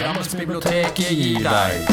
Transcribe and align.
Drammensbiblioteket 0.00 1.10
gir 1.12 1.42
deg 1.44 1.88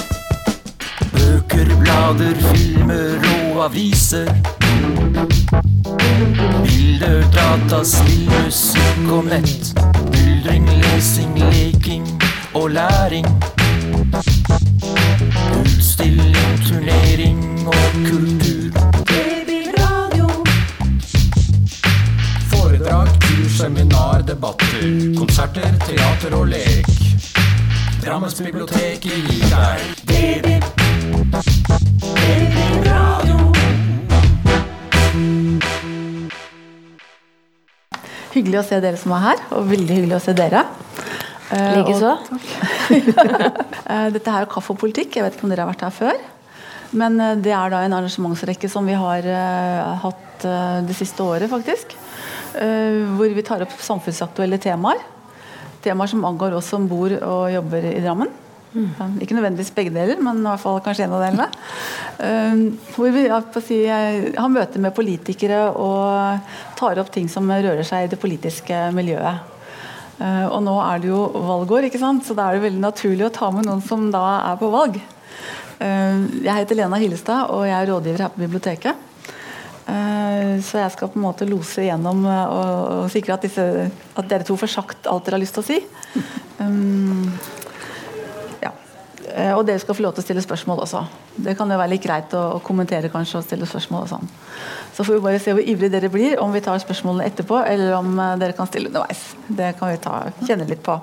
Bøker, 1.12 1.72
blader, 1.82 2.38
filmer 2.54 3.26
og 3.34 3.66
aviser. 3.66 4.30
Bilder, 6.64 7.26
data, 7.36 7.82
spill, 7.84 8.30
musikk 8.32 9.12
og 9.12 9.28
nett. 9.28 9.74
Myldring, 10.14 10.70
lesing, 10.86 11.36
leking 11.52 12.08
og 12.54 12.70
læring. 12.78 13.28
Utstilling, 15.60 16.64
turnering 16.64 17.44
og 17.68 17.90
kultur. 18.08 18.72
Foredrag, 22.54 23.08
kurs, 23.20 23.52
seminar, 23.60 24.22
debatter. 24.22 24.88
Konserter, 25.18 25.76
teater 25.90 26.40
og 26.40 26.48
lek. 26.56 26.88
Drammensbiblioteket 28.08 29.04
gir 29.04 29.50
deg. 29.52 29.82
Hyggelig 38.32 38.62
å 38.62 38.64
se 38.64 38.80
dere 38.80 38.96
som 39.02 39.12
er 39.18 39.26
her, 39.26 39.42
og 39.58 39.68
veldig 39.74 39.98
hyggelig 39.98 40.16
å 40.16 40.22
se 40.24 40.36
dere. 40.40 40.64
Eh, 41.52 41.82
Likeså. 41.82 42.14
Eh, 43.88 44.08
Dette 44.12 44.32
her 44.32 44.44
er 44.44 44.50
Kaffe 44.52 44.72
og 44.74 44.80
politikk. 44.80 45.16
Jeg 45.16 45.24
vet 45.24 45.36
ikke 45.36 45.46
om 45.48 45.52
dere 45.52 45.64
har 45.64 45.72
vært 45.74 45.84
her 45.88 45.94
før. 45.96 46.24
Men 47.00 47.20
eh, 47.24 47.36
det 47.44 47.52
er 47.56 47.76
da 47.76 47.84
en 47.84 47.98
arrangementsrekke 48.00 48.72
som 48.72 48.88
vi 48.88 48.96
har 49.00 49.28
uh, 49.28 50.00
hatt 50.06 50.48
uh, 50.48 50.80
det 50.88 50.96
siste 50.96 51.24
året, 51.24 51.48
faktisk. 51.52 51.96
Uh, 52.56 53.04
hvor 53.20 53.32
vi 53.36 53.44
tar 53.48 53.64
opp 53.68 53.76
samfunnsaktuelle 53.84 54.60
temaer. 54.64 55.04
Temaer 55.88 56.12
som 56.12 56.28
angår 56.28 56.60
oss 56.60 56.70
som 56.76 56.86
bor 56.92 57.16
og 57.18 57.48
jobber 57.56 57.88
i 57.96 58.04
Drammen. 58.04 58.36
Mm. 58.78 59.20
Ikke 59.24 59.34
nødvendigvis 59.34 59.72
begge 59.74 59.94
deler, 59.96 60.20
men 60.22 60.42
i 60.42 60.50
hvert 60.50 60.62
fall 60.62 60.80
kanskje 60.86 61.08
en 61.08 61.16
av 61.18 61.24
delene. 61.24 61.48
Uh, 62.20 62.92
hvor 62.94 63.14
vi 63.16 63.26
ja, 63.26 63.40
si, 63.64 63.80
har 63.88 64.54
møter 64.54 64.84
med 64.84 64.96
politikere 64.96 65.68
og 65.72 66.52
tar 66.78 67.00
opp 67.02 67.12
ting 67.14 67.30
som 67.32 67.48
rører 67.50 67.86
seg 67.88 68.06
i 68.06 68.12
det 68.12 68.20
politiske 68.22 68.88
miljøet. 68.96 69.56
Uh, 70.18 70.46
og 70.50 70.62
nå 70.66 70.76
er 70.84 71.02
det 71.02 71.12
jo 71.12 71.24
valgår, 71.48 71.88
ikke 71.88 72.02
sant? 72.02 72.26
så 72.26 72.38
da 72.38 72.50
er 72.50 72.58
det 72.58 72.68
veldig 72.68 72.84
naturlig 72.84 73.28
å 73.28 73.34
ta 73.34 73.52
med 73.54 73.68
noen 73.70 73.84
som 73.86 74.10
da 74.14 74.24
er 74.52 74.60
på 74.62 74.72
valg. 74.74 75.00
Uh, 75.78 76.26
jeg 76.44 76.54
heter 76.54 76.82
Lena 76.82 77.02
Hillestad, 77.02 77.54
og 77.54 77.68
jeg 77.70 77.78
er 77.80 77.92
rådgiver 77.94 78.26
her 78.26 78.34
på 78.34 78.46
biblioteket. 78.46 79.06
Eh, 79.88 80.58
så 80.68 80.82
jeg 80.82 80.92
skal 80.98 81.12
på 81.14 81.20
en 81.20 81.24
måte 81.30 81.48
lose 81.48 81.86
gjennom 81.86 82.26
eh, 82.28 82.48
og, 82.52 83.06
sikre 83.12 83.38
at, 83.38 83.46
disse, 83.48 83.88
at 83.88 84.28
dere 84.28 84.48
to 84.48 84.58
får 84.60 84.74
sagt 84.74 85.08
alt 85.08 85.28
dere 85.28 85.38
har 85.38 85.44
lyst 85.46 85.56
til 85.56 85.64
å 85.64 85.68
si. 85.68 85.78
Um, 86.60 87.30
ja. 88.60 88.74
Eh, 89.32 89.54
Og 89.56 89.64
dere 89.68 89.80
skal 89.80 89.96
få 89.96 90.04
lov 90.04 90.18
til 90.18 90.26
å 90.26 90.28
stille 90.28 90.44
spørsmål 90.44 90.82
også. 90.84 91.06
Det 91.46 91.56
kan 91.56 91.72
jo 91.72 91.78
være 91.80 91.94
litt 91.94 92.04
greit 92.04 92.36
å, 92.36 92.60
kommentere 92.66 93.12
kanskje 93.14 93.40
og 93.40 93.46
stille 93.48 93.70
spørsmål 93.70 94.04
og 94.04 94.12
sånn. 94.12 94.34
Så 94.98 95.06
får 95.06 95.16
vi 95.16 95.24
bare 95.24 95.40
se 95.40 95.54
hvor 95.56 95.64
ivrige 95.64 95.94
dere 95.94 96.12
blir, 96.12 96.36
om 96.44 96.52
vi 96.52 96.64
tar 96.66 96.84
spørsmålene 96.84 97.30
etterpå, 97.30 97.62
eller 97.70 97.96
om 97.96 98.20
dere 98.42 98.58
kan 98.58 98.68
stille 98.68 98.92
underveis. 98.92 99.22
Det 99.48 99.70
kan 99.80 99.94
vi 99.94 100.02
ta, 100.04 100.18
kjenne 100.42 100.68
litt 100.68 100.82
på. 100.84 100.98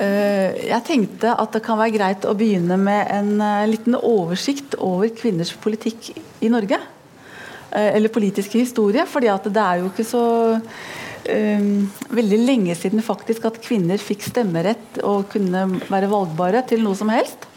Jeg 0.00 0.80
tenkte 0.88 1.36
at 1.38 1.54
det 1.54 1.62
kan 1.62 1.78
være 1.78 1.94
greit 1.94 2.24
å 2.26 2.32
begynne 2.34 2.80
med 2.80 3.12
en 3.14 3.68
liten 3.70 3.94
oversikt 4.00 4.74
over 4.82 5.12
kvinners 5.14 5.52
politikk 5.62 6.10
i 6.42 6.50
Norge. 6.50 6.80
Eh, 7.74 7.96
Eller 7.96 8.12
politiske 8.12 8.60
historie, 8.62 9.04
fordi 9.06 9.30
at 9.32 9.48
det 9.50 9.62
er 9.62 9.82
jo 9.82 9.90
ikke 9.90 10.06
så 10.06 10.24
um, 10.54 11.70
veldig 12.14 12.38
lenge 12.44 12.76
siden 12.78 13.02
faktisk 13.02 13.48
at 13.48 13.58
kvinner 13.64 13.98
fikk 13.98 14.22
stemmerett 14.28 15.00
og 15.02 15.26
kunne 15.32 15.66
være 15.88 16.10
valgbare 16.12 16.62
til 16.68 16.84
noe 16.84 16.94
som 16.98 17.10
helst. 17.10 17.48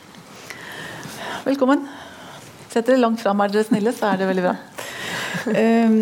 Velkommen. 1.45 1.85
Sett 2.71 2.89
dere 2.89 2.99
langt 2.99 3.21
fram, 3.21 3.39
er 3.41 3.53
dere 3.53 3.67
snille, 3.67 3.93
så 3.95 4.09
er 4.09 4.21
det 4.21 4.31
veldig 4.31 4.47
bra. 4.47 4.55
Um, 5.47 5.99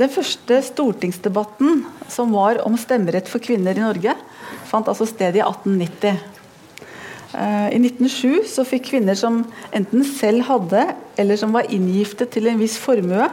Den 0.00 0.10
første 0.16 0.62
stortingsdebatten 0.64 1.84
som 2.08 2.32
var 2.32 2.62
om 2.64 2.78
stemmerett 2.80 3.28
for 3.28 3.44
kvinner 3.44 3.76
i 3.76 3.84
Norge, 3.84 4.16
fant 4.68 4.88
altså 4.88 5.06
sted 5.08 5.36
i 5.36 5.44
1890. 5.44 6.16
Eh, 7.36 7.68
I 7.76 7.78
1907 7.82 8.48
så 8.48 8.64
fikk 8.64 8.86
kvinner 8.88 9.16
som 9.18 9.42
enten 9.76 10.04
selv 10.08 10.46
hadde, 10.48 10.86
eller 11.20 11.36
som 11.40 11.52
var 11.52 11.68
inngiftet 11.68 12.32
til 12.32 12.48
en 12.48 12.60
viss 12.60 12.78
formue, 12.80 13.28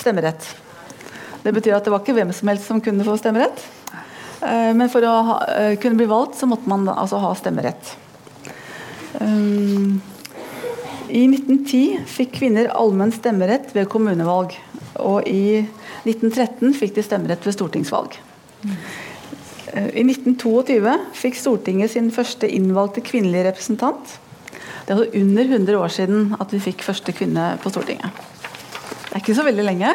stemmerett. 0.00 0.46
Det 1.44 1.52
betyr 1.52 1.76
at 1.76 1.84
det 1.84 1.92
var 1.92 2.00
ikke 2.02 2.16
hvem 2.16 2.32
som 2.32 2.48
helst 2.48 2.68
som 2.70 2.80
kunne 2.84 3.04
få 3.04 3.16
stemmerett. 3.20 3.60
Eh, 4.40 4.72
Men 4.74 4.88
for 4.88 5.04
å 5.04 5.12
ha, 5.28 5.38
eh, 5.48 5.76
kunne 5.76 5.96
bli 5.96 6.06
valgt, 6.06 6.38
så 6.38 6.46
måtte 6.46 6.68
man 6.68 6.86
altså 6.88 7.20
ha 7.20 7.34
stemmerett. 7.34 7.96
Um, 9.20 10.02
I 11.08 11.26
1910 11.28 12.04
fikk 12.06 12.32
kvinner 12.40 12.72
allmenn 12.74 13.12
stemmerett 13.12 13.74
ved 13.74 13.88
kommunevalg. 13.88 14.56
Og 14.98 15.28
i 15.28 15.66
1913 16.04 16.74
fikk 16.74 16.94
de 16.94 17.02
stemmerett 17.02 17.44
ved 17.46 17.54
stortingsvalg. 17.54 18.16
Eh, 19.74 19.88
I 20.00 20.04
1922 20.04 20.98
fikk 21.12 21.38
Stortinget 21.38 21.90
sin 21.94 22.10
første 22.14 22.48
innvalgte 22.48 23.04
kvinnelige 23.04 23.50
representant. 23.50 24.18
Det 24.84 24.92
er 24.92 24.98
altså 24.98 25.20
under 25.20 25.44
100 25.44 25.78
år 25.80 25.88
siden 25.88 26.36
at 26.40 26.52
vi 26.52 26.60
fikk 26.60 26.84
første 26.84 27.12
kvinne 27.12 27.54
på 27.62 27.72
Stortinget. 27.72 28.33
Er 29.14 29.22
ikke 29.22 29.36
så 29.38 29.44
veldig 29.46 29.62
lenge. 29.62 29.92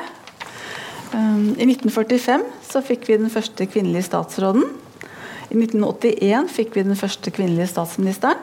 Um, 1.12 1.58
I 1.60 1.66
1945 1.68 2.46
så 2.70 2.80
fikk 2.86 3.10
vi 3.10 3.18
den 3.20 3.32
første 3.34 3.66
kvinnelige 3.68 4.08
statsråden. 4.08 4.64
I 5.50 5.58
1981 5.58 6.54
fikk 6.54 6.78
vi 6.78 6.86
den 6.88 6.96
første 6.96 7.34
kvinnelige 7.36 7.68
statsministeren. 7.68 8.40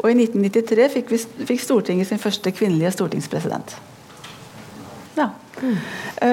Og 0.00 0.08
i 0.08 0.16
1993 0.16 0.88
fikk, 0.94 1.12
vi, 1.12 1.18
fikk 1.50 1.60
Stortinget 1.60 2.08
sin 2.08 2.22
første 2.22 2.52
kvinnelige 2.56 2.94
stortingspresident. 2.94 3.74
Ja. 5.18 5.28
Mm. 5.60 5.76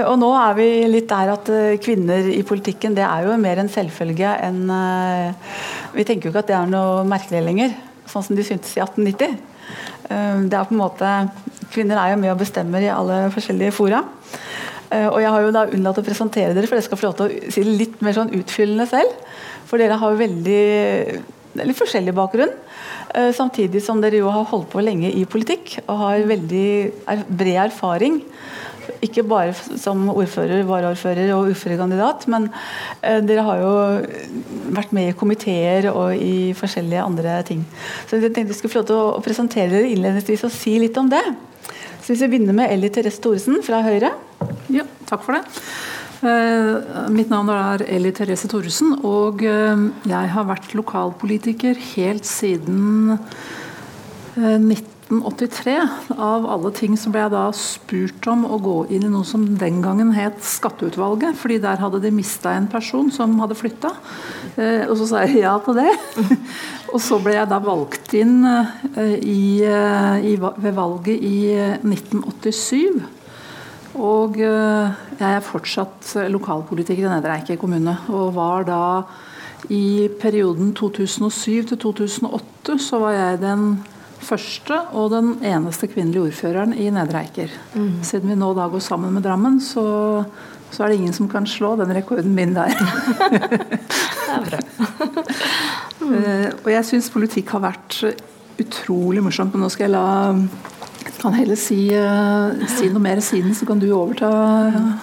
Og 0.07 0.15
nå 0.21 0.29
er 0.39 0.53
vi 0.55 0.67
litt 0.87 1.09
der 1.09 1.33
at 1.33 1.49
eh, 1.51 1.79
kvinner 1.83 2.29
i 2.31 2.45
politikken 2.47 2.95
det 2.95 3.03
er 3.03 3.25
jo 3.25 3.33
mer 3.41 3.59
en 3.59 3.71
selvfølge 3.71 4.29
enn 4.45 4.61
eh, 4.71 5.57
Vi 5.97 6.05
tenker 6.07 6.29
jo 6.29 6.31
ikke 6.31 6.45
at 6.45 6.51
det 6.53 6.55
er 6.55 6.69
noe 6.71 7.03
merkelig 7.09 7.41
lenger, 7.43 7.73
sånn 8.07 8.23
som 8.29 8.39
de 8.39 8.45
syntes 8.47 8.77
i 8.77 8.83
1890. 8.85 9.35
Eh, 10.07 10.45
Det 10.47 10.55
er 10.55 10.69
på 10.69 10.77
en 10.77 10.79
måte 10.79 11.11
Kvinner 11.73 11.99
er 12.01 12.13
jo 12.13 12.21
med 12.21 12.31
og 12.33 12.39
bestemmer 12.41 12.83
i 12.83 12.91
alle 12.93 13.27
forskjellige 13.33 13.75
fora. 13.75 14.03
Eh, 14.91 15.07
Og 15.07 15.19
jeg 15.21 15.31
har 15.33 15.41
jo 15.41 15.51
da 15.55 15.65
unnlatt 15.67 15.99
å 15.99 16.05
presentere 16.05 16.53
dere, 16.55 16.67
for 16.67 16.77
dere 16.77 16.85
skal 16.85 16.97
få 17.01 17.09
lov 17.09 17.17
til 17.17 17.25
å 17.27 17.51
si 17.51 17.63
litt 17.63 18.01
mer 18.01 18.13
sånn 18.15 18.31
utfyllende 18.37 18.87
selv. 18.87 19.11
For 19.67 19.77
dere 19.81 19.97
har 19.99 20.13
jo 20.13 20.21
veldig 20.21 20.61
litt 21.65 21.79
forskjellig 21.79 22.13
bakgrunn. 22.15 22.53
eh, 23.15 23.31
Samtidig 23.33 23.81
som 23.83 23.99
dere 24.01 24.17
jo 24.21 24.29
har 24.31 24.45
holdt 24.45 24.69
på 24.71 24.83
lenge 24.83 25.11
i 25.11 25.25
politikk 25.25 25.79
og 25.87 25.97
har 25.97 26.23
veldig 26.27 26.91
bred 27.29 27.71
erfaring. 27.71 28.21
Ikke 29.03 29.21
bare 29.27 29.53
som 29.53 30.07
ordfører, 30.09 30.63
varaordfører 30.63 31.33
og 31.35 31.49
ordførerkandidat, 31.51 32.27
men 32.31 32.49
eh, 33.03 33.19
dere 33.19 33.43
har 33.43 33.57
jo 33.59 33.73
vært 34.71 34.93
med 34.95 35.09
i 35.09 35.17
komiteer 35.17 35.89
og 35.91 36.15
i 36.15 36.53
forskjellige 36.55 37.03
andre 37.03 37.43
ting. 37.43 37.65
Så 38.07 38.15
jeg 38.21 38.31
tenkte 38.33 38.55
jeg 38.55 38.61
skulle 38.61 38.71
få 38.71 38.79
lov 38.79 38.87
til 38.87 38.95
å 38.95 39.21
presentere 39.25 39.69
dere 39.75 39.91
innledningsvis 39.91 40.45
og 40.47 40.55
si 40.55 40.77
litt 40.79 40.97
om 40.97 41.09
det. 41.11 41.21
Så 42.07 42.13
hvis 42.13 42.21
vi 42.23 42.37
begynner 42.37 42.55
med 42.55 42.71
Elly 42.71 42.87
Therese 42.87 43.19
Thoresen 43.19 43.57
fra 43.67 43.81
Høyre. 43.83 44.13
Ja, 44.71 44.85
takk 45.09 45.25
for 45.25 45.35
det. 45.35 45.41
Eh, 46.23 47.09
mitt 47.11 47.27
navn 47.27 47.51
er 47.51 47.83
Elly 47.83 48.13
Therese 48.15 48.47
Thoresen, 48.47 48.93
og 49.03 49.43
eh, 49.43 49.81
jeg 50.07 50.29
har 50.31 50.47
vært 50.47 50.71
lokalpolitiker 50.79 51.75
helt 51.97 52.23
siden 52.23 53.11
eh, 53.11 54.55
1983. 54.55 55.75
Av 56.15 56.47
alle 56.47 56.71
ting 56.79 56.95
så 56.95 57.11
ble 57.11 57.25
jeg 57.25 57.35
da 57.35 57.43
spurt 57.51 58.31
om 58.31 58.47
å 58.47 58.61
gå 58.63 58.77
inn 58.87 59.09
i 59.09 59.11
noe 59.11 59.27
som 59.27 59.43
den 59.59 59.83
gangen 59.83 60.15
het 60.15 60.39
Skatteutvalget, 60.47 61.35
fordi 61.35 61.59
der 61.67 61.83
hadde 61.83 61.99
de 62.07 62.15
mista 62.15 62.55
en 62.55 62.71
person 62.71 63.11
som 63.11 63.35
hadde 63.43 63.59
flytta. 63.59 63.91
Eh, 64.55 64.87
og 64.87 64.95
så 65.03 65.11
sa 65.11 65.27
jeg 65.27 65.43
ja 65.43 65.57
til 65.67 65.83
det. 65.83 65.91
Og 66.93 67.01
så 67.03 67.19
ble 67.23 67.35
jeg 67.35 67.49
da 67.51 67.59
valgt 67.63 68.13
inn 68.17 68.39
eh, 68.47 69.15
i, 69.19 69.63
eh, 69.65 70.27
i, 70.31 70.35
ved 70.37 70.75
valget 70.77 71.23
i 71.23 71.37
eh, 71.53 71.77
1987. 71.83 73.01
Og 73.97 74.37
eh, 74.39 74.97
jeg 75.17 75.27
er 75.27 75.45
fortsatt 75.45 76.13
lokalpolitiker 76.31 77.07
i 77.07 77.11
Nedre 77.11 77.39
Eike 77.39 77.57
kommune. 77.59 77.97
Og 78.13 78.33
var 78.37 78.67
da 78.67 78.81
i 79.73 80.07
perioden 80.21 80.73
2007 80.77 81.71
til 81.73 81.79
2008 81.81 82.77
så 82.83 82.99
var 83.01 83.15
jeg 83.15 83.39
den 83.43 83.69
første 84.27 84.77
og 84.97 85.11
den 85.13 85.35
eneste 85.45 85.89
kvinnelige 85.89 86.29
ordføreren 86.29 86.75
i 86.77 86.89
Nedre 86.93 87.23
Eiker. 87.25 87.51
Siden 88.05 88.31
vi 88.31 88.37
nå 88.37 88.51
da 88.57 88.67
går 88.71 88.83
sammen 88.83 89.13
med 89.15 89.25
Drammen, 89.25 89.59
så, 89.63 89.85
så 90.71 90.83
er 90.83 90.91
det 90.91 90.99
ingen 90.99 91.15
som 91.15 91.29
kan 91.31 91.47
slå 91.47 91.75
den 91.79 91.93
rekorden 91.95 92.35
min 92.35 92.55
der. 92.57 92.73
Eh, 96.07 96.47
og 96.63 96.67
jeg 96.71 96.85
syns 96.87 97.09
politikk 97.11 97.49
har 97.51 97.61
vært 97.65 97.97
utrolig 98.61 99.19
morsomt. 99.25 99.51
Men 99.51 99.65
nå 99.65 99.69
skal 99.73 99.89
jeg 99.89 99.93
la 99.97 100.05
kan 101.21 101.35
heller 101.35 101.57
si, 101.59 101.77
uh, 101.95 102.53
si, 102.71 102.89
noe 102.93 103.01
mer 103.03 103.21
siden, 103.23 103.53
så 103.57 103.67
kan 103.69 103.79
du 103.81 103.87
overta, 103.95 104.29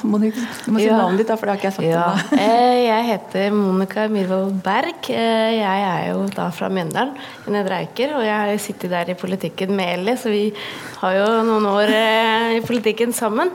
Monica. 0.07 0.43
Du 0.65 0.73
må 0.75 0.81
si 0.81 0.89
ja. 0.89 0.99
navnet 1.01 1.23
ditt, 1.23 1.31
da, 1.31 1.37
for 1.41 1.49
det 1.49 1.55
har 1.55 1.61
ikke 1.61 1.71
jeg 1.71 1.77
sagt 1.79 1.89
ja. 1.89 2.05
ennå. 2.13 2.43
Eh, 2.45 2.81
jeg 2.85 3.07
heter 3.09 3.55
Monica 3.55 4.05
Myhrvold 4.13 4.59
Berg. 4.65 5.09
Eh, 5.13 5.55
jeg 5.57 5.87
er 5.89 6.11
jo 6.11 6.27
da 6.35 6.51
fra 6.55 6.69
Mjøndalen 6.73 7.17
i 7.49 7.55
Nedre 7.55 7.81
Eiker, 7.83 8.15
og 8.19 8.27
jeg 8.27 8.35
har 8.35 8.63
sittet 8.63 8.93
der 8.93 9.15
i 9.15 9.17
politikken 9.19 9.75
med 9.79 9.95
Eli, 9.99 10.17
så 10.21 10.33
vi 10.33 10.45
har 11.01 11.17
jo 11.19 11.27
noen 11.49 11.67
år 11.71 11.95
i 12.59 12.63
politikken 12.65 13.13
sammen. 13.17 13.51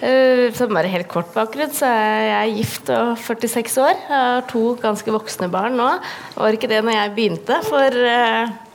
Så 0.00 0.66
bare 0.70 0.90
helt 0.90 1.10
kort 1.10 1.30
bakgrunn, 1.34 1.72
så 1.74 1.90
er 1.90 2.24
jeg 2.30 2.56
gift 2.60 2.90
og 2.94 3.12
46 3.20 3.76
år. 3.84 3.94
Jeg 3.98 4.16
har 4.16 4.48
to 4.50 4.64
ganske 4.80 5.14
voksne 5.14 5.50
barn 5.52 5.78
nå. 5.78 5.92
Det 6.32 6.40
var 6.40 6.56
ikke 6.56 6.70
det 6.72 6.82
når 6.86 6.96
jeg 6.96 7.14
begynte, 7.18 7.60
for 7.68 8.00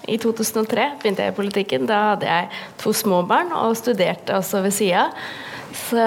i 0.07 0.19
2003 0.21 0.87
begynte 1.01 1.25
jeg 1.25 1.33
i 1.33 1.39
politikken. 1.39 1.89
Da 1.89 2.01
hadde 2.11 2.29
jeg 2.29 2.63
to 2.81 2.93
små 2.95 3.23
barn 3.27 3.53
og 3.55 3.75
studerte 3.79 4.37
også 4.37 4.63
ved 4.65 4.75
sida. 4.75 5.09
Så 5.75 6.03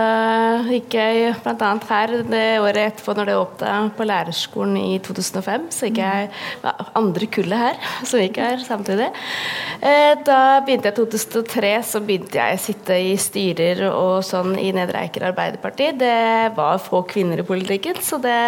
gikk 0.69 0.95
jeg 0.97 1.35
bl.a. 1.45 1.71
her 1.91 2.13
det 2.27 2.45
året 2.63 2.81
etterpå, 2.89 3.15
når 3.15 3.29
det 3.29 3.37
åpna 3.37 3.73
på 3.97 4.07
lærerskolen 4.09 4.79
i 4.81 4.97
2005. 5.05 5.69
Så 5.75 5.91
gikk 5.91 6.01
jeg 6.01 6.31
andre 6.99 7.29
kullet 7.35 7.61
her, 7.61 7.91
som 8.09 8.23
gikk 8.23 8.41
her 8.43 8.65
samtidig. 8.65 9.11
Eh, 9.79 10.15
da 10.25 10.39
begynte 10.65 10.89
jeg 10.89 10.97
i 10.97 11.01
2003, 11.03 11.73
så 11.91 12.03
begynte 12.05 12.41
jeg 12.41 12.57
å 12.57 12.63
sitte 12.65 12.99
i 13.11 13.13
styrer 13.21 13.85
og 13.91 14.25
sånn 14.27 14.57
i 14.61 14.73
Nedre 14.77 15.05
Eiker 15.05 15.29
Arbeiderparti. 15.31 15.93
Det 16.01 16.17
var 16.57 16.81
få 16.83 17.05
kvinner 17.11 17.43
i 17.43 17.47
politikken, 17.47 18.01
så 18.03 18.21
det 18.23 18.39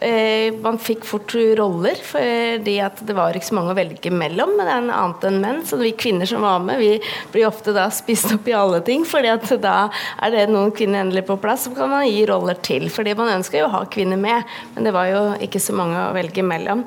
Man 0.00 0.78
fikk 0.80 1.04
fort 1.04 1.34
roller, 1.58 1.98
fordi 2.00 2.78
at 2.80 3.02
det 3.04 3.16
var 3.16 3.36
ikke 3.36 3.50
så 3.50 3.56
mange 3.58 3.74
å 3.74 3.76
velge 3.76 4.12
mellom, 4.14 4.54
men 4.56 4.64
det 4.64 4.72
er 4.72 4.84
en 4.84 4.92
annet 4.96 5.26
enn 5.28 5.40
menn. 5.42 5.60
Så 5.68 5.76
vi 5.80 5.92
kvinner 5.92 6.28
som 6.28 6.44
var 6.44 6.62
med, 6.64 6.80
vi 6.80 6.94
blir 7.34 7.48
ofte 7.48 7.74
da 7.76 7.86
spist 7.92 8.32
opp 8.32 8.48
i 8.48 8.56
alle 8.56 8.80
ting, 8.86 9.04
fordi 9.08 9.32
at 9.32 9.44
da 9.60 9.76
er 10.24 10.32
det 10.32 10.46
noen 10.48 10.72
kvinner 10.76 11.04
endelig 11.04 11.26
på 11.28 11.36
plass, 11.42 11.66
så 11.68 11.74
kan 11.76 11.92
man 11.92 12.08
gi 12.08 12.24
roller 12.30 12.56
til. 12.64 12.88
Fordi 12.92 13.12
man 13.18 13.34
ønsker 13.36 13.60
jo 13.60 13.68
å 13.68 13.74
ha 13.76 13.82
kvinner 13.92 14.20
med, 14.20 14.48
men 14.74 14.88
det 14.88 14.94
var 14.96 15.10
jo 15.12 15.26
ikke 15.44 15.60
så 15.60 15.76
mange 15.76 16.00
å 16.06 16.14
velge 16.16 16.46
mellom. 16.46 16.86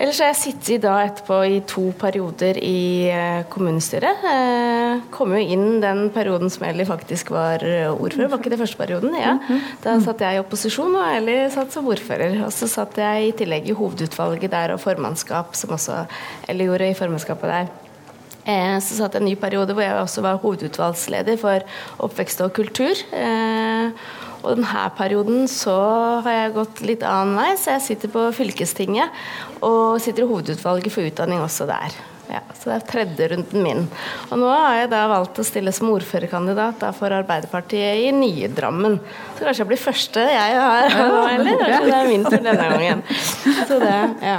Ellers 0.00 0.16
har 0.22 0.30
jeg 0.30 0.38
sittet 0.40 0.80
da 0.80 0.94
etterpå 1.04 1.38
i 1.44 1.58
to 1.68 1.90
perioder 2.00 2.56
i 2.64 3.10
eh, 3.12 3.42
kommunestyret. 3.52 4.22
Eh, 4.24 5.02
kom 5.12 5.34
jo 5.36 5.40
inn 5.44 5.82
den 5.82 6.06
perioden 6.14 6.48
som 6.48 6.64
Elly 6.70 6.86
faktisk 6.88 7.34
var 7.34 7.60
eh, 7.60 7.90
ordfører, 7.92 8.30
var 8.32 8.40
ikke 8.40 8.52
det 8.54 8.60
første 8.62 8.80
perioden? 8.80 9.12
Ja. 9.20 9.34
Da 9.84 9.98
satt 10.00 10.24
jeg 10.24 10.38
i 10.38 10.40
opposisjon, 10.40 10.96
og 10.96 11.04
Elly 11.18 11.36
satt 11.52 11.76
som 11.76 11.90
ordfører. 11.92 12.38
Og 12.46 12.54
så 12.56 12.70
satt 12.70 12.96
jeg 12.96 13.28
i 13.28 13.34
tillegg 13.42 13.68
i 13.68 13.76
hovedutvalget 13.76 14.54
der 14.54 14.72
og 14.72 14.80
formannskap, 14.80 15.52
som 15.60 15.76
også 15.76 16.06
Elly 16.48 16.70
gjorde 16.70 16.88
i 16.88 16.96
formannskapet 16.96 17.52
der. 17.52 17.70
Så 18.80 18.96
satt 18.96 19.14
jeg 19.14 19.20
en 19.20 19.28
ny 19.28 19.36
periode 19.38 19.76
hvor 19.76 19.84
jeg 19.84 20.00
også 20.00 20.24
var 20.24 20.40
hovedutvalgsleder 20.40 21.36
for 21.38 21.60
oppvekst 22.08 22.40
og 22.40 22.54
kultur. 22.56 23.04
Og 24.40 24.56
denne 24.56 24.84
perioden 24.96 25.48
så 25.50 25.76
har 26.24 26.36
jeg 26.36 26.54
gått 26.56 26.84
litt 26.86 27.02
annen 27.06 27.36
vei, 27.38 27.50
så 27.60 27.76
jeg 27.76 27.86
sitter 27.90 28.12
på 28.12 28.28
fylkestinget 28.36 29.12
og 29.60 30.00
sitter 30.00 30.24
i 30.24 30.30
hovedutvalget 30.30 30.94
for 30.94 31.08
utdanning 31.10 31.42
også 31.44 31.68
der. 31.68 31.98
Ja, 32.30 32.44
så 32.54 32.68
det 32.70 32.74
er 32.76 32.84
tredje 32.86 33.26
runden 33.32 33.64
min. 33.64 33.80
Og 34.30 34.38
nå 34.38 34.50
har 34.52 34.76
jeg 34.78 34.90
da 34.92 35.00
valgt 35.10 35.40
å 35.42 35.44
stille 35.46 35.72
som 35.74 35.90
ordførerkandidat 35.90 36.84
for 36.94 37.10
Arbeiderpartiet 37.16 38.04
i 38.04 38.12
nye 38.14 38.46
Drammen. 38.54 39.00
Så 39.34 39.42
kanskje 39.48 39.64
jeg 39.64 39.70
blir 39.72 39.82
første 39.82 40.26
jeg 40.30 40.60
har 40.62 40.86
nå, 40.94 41.24
eller? 41.34 41.58
Kanskje 41.64 41.88
det 41.88 41.96
er 41.98 42.10
min 42.12 42.28
tur 42.28 42.38
denne 42.38 42.68
gangen. 42.70 43.02
Så 43.66 43.80
det, 43.82 43.98
ja. 44.22 44.38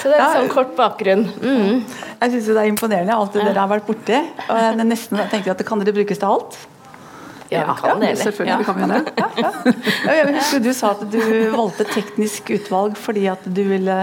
Så 0.00 0.08
det 0.08 0.16
er 0.16 0.24
en 0.24 0.36
sånn 0.38 0.52
kort 0.54 0.72
bakgrunn. 0.78 1.26
Mm. 1.44 1.82
Jeg 2.22 2.32
syns 2.32 2.48
det 2.48 2.56
er 2.56 2.72
imponerende 2.72 3.20
alt 3.20 3.36
det 3.36 3.44
dere 3.44 3.66
har 3.66 3.74
vært 3.76 3.88
borti. 3.90 4.16
Og 4.46 4.64
jeg 4.64 4.88
nesten 4.88 5.20
tenker 5.28 5.52
at 5.52 5.60
det 5.60 5.68
kan 5.68 5.84
dere 5.84 5.98
brukes 6.00 6.24
til 6.24 6.32
alt. 6.32 6.56
Ja, 7.50 7.64
vi 7.66 7.80
kan 7.80 8.00
det. 8.00 8.10
Selvfølgelig 8.18 8.66
kan 8.66 8.76
vi 8.78 8.88
det. 8.92 9.00
Ja, 9.18 9.28
ja. 10.06 10.14
Jeg 10.14 10.34
husker 10.36 10.62
Du 10.62 10.70
sa 10.76 10.92
at 10.94 11.02
du 11.10 11.18
valgte 11.54 11.86
teknisk 11.90 12.52
utvalg 12.54 12.98
fordi 13.00 13.26
at 13.32 13.42
du 13.46 13.62
ville 13.66 13.96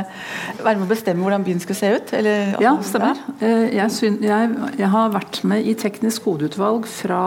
være 0.60 0.76
med 0.76 0.84
å 0.84 0.90
bestemme 0.90 1.24
hvordan 1.24 1.46
byen 1.48 1.64
skulle 1.64 1.80
se 1.80 1.94
ut? 1.96 2.14
Eller, 2.18 2.58
ja, 2.64 2.76
stemmer. 2.84 3.22
Eh, 3.40 3.70
jeg, 3.78 3.96
syn, 3.96 4.20
jeg, 4.26 4.52
jeg, 4.76 4.92
har 4.92 5.16
vært 5.16 5.42
med 5.48 5.64
i 5.64 5.78
teknisk 5.80 6.28
hovedutvalg 6.28 6.88
fra 6.92 7.24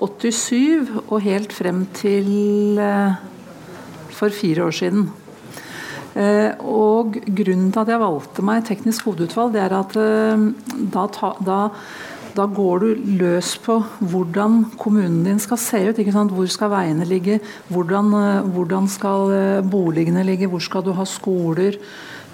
87 0.00 1.06
og 1.06 1.18
helt 1.22 1.54
frem 1.54 1.84
til 1.94 2.80
eh, 2.80 3.18
for 4.16 4.34
fire 4.34 4.66
år 4.66 4.76
siden. 4.82 5.10
Eh, 6.18 6.50
og 6.66 7.14
Grunnen 7.22 7.70
til 7.70 7.84
at 7.84 7.90
jeg 7.92 8.02
valgte 8.02 8.42
meg 8.42 8.64
teknisk 8.66 9.06
hovedutvalg, 9.06 9.54
det 9.54 9.62
er 9.62 9.74
at 9.78 9.94
eh, 10.00 10.46
da, 10.90 11.04
ta, 11.14 11.34
da, 11.46 11.60
da, 12.36 12.46
går 12.46 12.82
du 12.82 12.88
løs 13.20 13.56
på 13.64 13.78
hvordan 14.00 14.62
kommunen 14.80 15.24
din 15.26 15.40
skal 15.42 15.58
se 15.60 15.82
ut. 15.90 16.00
Hvor 16.30 16.48
skal 16.50 16.72
veiene 16.72 17.08
ligge? 17.08 17.40
Hvordan, 17.68 18.14
eh, 18.14 18.48
hvordan, 18.54 18.88
skal 18.88 19.62
boligene 19.70 20.24
ligge? 20.26 20.48
Hvor 20.48 20.60
skal 20.60 20.86
du 20.86 20.92
ha 20.96 21.04
skoler? 21.04 21.78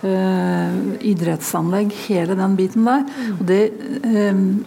idrettsanlegg, 0.06 1.88
hele 2.06 2.37
den 2.37 2.52
biten 2.54 2.84
der. 2.87 3.06
Og 3.32 3.40
det, 3.48 3.72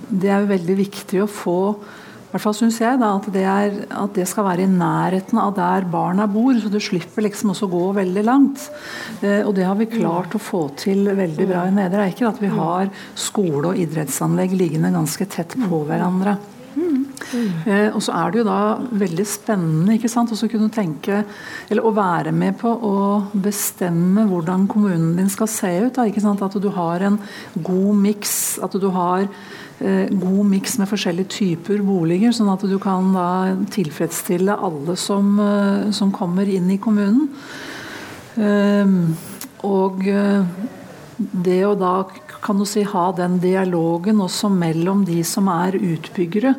det 0.10 0.32
er 0.34 0.48
veldig 0.50 0.76
viktig 0.76 1.22
å 1.22 1.30
få 1.30 1.60
hvert 2.34 2.44
fall 2.44 2.54
syns 2.54 2.78
jeg 2.78 3.00
da, 3.02 3.10
at 3.18 3.28
det, 3.34 3.46
er, 3.50 3.80
at 3.90 4.14
det, 4.14 4.28
skal 4.30 4.46
være 4.46 4.66
i 4.68 4.70
nærheten 4.70 5.40
av 5.42 5.56
der 5.58 5.88
barna 5.90 6.28
bor, 6.30 6.54
så 6.62 6.70
du 6.70 6.78
slipper 6.84 7.26
liksom 7.26 7.56
også 7.56 7.70
gå 7.72 7.82
veldig 7.98 8.24
langt. 8.28 8.68
Eh, 9.24 9.42
og 9.42 9.56
det 9.58 9.66
har 9.66 9.80
vi 9.80 9.90
klart 9.90 10.38
å 10.38 10.44
få 10.44 10.68
til 10.78 11.10
veldig 11.18 11.50
bra 11.50 11.66
i 11.66 11.74
Nedre 11.74 12.06
Eiker. 12.06 12.30
At 12.30 12.42
vi 12.44 12.52
har 12.54 12.94
skole 13.18 13.72
og 13.74 13.82
idrettsanlegg 13.82 14.54
liggende 14.60 14.94
ganske 14.94 15.26
tett 15.32 15.58
på 15.58 15.84
hverandre. 15.90 16.38
Mm. 16.80 17.06
Eh, 17.66 17.90
og 17.94 18.02
så 18.04 18.14
er 18.16 18.32
det 18.32 18.42
jo 18.42 18.48
da 18.48 18.60
veldig 19.02 19.26
spennende 19.28 19.96
ikke 19.98 20.12
sant, 20.12 20.32
å 20.34 20.50
kunne 20.50 20.72
tenke, 20.74 21.24
eller 21.70 21.86
å 21.86 21.94
være 21.96 22.34
med 22.36 22.58
på 22.62 22.70
å 22.70 22.96
bestemme 23.34 24.26
hvordan 24.30 24.68
kommunen 24.70 25.16
din 25.18 25.32
skal 25.34 25.50
se 25.52 25.72
ut. 25.88 25.94
Da, 25.98 26.08
ikke 26.10 26.24
sant? 26.24 26.46
At 26.46 26.58
du 26.62 26.70
har 26.76 27.06
en 27.06 27.20
god 27.58 28.04
miks. 28.06 28.38
At 28.66 28.78
du 28.78 28.90
har 28.96 29.28
god 29.80 30.46
miks 30.50 30.76
med 30.80 30.90
forskjellige 30.92 31.32
typer 31.32 31.84
boliger, 31.86 32.34
sånn 32.36 32.52
at 32.52 32.66
du 32.68 32.76
kan 32.84 33.14
da 33.16 33.56
tilfredsstille 33.72 34.58
alle 34.60 34.96
som, 35.00 35.38
eh, 35.40 35.92
som 35.96 36.12
kommer 36.12 36.50
inn 36.52 36.70
i 36.72 36.78
kommunen. 36.78 37.30
Ehm, 38.36 39.16
og 39.64 40.04
eh, 40.08 40.44
det 41.18 41.62
å 41.66 41.78
da 41.80 42.04
kan 42.40 42.60
du 42.60 42.66
si, 42.68 42.84
ha 42.84 43.12
den 43.12 43.40
dialogen 43.40 44.22
også 44.24 44.48
mellom 44.52 45.04
de 45.08 45.24
som 45.28 45.48
er 45.52 45.76
utbyggere, 45.76 46.54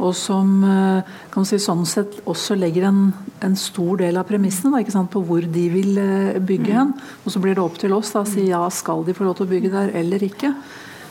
og 0.00 0.14
som 0.16 0.62
kan 0.64 1.44
du 1.44 1.48
si, 1.48 1.58
sånn 1.60 1.84
sett 1.84 2.22
også 2.24 2.56
legger 2.56 2.86
en, 2.88 3.12
en 3.44 3.56
stor 3.60 4.00
del 4.00 4.16
av 4.16 4.24
premissene 4.24 4.80
da, 4.80 5.02
på 5.04 5.20
hvor 5.28 5.44
de 5.44 5.66
vil 5.68 6.00
bygge 6.40 6.72
hen. 6.72 6.94
Og 7.24 7.32
så 7.34 7.44
blir 7.44 7.52
det 7.52 7.60
opp 7.60 7.76
til 7.76 7.92
oss 7.92 8.14
da, 8.16 8.24
å 8.24 8.30
si 8.32 8.48
ja, 8.48 8.64
skal 8.72 9.04
de 9.04 9.12
få 9.12 9.28
lov 9.28 9.36
til 9.36 9.44
å 9.44 9.52
bygge 9.52 9.74
der 9.76 9.92
eller 10.00 10.24
ikke. 10.24 10.54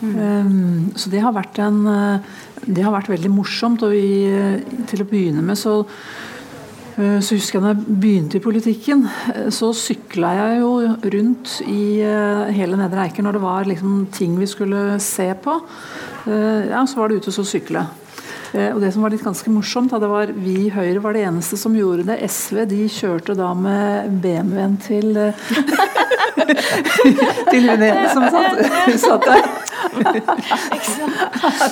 Mm. 0.02 0.92
Så 0.96 1.10
det 1.12 1.22
har 1.24 1.36
vært 1.36 1.60
en 1.64 1.86
eh, 1.88 2.38
Det 2.66 2.84
har 2.84 2.94
vært 2.96 3.12
veldig 3.14 3.32
morsomt. 3.32 3.84
Og 3.86 3.96
vi, 3.96 4.28
til 4.90 5.04
å 5.04 5.10
begynne 5.10 5.44
med 5.46 5.60
så 5.60 5.82
eh, 5.82 7.20
så 7.20 7.36
husker 7.36 7.60
jeg 7.60 7.66
da 7.66 7.74
jeg 7.74 8.00
begynte 8.02 8.40
i 8.40 8.44
politikken, 8.44 9.04
så 9.52 9.72
sykla 9.76 10.32
jeg 10.40 10.62
jo 10.62 10.72
rundt 11.16 11.60
i 11.68 12.00
hele 12.56 12.80
Nedre 12.80 13.04
Eiker 13.04 13.26
når 13.26 13.38
det 13.38 13.44
var 13.44 13.68
liksom 13.68 14.06
ting 14.16 14.38
vi 14.40 14.48
skulle 14.48 14.96
se 15.04 15.28
på. 15.44 15.60
Ja, 16.26 16.82
så 16.88 16.98
var 16.98 17.12
det 17.12 17.20
ute 17.20 17.36
og 17.36 17.46
sykle. 17.46 17.84
Og 18.56 18.80
det 18.80 18.94
som 18.96 19.04
var 19.04 19.12
litt 19.12 19.26
ganske 19.26 19.52
morsomt, 19.52 19.92
det 19.92 20.08
var 20.08 20.32
vi 20.32 20.56
i 20.64 20.72
Høyre 20.72 21.04
var 21.04 21.18
det 21.18 21.26
eneste 21.28 21.60
som 21.60 21.76
gjorde 21.76 22.08
det. 22.08 22.22
SV 22.32 22.64
de 22.72 22.86
kjørte 22.88 23.36
da 23.36 23.52
med 23.60 24.16
BMW-en 24.24 24.80
til 24.80 25.12
til 27.52 27.70
hun 27.70 27.84
ene 27.84 28.10
som 28.14 28.26
satt, 28.32 28.60
satt 29.06 29.28
der. 29.28 29.48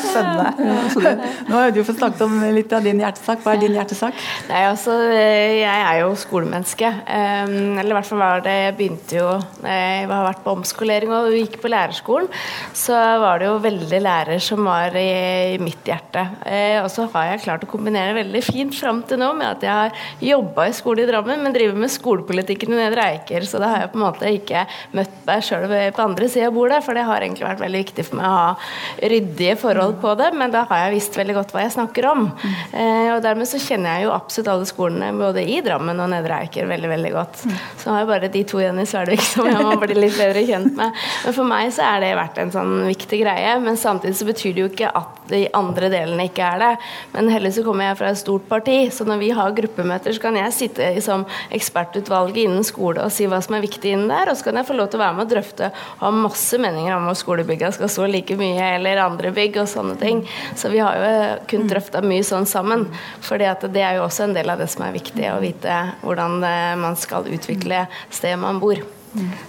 Spennende. 0.03 1.15
Nå 1.47 1.55
har 1.57 1.73
du 1.73 1.81
fått 1.83 1.99
snakket 1.99 2.21
om 2.25 2.33
litt 2.55 2.73
av 2.75 2.85
din 2.85 3.01
hjertesak. 3.03 3.43
Hva 3.43 3.55
er 3.55 3.63
din 3.63 3.77
hjertesak? 3.77 4.13
Nei, 4.49 4.63
altså, 4.69 4.95
jeg 5.13 5.79
er 5.79 6.01
jo 6.01 6.13
skolemenneske. 6.19 6.89
Eller 7.07 7.91
i 7.91 7.97
hvert 7.97 8.09
fall 8.09 8.21
var 8.21 8.43
det 8.45 8.53
Jeg 8.53 8.75
begynte 8.77 9.17
jo 9.17 9.27
Jeg 9.65 10.07
har 10.09 10.25
vært 10.27 10.43
på 10.45 10.53
omskolering 10.57 11.11
og 11.13 11.33
gikk 11.35 11.59
på 11.63 11.71
lærerskolen. 11.71 12.29
Så 12.77 12.95
var 13.23 13.41
det 13.41 13.49
jo 13.49 13.57
veldig 13.63 14.01
lærer 14.03 14.41
som 14.43 14.63
var 14.67 14.95
i 14.97 15.57
mitt 15.61 15.85
hjerte. 15.87 16.23
Eh, 16.45 16.79
og 16.81 16.89
så 16.91 17.07
har 17.13 17.31
jeg 17.31 17.43
klart 17.45 17.65
å 17.65 17.69
kombinere 17.69 18.15
veldig 18.17 18.41
fint 18.45 18.75
fram 18.75 19.01
til 19.07 19.21
nå 19.21 19.31
med 19.37 19.49
at 19.49 19.65
jeg 19.65 19.73
har 19.73 20.05
jobba 20.23 20.67
i 20.69 20.75
skole 20.75 21.03
i 21.03 21.09
Drammen, 21.09 21.43
men 21.43 21.55
driver 21.55 21.79
med 21.79 21.91
skolepolitikken 21.93 22.73
i 22.73 22.79
Nedre 22.79 23.07
Eiker. 23.13 23.47
Så 23.47 23.61
da 23.61 23.71
har 23.73 23.85
jeg 23.85 23.93
på 23.93 23.99
en 23.99 24.05
måte 24.05 24.33
ikke 24.37 24.65
møtt 24.97 25.15
meg 25.27 25.45
sjøl 25.45 25.67
på 25.69 26.05
andre 26.05 26.29
sida 26.31 26.49
av 26.49 26.57
bordet, 26.57 26.81
for 26.85 26.97
det 26.97 27.05
har 27.07 27.25
egentlig 27.25 27.47
vært 27.47 27.63
veldig 27.63 27.83
viktig 27.83 28.02
viktig 28.03 28.11
for 28.11 28.19
meg 28.19 28.27
å 28.27 28.35
ha 28.35 29.09
ryddige 29.13 29.55
forhold 29.59 29.97
på 30.01 30.13
det, 30.19 30.31
men 30.37 30.51
da 30.53 30.65
har 30.69 30.85
jeg 30.85 30.95
visst 30.97 31.17
veldig 31.17 31.35
godt 31.37 31.53
hva 31.53 31.63
jeg 31.63 31.75
snakker 31.75 32.07
om. 32.11 32.25
Eh, 32.73 33.09
og 33.13 33.21
dermed 33.23 33.47
så 33.49 33.61
kjenner 33.61 33.97
jeg 33.97 34.07
jo 34.07 34.13
absolutt 34.15 34.51
alle 34.53 34.69
skolene 34.69 35.11
både 35.17 35.43
i 35.43 35.61
Drammen 35.63 35.99
og 36.03 36.11
Nedre 36.11 36.41
Eiker 36.43 36.67
veldig 36.69 36.91
veldig 36.91 37.13
godt. 37.13 37.43
Så 37.81 37.91
har 37.91 38.03
jeg 38.03 38.11
bare 38.11 38.31
de 38.33 38.43
to 38.49 38.61
igjen 38.61 38.81
i 38.81 38.87
Svelvik 38.89 39.23
som 39.25 39.47
jeg 39.49 39.63
må 39.63 39.75
bli 39.81 39.97
litt 39.97 40.17
bedre 40.17 40.45
kjent 40.47 40.73
med. 40.77 41.03
Men 41.25 41.37
for 41.37 41.49
meg 41.49 41.71
så 41.75 41.87
er 41.87 42.03
det 42.03 42.13
vært 42.19 42.39
en 42.43 42.53
sånn 42.53 42.75
viktig 42.89 43.21
greie, 43.23 43.57
men 43.63 43.79
samtidig 43.79 44.19
så 44.19 44.27
betyr 44.29 44.55
det 44.55 44.65
jo 44.65 44.71
ikke 44.71 44.93
at 44.93 45.19
de 45.31 45.45
andre 45.55 45.89
delene 45.91 46.27
ikke 46.27 46.45
er 46.45 46.61
det. 46.61 46.71
Men 47.13 47.31
heller 47.31 47.53
så 47.53 47.63
kommer 47.65 47.89
jeg 47.89 47.99
fra 48.01 48.11
et 48.11 48.19
stort 48.19 48.47
parti, 48.49 48.77
så 48.93 49.07
når 49.07 49.21
vi 49.21 49.31
har 49.35 49.55
gruppemøter, 49.55 50.15
så 50.15 50.25
kan 50.25 50.37
jeg 50.39 50.55
sitte 50.55 50.89
som 51.03 51.25
ekspertutvalget 51.53 52.43
innen 52.43 52.67
skole 52.67 53.03
og 53.03 53.13
si 53.13 53.27
hva 53.29 53.39
som 53.43 53.55
er 53.57 53.63
viktig 53.63 53.93
innen 53.93 54.11
der, 54.11 54.31
og 54.31 54.37
så 54.37 54.49
kan 54.49 54.59
jeg 54.59 54.67
få 54.67 54.77
lov 54.77 54.91
til 54.91 54.99
å 54.99 55.03
være 55.05 55.17
med 55.17 55.25
og 55.25 55.33
drøfte 55.33 55.69
og 55.71 56.03
ha 56.03 56.11
masse 56.15 56.59
meninger 56.59 56.95
om 56.95 57.07
hvor 57.07 57.17
skolebygga 57.19 57.71
skal 57.75 57.91
stå 57.93 58.07
like 58.09 58.37
mye, 58.39 58.73
eller 58.79 59.03
andre 59.03 59.33
bygg 59.35 59.61
og 59.63 59.69
sånne 59.69 59.97
ting. 60.01 60.23
Så 60.59 60.71
vi 60.73 60.81
har 60.83 60.97
jo 60.99 61.13
kun 61.51 61.69
drøfta 61.69 62.03
mye 62.05 62.25
sånn 62.27 62.49
sammen, 62.49 62.87
for 63.23 63.41
det 63.41 63.83
er 63.83 63.99
jo 63.99 64.07
også 64.07 64.27
en 64.27 64.35
del 64.37 64.49
av 64.53 64.61
det 64.61 64.69
som 64.73 64.85
er 64.87 64.97
viktig, 64.97 65.29
å 65.31 65.39
vite 65.43 65.79
hvordan 66.03 66.41
eh, 66.47 66.73
man 66.81 66.99
skal 66.99 67.29
utvikle 67.31 67.85
stedet 68.09 68.41
man 68.41 68.61
bor. 68.63 68.81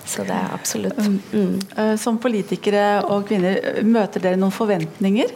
Så 0.05 0.25
det 0.29 0.35
er 0.37 0.53
absolutt. 0.53 0.99
Um, 1.01 1.21
mm. 1.33 1.61
Eh, 1.81 1.95
som 2.01 2.19
politikere 2.21 3.01
og 3.09 3.25
kvinner, 3.29 3.81
møter 3.87 4.21
dere 4.21 4.41
noen 4.41 4.53
forventninger? 4.53 5.33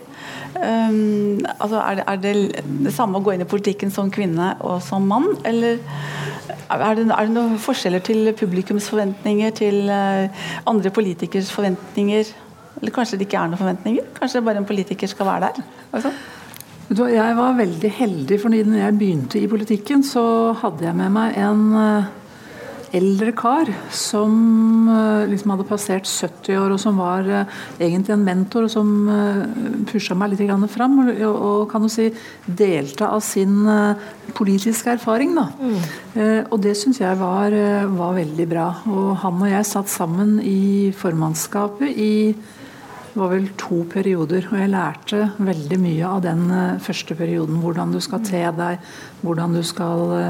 Um, 0.59 1.38
altså 1.55 1.81
er, 1.81 2.00
det, 2.00 2.05
er, 2.05 2.21
det, 2.21 2.65
det 2.85 2.93
samme 2.93 3.21
å 3.21 3.25
gå 3.25 3.35
inn 3.35 3.45
i 3.45 3.49
politikken 3.49 3.93
som 3.95 4.11
kvinne 4.12 4.53
og 4.67 4.83
som 4.85 5.07
mann, 5.09 5.31
eller 5.49 5.79
er 6.69 6.99
det, 6.99 7.07
er 7.09 7.29
det 7.31 7.33
noen 7.33 7.57
forskjeller 7.62 8.05
til 8.05 8.29
publikums 8.37 8.91
forventninger, 8.93 9.55
til 9.57 9.88
andre 9.88 10.93
politikers 10.93 11.53
forventninger? 11.55 12.29
Eller 12.80 12.94
kanskje 12.94 13.18
det 13.18 13.28
ikke 13.28 13.40
er 13.40 13.50
noen 13.50 13.61
forventninger? 13.61 14.11
Kanskje 14.18 14.44
bare 14.47 14.62
en 14.62 14.68
politiker 14.68 15.11
skal 15.11 15.28
være 15.28 15.49
der? 15.49 15.64
Altså? 15.92 16.12
Jeg 16.88 17.37
var 17.37 17.58
veldig 17.58 17.90
heldig, 17.92 18.38
for 18.40 18.49
når 18.54 18.78
jeg 18.80 18.97
begynte 18.97 19.40
i 19.40 19.49
politikken, 19.50 20.04
så 20.06 20.54
hadde 20.56 20.87
jeg 20.87 20.97
med 20.97 21.12
meg 21.12 21.37
en 21.37 21.66
uh, 21.76 22.06
eldre 22.97 23.32
kar 23.37 23.68
som 23.94 24.88
eh, 24.88 25.28
liksom 25.28 25.52
hadde 25.52 25.66
passert 25.68 26.08
70 26.08 26.58
år, 26.58 26.75
og 26.75 26.80
som 26.80 27.00
var 27.00 27.26
eh, 27.28 27.56
egentlig 27.85 28.14
en 28.14 28.25
mentor, 28.25 28.66
og 28.66 28.73
som 28.73 28.92
eh, 29.12 29.42
pusha 29.90 30.16
meg 30.18 30.32
litt 30.32 30.44
fram. 30.73 30.99
Og, 31.04 31.23
og, 31.25 31.66
kan 31.70 31.85
du 31.85 31.90
si 31.92 32.08
delte 32.47 33.08
av 33.08 33.20
sin 33.25 33.68
politiske 34.37 34.94
erfaring. 34.97 35.35
Da. 35.37 35.47
Mm. 35.58 36.47
og 36.50 36.61
det 36.62 36.75
syns 36.78 37.00
jeg 37.00 37.18
var, 37.20 37.52
var, 37.92 38.14
veldig 38.16 38.47
bra. 38.49 38.68
Og 38.88 39.16
han 39.23 39.42
og 39.42 39.50
jeg 39.50 39.68
satt 39.68 39.90
sammen 39.92 40.38
i 40.40 40.92
formannskapet 40.97 41.92
i 41.92 42.12
det 43.18 43.25
var 43.25 43.34
vel 43.34 43.46
to 43.58 43.82
perioder, 43.90 44.44
og 44.46 44.60
jeg 44.60 44.70
lærte 44.70 45.22
veldig 45.42 45.78
mye 45.82 46.06
av 46.06 46.20
den 46.22 46.44
første 46.84 47.16
perioden. 47.18 47.58
Hvordan 47.58 47.90
du 47.90 47.98
skal 48.04 48.22
te 48.22 48.44
deg, 48.54 48.90
hvordan 49.26 49.56
du 49.58 49.62
skal 49.66 50.20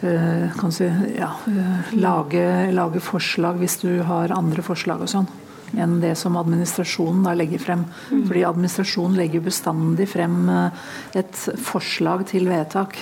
Eh, 0.00 0.50
kan 0.58 0.72
si, 0.72 0.84
ja, 1.18 1.30
eh, 1.46 1.94
lage, 1.98 2.72
lage, 2.72 3.00
forslag 3.02 3.58
hvis 3.58 3.80
du 3.82 4.02
har 4.06 4.30
andre 4.30 4.62
forslag 4.62 5.02
og 5.02 5.10
sånn 5.10 5.26
enn 5.74 5.96
det 6.00 6.14
som 6.16 6.38
administrasjonen 6.38 7.26
da 7.26 7.34
legger 7.36 7.60
frem. 7.60 7.82
Mm. 8.08 8.22
Fordi 8.28 8.44
administrasjonen 8.46 9.18
legger 9.18 9.42
bestandig 9.44 10.06
frem 10.08 10.38
eh, 10.54 10.84
et 11.18 11.42
forslag 11.66 12.22
til 12.30 12.46
vedtak. 12.48 12.96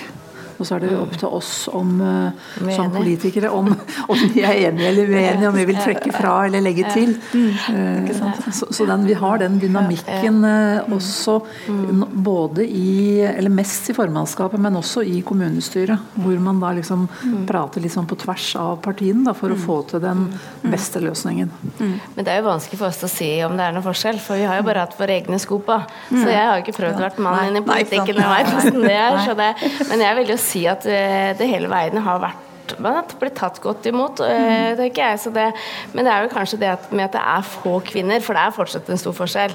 Og 0.57 0.65
så 0.65 0.77
er 0.77 0.85
det 0.85 0.93
opp 0.97 1.13
til 1.19 1.33
oss 1.37 1.51
om, 1.75 1.99
uh, 2.01 2.69
som 2.73 2.89
politikere 2.93 3.51
om, 3.53 3.69
om, 4.11 4.23
vi 4.33 4.43
er 4.45 4.67
enige 4.67 4.89
eller 4.89 5.11
uenige, 5.11 5.49
om 5.49 5.57
vi 5.57 5.65
vil 5.69 5.79
trekke 5.79 6.13
fra 6.15 6.33
eller 6.47 6.63
legge 6.65 6.87
til. 6.93 7.13
Uh, 7.69 8.09
så, 8.49 8.69
så 8.73 8.87
den, 8.89 9.05
vi 9.07 9.17
har 9.17 9.41
den 9.41 9.59
dynamikken 9.61 10.41
uh, 10.45 10.93
også 10.93 11.39
både 12.27 12.65
i 12.65 12.95
Eller 13.27 13.51
mest 13.53 13.89
i 13.91 13.93
formannskapet, 13.95 14.59
men 14.61 14.77
også 14.79 15.03
i 15.05 15.21
kommunestyret. 15.25 16.13
Hvor 16.17 16.39
man 16.41 16.59
da 16.61 16.71
liksom 16.77 17.05
prater 17.47 17.83
liksom 17.83 18.07
på 18.09 18.17
tvers 18.19 18.49
av 18.59 18.77
partiene 18.83 19.25
da, 19.27 19.33
for 19.37 19.53
å 19.53 19.59
få 19.59 19.79
til 19.91 20.01
den 20.03 20.25
beste 20.65 21.01
løsningen. 21.03 21.51
Men 21.79 22.25
det 22.25 22.33
er 22.33 22.41
jo 22.41 22.47
vanskelig 22.49 22.79
for 22.79 22.89
oss 22.89 23.03
å 23.05 23.11
si 23.11 23.29
om 23.45 23.57
det 23.57 23.67
er 23.67 23.75
noen 23.75 23.85
forskjell, 23.85 24.19
for 24.23 24.39
vi 24.39 24.47
har 24.49 24.59
jo 24.59 24.65
bare 24.67 24.85
hatt 24.85 24.97
våre 24.99 25.17
egne 25.19 25.39
sko 25.41 25.59
på. 25.65 25.77
Så 26.09 26.25
jeg 26.25 26.41
har 26.41 26.57
jo 26.57 26.65
ikke 26.65 26.77
prøvd 26.79 26.99
å 26.99 27.05
være 27.05 27.25
mann 27.25 27.51
inn 27.51 27.59
i 27.61 27.63
politikken, 27.65 28.21
jeg 28.21 28.33
veit 28.33 28.53
åssen 28.57 28.81
det 28.83 28.95
er. 28.97 29.33
Det, 29.37 29.49
men 29.91 30.01
jeg 30.01 30.17
vil 30.17 30.31
jo 30.31 30.37
si 30.47 30.65
at 30.69 30.85
eh, 30.89 31.33
det 31.37 31.49
hele 31.49 31.71
veien 31.71 31.99
har 32.03 32.21
vært 32.23 32.46
man 32.81 32.99
har 32.99 33.17
blitt 33.19 33.37
tatt 33.39 33.61
godt 33.63 33.87
imot, 33.89 34.21
mm. 34.21 34.77
tenker 34.79 35.03
jeg. 35.03 35.33
Det, 35.37 35.47
men 35.93 36.07
det 36.07 36.13
er 36.13 36.25
jo 36.25 36.33
kanskje 36.33 36.59
det 36.61 36.71
at 36.73 36.91
med 36.91 37.07
at 37.07 37.15
det 37.17 37.23
er 37.23 37.47
få 37.47 37.77
kvinner, 37.85 38.23
for 38.23 38.37
det 38.37 38.43
er 38.43 38.55
fortsatt 38.55 38.89
en 38.91 38.99
stor 38.99 39.15
forskjell, 39.17 39.53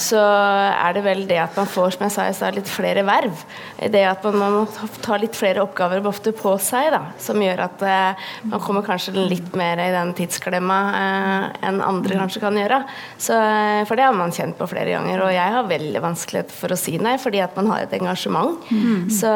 så 0.00 0.20
er 0.20 0.96
det 0.96 1.04
vel 1.04 1.24
det 1.28 1.38
at 1.42 1.56
man 1.58 1.68
får, 1.70 1.96
som 1.96 2.06
jeg 2.06 2.14
sa 2.14 2.26
i 2.28 2.36
stad, 2.36 2.56
litt 2.56 2.70
flere 2.70 3.04
verv. 3.06 3.44
Det 3.80 4.02
at 4.06 4.24
man, 4.26 4.38
man, 4.40 4.56
må 4.60 4.90
ta 5.04 5.18
litt 5.20 5.36
flere 5.38 5.62
oppgaver 5.64 6.04
ofte 6.10 6.32
på 6.36 6.54
seg, 6.62 6.90
da, 6.94 7.02
som 7.22 7.40
gjør 7.40 7.64
at 7.66 7.84
eh, 7.86 8.26
man 8.50 8.62
kommer 8.64 8.84
kanskje 8.86 9.14
litt 9.16 9.54
mer 9.58 9.80
i 9.82 9.90
den 9.94 10.12
tidsklemma 10.18 10.78
eh, 10.98 11.46
enn 11.68 11.80
andre 11.84 12.20
kanskje 12.22 12.42
kan 12.42 12.58
gjøre. 12.58 12.82
Så, 13.16 13.36
eh, 13.36 13.82
for 13.88 13.98
det 13.98 14.06
har 14.06 14.16
man 14.16 14.34
kjent 14.34 14.58
på 14.58 14.68
flere 14.70 14.94
ganger, 14.96 15.24
og 15.26 15.34
jeg 15.34 15.56
har 15.56 15.70
veldig 15.70 16.04
vanskelighet 16.04 16.54
for 16.54 16.74
å 16.74 16.80
si 16.80 16.96
nei, 17.02 17.16
fordi 17.20 17.42
at 17.44 17.56
man 17.58 17.70
har 17.72 17.84
et 17.86 17.96
engasjement. 18.00 18.58
Mm. 18.70 19.08
Så, 19.14 19.30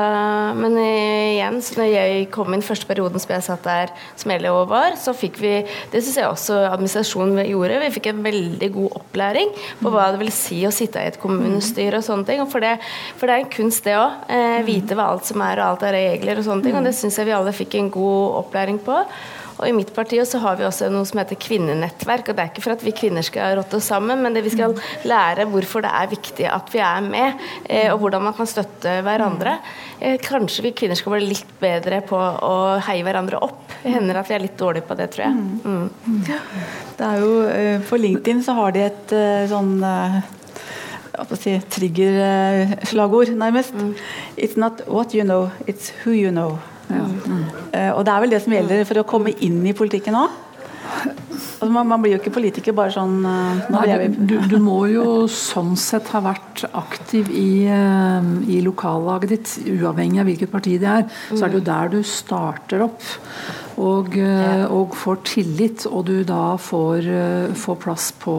men 0.59 0.79
igjen, 0.81 1.61
så 1.65 1.81
når 1.81 1.93
jeg 1.93 2.29
kom 2.35 2.55
inn 2.55 2.65
første 2.65 2.89
perioden 3.15 3.23
som 3.23 3.35
jeg 3.35 3.45
satt 3.47 3.65
der 3.65 3.93
som 4.17 4.31
elev 4.31 4.69
var, 4.69 4.97
så 4.97 5.15
fikk 5.15 5.41
vi 5.41 5.55
Det 5.93 6.03
syns 6.03 6.17
jeg 6.17 6.29
også 6.29 6.55
administrasjonen 6.73 7.45
gjorde. 7.47 7.81
Vi 7.81 7.93
fikk 7.95 8.07
en 8.11 8.23
veldig 8.25 8.71
god 8.75 8.97
opplæring 9.01 9.53
på 9.81 9.91
hva 9.91 10.11
det 10.13 10.21
vil 10.21 10.33
si 10.33 10.65
å 10.67 10.73
sitte 10.73 11.01
i 11.01 11.11
et 11.11 11.21
kommunestyre 11.21 11.99
og 11.99 12.05
sånne 12.05 12.27
ting. 12.27 12.43
For 12.51 12.61
det, 12.61 12.79
for 13.17 13.27
det 13.27 13.35
er 13.35 13.45
en 13.45 13.53
kunst, 13.53 13.85
det 13.85 13.97
òg. 13.99 14.27
Eh, 14.29 14.63
vite 14.67 14.95
hva 14.97 15.11
alt 15.13 15.27
som 15.27 15.43
er, 15.45 15.61
og 15.61 15.75
alt 15.75 15.87
er 15.87 15.95
regler 15.95 16.41
og 16.41 16.47
sånne 16.49 16.65
ting. 16.65 16.77
Og 16.77 16.85
det 16.85 16.95
syns 16.97 17.19
jeg 17.19 17.29
vi 17.29 17.37
alle 17.37 17.55
fikk 17.55 17.79
en 17.79 17.91
god 17.95 18.45
opplæring 18.45 18.81
på. 18.85 18.99
Og 19.59 19.69
I 19.69 19.75
mitt 19.77 19.93
parti 19.95 20.19
så 20.27 20.41
har 20.43 20.59
vi 20.59 20.67
også 20.67 20.89
noe 20.93 21.07
som 21.09 21.21
heter 21.21 21.39
kvinnenettverk. 21.41 22.29
og 22.29 22.37
Det 22.37 22.43
er 22.43 22.51
ikke 22.51 22.65
for 22.65 22.75
at 22.75 22.85
vi 22.85 22.95
kvinner 22.97 23.25
skal 23.27 23.57
rotte 23.59 23.79
oss 23.79 23.89
sammen, 23.93 24.23
men 24.23 24.35
det 24.35 24.45
vi 24.47 24.55
skal 24.55 24.75
lære 25.07 25.47
hvorfor 25.51 25.85
det 25.85 25.93
er 25.95 26.11
viktig 26.11 26.49
at 26.51 26.73
vi 26.75 26.83
er 26.83 27.07
med, 27.07 27.41
eh, 27.69 27.93
og 27.93 28.01
hvordan 28.03 28.27
man 28.27 28.37
kan 28.37 28.51
støtte 28.51 28.99
hverandre. 29.07 29.59
Eh, 30.01 30.19
kanskje 30.23 30.67
vi 30.69 30.75
kvinner 30.77 30.99
skal 30.99 31.17
bli 31.17 31.31
litt 31.31 31.55
bedre 31.61 32.03
på 32.07 32.19
å 32.19 32.55
heie 32.89 33.07
hverandre 33.07 33.43
opp. 33.47 33.63
Det 33.83 33.95
hender 33.95 34.19
at 34.19 34.31
vi 34.31 34.39
er 34.39 34.47
litt 34.47 34.59
dårlige 34.59 34.89
på 34.89 34.99
det, 34.99 35.11
tror 35.15 35.29
jeg. 35.29 35.35
Mm. 35.65 36.23
Det 36.99 37.11
er 37.11 37.21
jo, 37.23 37.35
for 37.85 37.95
På 37.95 38.01
LinkedIn 38.03 38.41
så 38.43 38.57
har 38.59 38.73
de 38.75 38.81
et 38.83 39.13
sånn 39.47 39.77
si, 41.39 41.55
triggerslagord, 41.71 43.31
nærmest. 43.39 43.75
Mm. 43.75 43.95
It's 44.37 44.57
not 44.57 44.83
what 44.89 45.15
you 45.15 45.23
know, 45.23 45.53
it's 45.67 45.93
who 46.03 46.11
you 46.11 46.31
know. 46.31 46.59
Ja. 46.91 47.05
Mm. 47.05 47.45
Og 47.97 48.03
det 48.07 48.13
er 48.13 48.25
vel 48.25 48.35
det 48.35 48.43
som 48.45 48.55
gjelder 48.55 48.85
for 48.89 49.01
å 49.01 49.07
komme 49.09 49.33
inn 49.43 49.63
i 49.67 49.73
politikken 49.77 50.17
òg? 50.19 50.35
Altså, 50.95 51.73
man, 51.73 51.89
man, 51.89 52.03
blir 52.03 52.15
jo 52.15 52.21
ikke 52.21 52.35
politiker 52.35 52.75
bare 52.77 52.93
sånn 52.93 53.25
uh, 53.25 53.65
Nei, 53.73 54.09
du, 54.13 54.37
du, 54.51 54.57
må 54.63 54.85
jo 54.93 55.25
sånn 55.33 55.75
sett 55.81 56.11
ha 56.15 56.21
vært 56.25 56.67
aktiv 56.77 57.31
i, 57.33 57.67
uh, 57.71 58.21
i 58.51 58.61
lokallaget 58.65 59.35
ditt, 59.35 59.55
uavhengig 59.73 60.23
av 60.23 60.29
hvilket 60.29 60.53
parti 60.53 60.77
det 60.83 60.91
er. 60.91 61.07
Så 61.31 61.45
er 61.45 61.53
det 61.53 61.61
jo 61.61 61.67
der 61.69 61.93
du 61.95 62.01
starter 62.07 62.85
opp. 62.85 63.07
Og, 63.81 64.13
uh, 64.15 64.67
og 64.71 64.95
får 64.99 65.23
tillit, 65.27 65.87
og 65.91 66.05
du 66.11 66.19
da 66.27 66.55
får, 66.61 67.09
får 67.59 67.81
plass 67.83 68.13
på, 68.23 68.37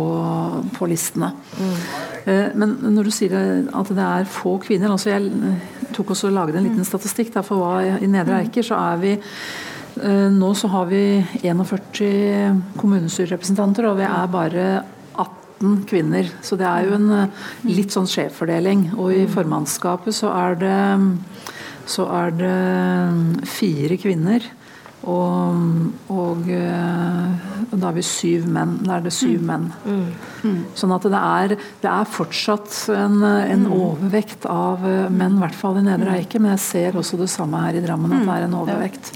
på 0.77 0.87
listene. 0.91 1.33
Mm. 1.59 1.75
Men 2.57 2.77
når 2.95 3.09
du 3.09 3.13
sier 3.13 3.35
at 3.35 3.89
det 3.93 4.05
er 4.05 4.23
få 4.25 4.55
kvinner 4.63 4.89
altså 4.89 5.11
Jeg 5.11 5.91
tok 5.93 6.15
også 6.15 6.31
og 6.31 6.33
laget 6.33 6.57
en 6.57 6.65
liten 6.65 6.87
statistikk. 6.87 7.29
Derfor 7.35 7.59
var 7.61 8.01
I 8.01 8.09
Nedre 8.09 8.39
Eiker 8.41 8.65
så 8.65 8.79
er 8.79 9.01
vi 9.03 9.13
Eh, 9.15 9.74
nå 9.95 10.49
så 10.57 10.67
har 10.73 10.89
vi 10.89 11.03
41 11.43 12.61
kommunestyrerepresentanter, 12.79 13.87
og 13.87 13.99
vi 14.01 14.07
er 14.07 14.33
bare 14.33 14.65
18 15.15 15.85
kvinner. 15.87 16.29
Så 16.43 16.57
det 16.59 16.67
er 16.67 16.87
jo 16.87 16.97
en 16.97 17.09
eh, 17.15 17.45
litt 17.69 17.95
sånn 17.95 18.09
skjevfordeling. 18.09 18.89
Og 18.97 19.13
i 19.15 19.25
formannskapet 19.31 20.15
så 20.15 20.33
er 20.35 20.59
det, 20.59 20.81
så 21.87 22.07
er 22.11 22.35
det 22.35 23.47
fire 23.47 23.97
kvinner. 24.01 24.45
Og, 25.05 26.09
og, 26.09 26.47
og, 26.49 27.75
da 27.75 27.89
er 27.89 27.97
vi 27.97 28.05
syv 28.05 28.47
menn. 28.49 28.77
Da 28.85 28.97
er 28.97 29.05
det 29.05 29.13
syv 29.13 29.41
mm. 29.41 29.49
menn. 29.49 29.67
Mm. 29.85 30.05
Mm. 30.45 30.61
Sånn 30.77 30.95
at 30.95 31.05
det 31.11 31.21
er, 31.21 31.55
det 31.83 31.91
er 31.91 32.09
fortsatt 32.15 32.79
en, 32.95 33.19
en, 33.25 33.67
mm. 33.67 33.75
overvekt 33.75 34.47
av 34.49 34.85
menn, 34.85 35.37
i 35.37 35.43
hvert 35.43 35.59
fall 35.59 35.81
i 35.81 35.85
Nedre 35.85 36.17
Eiker. 36.19 36.41
Men 36.41 36.55
jeg 36.55 36.65
ser 36.65 36.97
også 37.01 37.19
det 37.21 37.29
samme 37.33 37.61
her 37.67 37.77
i 37.77 37.85
Drammen, 37.85 38.17
at 38.17 38.25
det 38.25 38.39
er 38.39 38.47
en 38.49 38.57
overvekt. 38.63 39.13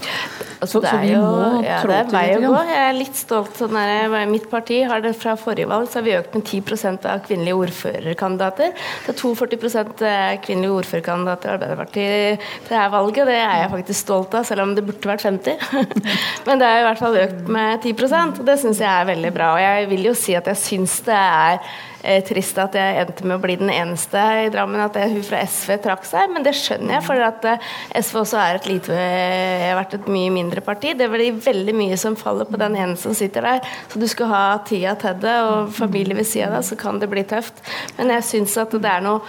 Altså, 0.60 0.76
så, 0.76 0.80
det, 0.84 0.90
er 0.92 1.04
jo, 1.14 1.20
ja, 1.64 1.76
det 1.88 1.94
er 1.96 2.08
vei 2.12 2.24
å 2.36 2.40
gå. 2.42 2.56
Jeg 2.68 2.80
er 2.84 2.96
litt 2.98 3.16
stolt. 3.16 3.54
Sånn 3.56 3.72
der, 3.78 4.12
mitt 4.28 4.44
parti 4.52 4.82
har 4.84 5.00
det 5.00 5.14
fra 5.16 5.32
forrige 5.40 5.70
valg 5.70 5.88
så 5.88 6.00
har 6.00 6.04
vi 6.04 6.16
økt 6.18 6.36
med 6.36 6.44
10 6.44 7.08
av 7.08 7.22
kvinnelige 7.24 7.56
ordførerkandidater. 7.64 8.74
Så 9.06 9.14
42% 9.16 10.04
kvinnelige 10.44 10.76
ordførerkandidater 10.82 11.48
i 11.48 11.54
Arbeiderpartiet 11.56 12.44
til 12.44 12.74
dette 12.74 12.90
valget. 12.92 13.30
Det 13.30 13.38
er 13.40 13.62
jeg 13.62 13.72
faktisk 13.72 14.04
stolt 14.04 14.36
av, 14.36 14.44
selv 14.48 14.66
om 14.66 14.74
det 14.76 14.84
burde 14.84 15.10
vært 15.10 15.24
50. 15.24 15.64
Men 16.46 16.60
det 16.60 16.66
er 16.68 16.80
i 16.80 16.86
hvert 16.88 17.00
fall 17.00 17.18
økt 17.20 17.48
med 17.52 17.86
10% 17.86 18.40
og 18.40 18.48
det 18.48 18.58
syns 18.62 18.82
jeg 18.82 18.90
er 18.90 19.08
veldig 19.08 19.32
bra. 19.34 19.52
Og 19.56 19.62
jeg 19.62 19.88
vil 19.92 20.10
jo 20.10 20.16
si 20.18 20.36
at 20.38 20.50
jeg 20.50 20.60
syns 20.60 20.98
det 21.06 21.16
er 21.16 21.60
eh, 22.02 22.20
trist 22.26 22.58
at 22.60 22.76
jeg 22.78 22.98
endte 23.02 23.26
med 23.26 23.38
å 23.38 23.42
bli 23.42 23.56
den 23.60 23.72
eneste 23.72 24.20
i 24.44 24.50
Drammen, 24.52 24.80
at 24.82 24.98
hun 25.00 25.22
fra 25.26 25.42
SV 25.44 25.76
trakk 25.84 26.06
seg. 26.08 26.30
Men 26.34 26.46
det 26.46 26.54
skjønner 26.58 26.96
jeg, 26.96 27.06
for 27.06 27.24
at 27.26 27.46
eh, 27.48 27.70
SV 28.00 28.20
også 28.22 28.40
er 28.42 28.60
et 28.60 28.68
lite 28.70 28.96
har 28.96 29.78
vært 29.78 29.96
et 29.98 30.10
mye 30.10 30.32
mindre 30.34 30.64
parti. 30.64 30.94
Det 30.98 31.08
blir 31.12 31.38
veldig 31.40 31.76
mye 31.76 31.98
som 32.00 32.18
faller 32.18 32.48
på 32.48 32.60
den 32.60 32.78
ene 32.80 32.98
som 33.00 33.14
sitter 33.16 33.46
der. 33.46 33.72
Så 33.92 34.02
du 34.02 34.08
skal 34.10 34.30
ha 34.32 34.44
tida 34.66 34.96
til 35.00 35.18
det, 35.22 35.36
og 35.46 35.72
familie 35.76 36.18
ved 36.18 36.28
sida 36.28 36.52
av 36.58 36.66
så 36.66 36.78
kan 36.80 37.00
det 37.00 37.10
bli 37.12 37.24
tøft. 37.28 37.62
Men 37.98 38.14
jeg 38.16 38.28
syns 38.28 38.56
at 38.60 38.74
det 38.76 38.90
er 38.90 39.04
noe 39.04 39.24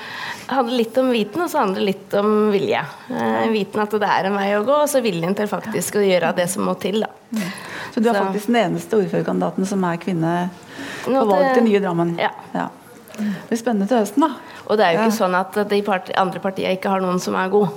handler 0.52 0.82
litt 0.82 0.98
om 0.98 1.12
viten, 1.14 1.42
og 1.44 1.52
så 1.52 1.64
handler 1.64 1.82
det 1.82 1.90
litt 1.92 2.20
om 2.20 2.36
vilje. 2.54 2.84
Eh, 3.10 3.48
viten 3.54 3.84
at 3.84 3.98
det 4.04 4.14
er 4.18 4.30
en 4.30 4.38
vei 4.40 4.52
å 4.58 4.66
gå, 4.68 4.84
og 4.84 4.92
så 4.92 5.04
viljen 5.04 5.38
til 5.38 5.50
faktisk 5.52 6.00
å 6.00 6.06
gjøre 6.06 6.36
det 6.38 6.50
som 6.52 6.68
må 6.68 6.76
til. 6.82 7.04
da. 7.06 7.21
Så 7.32 8.00
du 8.00 8.10
er 8.10 8.16
så. 8.16 8.26
faktisk 8.26 8.52
den 8.52 8.60
eneste 8.62 9.00
ordførerkandidaten 9.00 9.68
som 9.68 9.84
er 9.88 10.00
kvinne 10.02 10.36
på 11.06 11.26
valg 11.30 11.54
til 11.56 11.66
nye 11.68 11.84
Drammen? 11.84 12.16
Ja. 12.20 12.32
ja. 12.56 12.68
Det 13.18 13.48
blir 13.50 13.60
spennende 13.60 13.88
til 13.90 14.02
høsten, 14.02 14.26
da. 14.26 14.58
Og 14.68 14.80
det 14.80 14.86
er 14.88 14.96
jo 14.96 15.06
ikke 15.06 15.20
sånn 15.20 15.38
at 15.38 15.58
de 15.70 15.80
part 15.86 16.12
andre 16.20 16.42
partiene 16.44 16.76
ikke 16.78 16.92
har 16.92 17.04
noen 17.04 17.20
som 17.24 17.36
er 17.40 17.52
gode. 17.52 17.72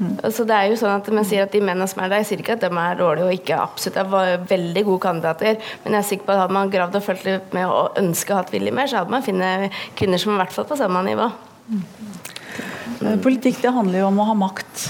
Mm. 0.00 0.14
Så 0.32 0.46
det 0.48 0.56
er 0.56 0.70
jo 0.70 0.78
sånn 0.80 0.94
at 0.96 1.08
man 1.12 1.26
sier 1.28 1.44
at 1.44 1.52
De 1.52 1.60
mennene 1.60 1.84
som 1.90 2.00
er 2.00 2.08
der, 2.08 2.22
jeg 2.22 2.30
sier 2.30 2.40
ikke 2.40 2.54
at 2.56 2.62
de 2.64 2.70
er 2.72 2.96
dårlige 2.96 3.26
og 3.26 3.34
ikke 3.36 3.58
absolutt 3.60 3.98
er 4.00 4.46
veldig 4.48 4.84
gode 4.86 5.02
kandidater, 5.04 5.58
men 5.82 5.96
jeg 5.96 6.00
er 6.00 6.08
sikker 6.08 6.28
på 6.28 6.34
at 6.34 6.42
hadde 6.44 6.56
man 6.56 6.72
gravd 6.72 6.96
og 6.96 7.04
fulgt 7.04 7.26
litt 7.28 7.52
med 7.56 7.68
og 7.68 8.00
ønska 8.00 8.38
hatt 8.38 8.52
vilje 8.54 8.72
mer, 8.72 8.88
så 8.88 9.02
hadde 9.02 9.12
man 9.12 9.26
funnet 9.26 9.76
kvinner 9.98 10.22
som 10.22 10.32
i 10.32 10.40
hvert 10.40 10.56
fall 10.56 10.68
på 10.70 10.80
samme 10.80 11.04
nivå. 11.04 11.28
Mm. 11.70 13.20
Politikk 13.24 13.60
det 13.60 13.74
handler 13.76 14.02
jo 14.02 14.08
om 14.08 14.24
å 14.24 14.28
ha 14.30 14.36
makt. 14.36 14.88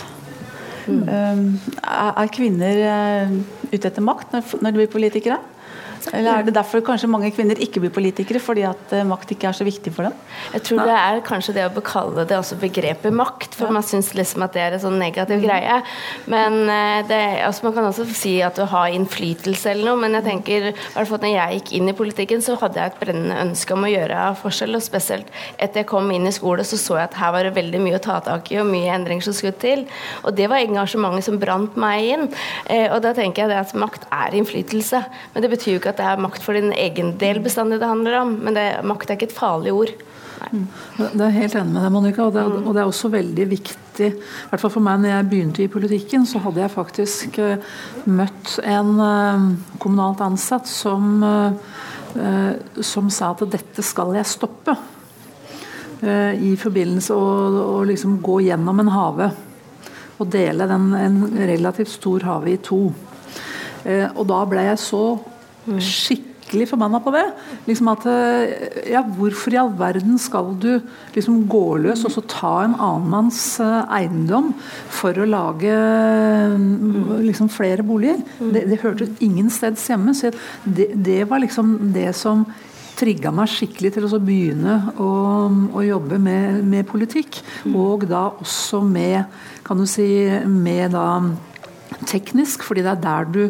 Mm. 0.86 1.58
Er 1.84 2.30
kvinner 2.32 2.82
eh, 2.88 3.32
ute 3.72 3.88
etter 3.88 4.04
makt 4.04 4.36
når 4.60 4.70
de 4.70 4.78
blir 4.78 4.92
politikere? 4.92 5.40
Eller 6.16 6.40
er 6.40 6.46
det 6.48 6.56
derfor 6.56 6.84
kanskje 6.86 7.10
mange 7.10 7.30
kvinner 7.34 7.60
ikke 7.60 7.82
blir 7.84 7.94
politikere? 7.94 8.42
Fordi 8.42 8.64
at 8.68 8.94
uh, 8.96 9.04
makt 9.08 9.34
ikke 9.34 9.50
er 9.50 9.56
så 9.56 9.66
viktig 9.66 9.92
for 9.96 10.08
dem? 10.08 10.16
Jeg 10.54 10.66
tror 10.68 10.82
det 10.88 10.96
er 10.96 11.22
kanskje 11.26 11.56
det 11.56 11.66
å 11.68 11.74
bekalle 11.74 12.26
det 12.28 12.38
også 12.38 12.58
begrepet 12.60 13.14
makt, 13.14 13.56
for 13.58 13.70
ja. 13.70 13.76
man 13.78 13.86
syns 13.86 14.12
liksom 14.16 14.44
at 14.46 14.56
det 14.56 14.64
er 14.64 14.76
en 14.76 14.84
sånn 14.84 14.98
negativ 15.00 15.40
mm. 15.40 15.44
greie. 15.46 15.80
Men 16.30 16.58
uh, 16.68 17.00
det, 17.08 17.20
altså 17.46 17.68
man 17.68 17.76
kan 17.76 17.90
også 17.90 18.08
si 18.14 18.36
at 18.44 18.58
du 18.58 18.66
har 18.70 18.90
innflytelse 18.94 19.74
eller 19.74 19.90
noe, 19.90 20.00
men 20.04 20.18
jeg 20.18 20.26
tenker 20.28 20.70
hvert 20.72 21.10
fall 21.10 21.22
når 21.24 21.34
jeg 21.34 21.58
gikk 21.58 21.72
inn 21.78 21.90
i 21.90 21.96
politikken, 21.96 22.44
så 22.44 22.56
hadde 22.60 22.80
jeg 22.80 22.92
et 22.92 23.00
brennende 23.00 23.38
ønske 23.44 23.76
om 23.76 23.86
å 23.86 23.90
gjøre 23.90 24.24
forskjell, 24.40 24.76
og 24.76 24.84
spesielt 24.84 25.30
etter 25.56 25.82
jeg 25.82 25.90
kom 25.90 26.10
inn 26.14 26.28
i 26.28 26.34
skole, 26.34 26.64
så 26.66 26.78
så 26.80 26.98
jeg 26.98 27.08
at 27.08 27.18
her 27.20 27.34
var 27.34 27.46
det 27.46 27.54
veldig 27.56 27.82
mye 27.82 27.98
å 27.98 28.02
ta 28.04 28.18
tak 28.24 28.50
i, 28.52 28.58
og 28.60 28.68
mye 28.70 28.90
endringer 28.94 29.28
som 29.28 29.36
skulle 29.36 29.56
til. 29.60 29.84
Og 30.24 30.34
det 30.36 30.48
var 30.50 30.62
engasjementet 30.64 31.26
som 31.26 31.38
brant 31.40 31.76
meg 31.80 32.10
inn. 32.14 32.26
Uh, 32.68 32.88
og 32.94 33.00
da 33.04 33.14
tenker 33.16 33.44
jeg 33.44 33.52
det 33.52 33.60
at 33.60 33.76
makt 33.78 34.06
er 34.14 34.36
innflytelse. 34.38 35.02
Men 35.34 35.44
det 35.44 35.52
betyr 35.52 35.74
jo 35.74 35.82
ikke 35.82 35.89
at 35.92 36.00
det 36.00 36.06
er 36.06 36.22
makt 36.22 36.44
for 36.44 36.56
din 36.56 36.72
egen 36.72 37.14
del 37.20 37.42
bestandig 37.44 37.80
det 37.82 37.90
handler 37.90 38.22
om, 38.22 38.36
men 38.46 38.56
det, 38.56 38.68
makt 38.86 39.10
er 39.10 39.18
ikke 39.18 39.30
et 39.30 39.36
farlig 39.36 39.74
ord. 39.76 39.92
Nei. 40.40 40.62
Det 40.96 41.24
er 41.24 41.34
helt 41.34 41.56
enig 41.58 41.74
med 41.74 41.84
deg, 41.84 41.92
Monica. 41.92 42.26
Og 42.26 42.34
det, 42.34 42.42
er, 42.42 42.54
og 42.62 42.72
det, 42.72 42.82
er 42.82 42.88
også 42.88 43.10
veldig 43.12 43.46
viktig. 43.50 44.08
I 44.08 44.50
hvert 44.50 44.62
fall 44.62 44.72
for 44.72 44.84
meg 44.84 45.02
når 45.02 45.12
jeg 45.12 45.28
begynte 45.32 45.64
i 45.64 45.72
politikken, 45.72 46.24
så 46.28 46.40
hadde 46.44 46.62
jeg 46.62 46.72
faktisk 46.72 47.40
uh, 47.42 47.74
møtt 48.08 48.56
en 48.64 48.94
uh, 49.00 49.50
kommunalt 49.82 50.22
ansatt 50.24 50.68
som, 50.70 51.20
uh, 51.24 52.80
som 52.80 53.10
sa 53.12 53.34
at 53.34 53.44
dette 53.52 53.84
skal 53.86 54.16
jeg 54.18 54.28
stoppe. 54.28 54.78
I 56.00 56.54
forbindelse 56.56 57.12
å, 57.12 57.24
å 57.60 57.80
liksom 57.84 58.14
gå 58.24 58.38
gjennom 58.46 58.78
en 58.80 58.88
hage 58.88 59.26
og 60.16 60.30
dele 60.32 60.64
den, 60.64 60.86
en 60.96 61.18
relativt 61.36 61.90
stor 61.92 62.24
hage 62.24 62.54
i 62.54 62.60
to. 62.64 62.78
Og 63.84 64.22
da 64.30 64.38
ble 64.48 64.64
jeg 64.64 64.80
så 64.80 65.02
skikkelig 65.66 66.68
forbanna 66.70 67.00
på 67.02 67.12
det. 67.14 67.24
Liksom 67.68 67.90
at, 67.92 68.06
eh, 68.06 68.90
ja, 68.92 69.02
Hvorfor 69.02 69.54
i 69.54 69.60
all 69.60 69.72
verden 69.78 70.18
skal 70.18 70.54
du 70.58 70.80
liksom 71.14 71.46
gå 71.48 71.78
løs 71.78 72.04
og 72.04 72.14
så 72.14 72.22
ta 72.26 72.54
en 72.64 72.74
annen 72.74 73.10
manns 73.10 73.60
eh, 73.60 73.84
eiendom 74.00 74.52
for 74.88 75.12
å 75.12 75.28
lage 75.28 75.74
mm, 76.56 77.20
liksom 77.26 77.48
flere 77.48 77.82
boliger? 77.86 78.22
Det, 78.40 78.66
det 78.70 78.80
hørtes 78.82 79.14
ingen 79.20 79.50
steds 79.50 79.86
hjemme. 79.90 80.14
så 80.14 80.32
det, 80.64 80.92
det 80.94 81.24
var 81.28 81.40
liksom 81.40 81.92
det 81.94 82.14
som 82.16 82.46
trigga 83.00 83.32
meg 83.32 83.50
skikkelig 83.50 83.94
til 83.94 84.06
å 84.06 84.20
begynne 84.20 84.76
å, 85.00 85.10
å 85.72 85.84
jobbe 85.84 86.18
med, 86.20 86.60
med, 86.66 86.88
politikk. 86.88 87.40
Og 87.72 88.04
da 88.10 88.26
også 88.30 88.82
med, 88.84 89.24
kan 89.64 89.80
du 89.80 89.86
si, 89.88 90.08
med 90.44 90.92
da 90.96 91.06
teknisk, 92.06 92.64
fordi 92.66 92.84
det 92.84 92.92
er 92.92 93.00
der 93.02 93.30
du, 93.32 93.40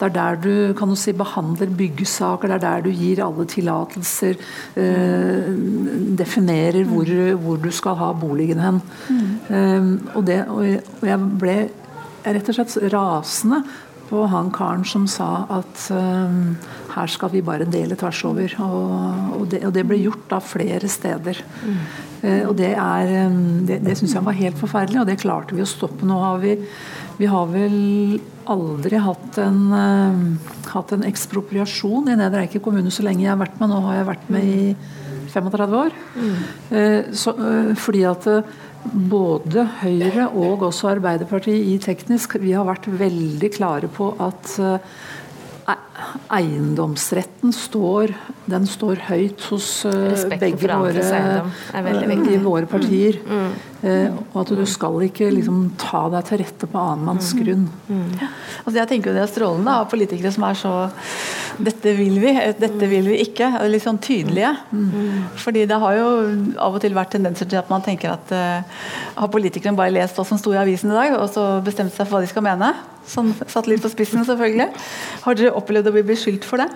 er 0.00 0.14
der 0.14 0.38
du 0.40 0.52
kan 0.78 0.90
du 0.90 0.96
si, 0.98 1.12
behandler 1.16 1.70
byggesaker, 1.76 2.48
det 2.48 2.56
er 2.58 2.64
der 2.64 2.86
du 2.86 2.90
gir 2.90 3.22
alle 3.24 3.46
tillatelser, 3.50 4.40
eh, 4.76 5.52
definerer 6.18 6.84
hvor, 6.88 7.12
hvor, 7.42 7.60
du 7.60 7.70
skal 7.70 7.98
ha 8.00 8.12
boligen 8.12 8.60
hen. 8.62 8.80
Mm. 9.08 9.28
Um, 9.50 9.92
og, 10.14 10.26
det, 10.26 10.40
og 10.48 11.06
jeg 11.06 11.30
ble 11.40 11.60
rett 12.24 12.50
og 12.50 12.56
slett 12.56 12.92
rasende 12.92 13.62
på 14.10 14.24
han 14.26 14.50
karen 14.50 14.82
som 14.88 15.04
sa 15.10 15.46
at 15.54 15.82
um, 15.94 16.56
her 16.96 17.10
skal 17.10 17.30
vi 17.30 17.42
bare 17.46 17.68
dele 17.70 17.94
tvers 17.98 18.22
over. 18.26 18.54
Og, 18.64 19.36
og, 19.38 19.44
det, 19.52 19.62
og 19.68 19.74
det, 19.76 19.84
ble 19.86 20.00
gjort 20.00 20.24
da 20.32 20.40
flere 20.42 20.90
steder. 20.90 21.42
Mm. 21.62 21.76
Uh, 22.24 22.42
og 22.50 22.56
det 22.58 22.72
er 22.74 23.12
um, 23.30 23.62
Det, 23.68 23.78
det 23.84 23.96
syns 23.98 24.16
jeg 24.18 24.26
var 24.26 24.36
helt 24.40 24.58
forferdelig, 24.58 25.00
og 25.02 25.06
det 25.12 25.20
klarte 25.22 25.54
vi 25.54 25.62
å 25.62 25.68
stoppe. 25.68 26.08
Nå 26.08 26.18
har 26.24 26.42
vi 26.42 26.56
vi 27.20 27.28
har 27.28 27.50
vel 27.52 27.76
aldri 28.50 28.96
hatt 29.04 29.36
en, 29.42 29.60
uh, 29.68 30.54
hatt 30.72 30.94
en 30.96 31.04
ekspropriasjon 31.04 32.08
i 32.08 32.16
Nedre 32.16 32.46
Eiker 32.46 32.62
kommune 32.64 32.92
så 32.94 33.04
lenge 33.04 33.26
jeg 33.26 33.34
har 33.34 33.42
vært 33.42 33.60
med. 33.60 33.68
Nå 33.72 33.82
har 33.84 33.98
jeg 33.98 34.08
vært 34.08 34.32
med 34.32 34.48
i 34.48 34.64
35 35.30 35.76
år. 35.82 35.98
Mm. 36.16 36.40
Uh, 36.72 37.12
så, 37.12 37.36
uh, 37.36 37.70
fordi 37.76 38.06
at 38.08 38.28
både 38.80 39.66
Høyre 39.82 40.30
og 40.32 40.64
også 40.70 40.94
Arbeiderpartiet 40.94 41.68
i 41.68 41.76
teknisk 41.84 42.38
vi 42.40 42.54
har 42.56 42.64
vært 42.64 42.88
veldig 42.88 43.50
klare 43.52 43.90
på 43.92 44.14
at 44.24 44.54
eiendomsretten 46.32 47.52
står, 47.54 48.12
den 48.50 48.66
står 48.68 49.02
høyt 49.08 49.44
hos 49.50 49.68
uh, 49.88 50.14
begge 50.40 50.70
våre, 50.70 51.04
i 52.30 52.38
våre 52.42 52.68
partier. 52.70 53.20
Mm. 53.26 53.44
Mm. 53.44 53.68
Uh, 53.80 54.18
og 54.32 54.40
at 54.42 54.54
du 54.58 54.64
skal 54.68 54.98
ikke 55.06 55.30
liksom, 55.32 55.62
ta 55.80 56.06
deg 56.12 56.26
til 56.28 56.42
rette 56.42 56.68
på 56.70 56.80
annenmanns 56.80 57.32
mm. 57.34 57.42
grunn. 57.42 57.68
Ja. 58.20 58.32
Altså, 58.64 58.76
jeg 58.82 58.90
tenker 58.90 59.10
jo 59.10 59.16
Det 59.16 59.24
er 59.24 59.32
strålende 59.32 59.76
av 59.80 59.88
politikere 59.92 60.34
som 60.34 60.44
er 60.50 60.58
så 60.58 60.74
Dette 61.64 61.92
vil 61.98 62.18
vi, 62.22 62.32
dette 62.60 62.88
vil 62.90 63.08
vi 63.10 63.18
ikke. 63.24 63.50
Litt 63.70 63.84
sånn 63.84 64.00
tydelige. 64.02 64.52
Fordi 65.40 65.66
det 65.68 65.80
har 65.82 65.98
jo 65.98 66.06
av 66.60 66.78
og 66.78 66.82
til 66.82 66.96
vært 66.96 67.12
tendenser 67.16 67.48
til 67.50 67.60
at 67.60 67.70
man 67.72 67.84
tenker 67.84 68.14
at 68.14 68.32
uh, 68.34 68.86
har 69.16 69.32
politikerne 69.32 69.78
bare 69.78 69.94
lest 69.94 70.18
hva 70.18 70.26
som 70.26 70.40
sto 70.40 70.54
i 70.54 70.60
avisen 70.60 70.92
i 70.92 70.96
dag, 70.96 71.18
og 71.20 71.28
så 71.32 71.46
bestemt 71.64 71.94
seg 71.94 72.06
for 72.06 72.18
hva 72.18 72.24
de 72.24 72.30
skal 72.30 72.46
mene? 72.46 72.72
Sånn 73.10 73.32
satt 73.50 73.66
litt 73.66 73.82
på 73.82 73.90
spissen, 73.90 74.22
selvfølgelig. 74.26 74.68
Har 75.24 75.38
dere 75.38 75.54
opplevd 75.58 75.88
å 75.90 75.94
bli 75.96 76.04
beskyldt 76.12 76.46
for 76.46 76.62
det? 76.62 76.68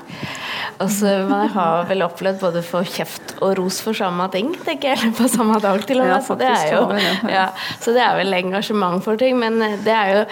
Altså, 0.83 1.13
Man 1.29 1.53
har 1.55 1.85
vel 1.91 2.03
opplevd 2.07 2.41
både 2.43 2.63
få 2.67 2.83
kjeft 2.89 3.37
og 3.45 3.55
ros 3.61 3.79
for 3.85 3.97
samme 3.97 4.27
ting, 4.33 4.51
tenker 4.67 4.95
jeg. 4.95 5.13
På 5.19 5.29
samme 5.31 5.61
dag, 5.63 5.85
til 5.87 6.03
og 6.03 6.09
med. 6.09 6.17
Ja, 6.17 6.21
så, 6.25 6.39
det 6.41 6.51
er 6.51 6.73
jo, 6.73 6.83
ja, 7.31 7.47
så 7.83 7.95
det 7.95 8.03
er 8.03 8.19
vel 8.19 8.41
engasjement 8.41 9.05
for 9.05 9.21
ting. 9.21 9.39
Men 9.39 9.61
det 9.85 9.95
er 9.95 10.13
jo 10.15 10.25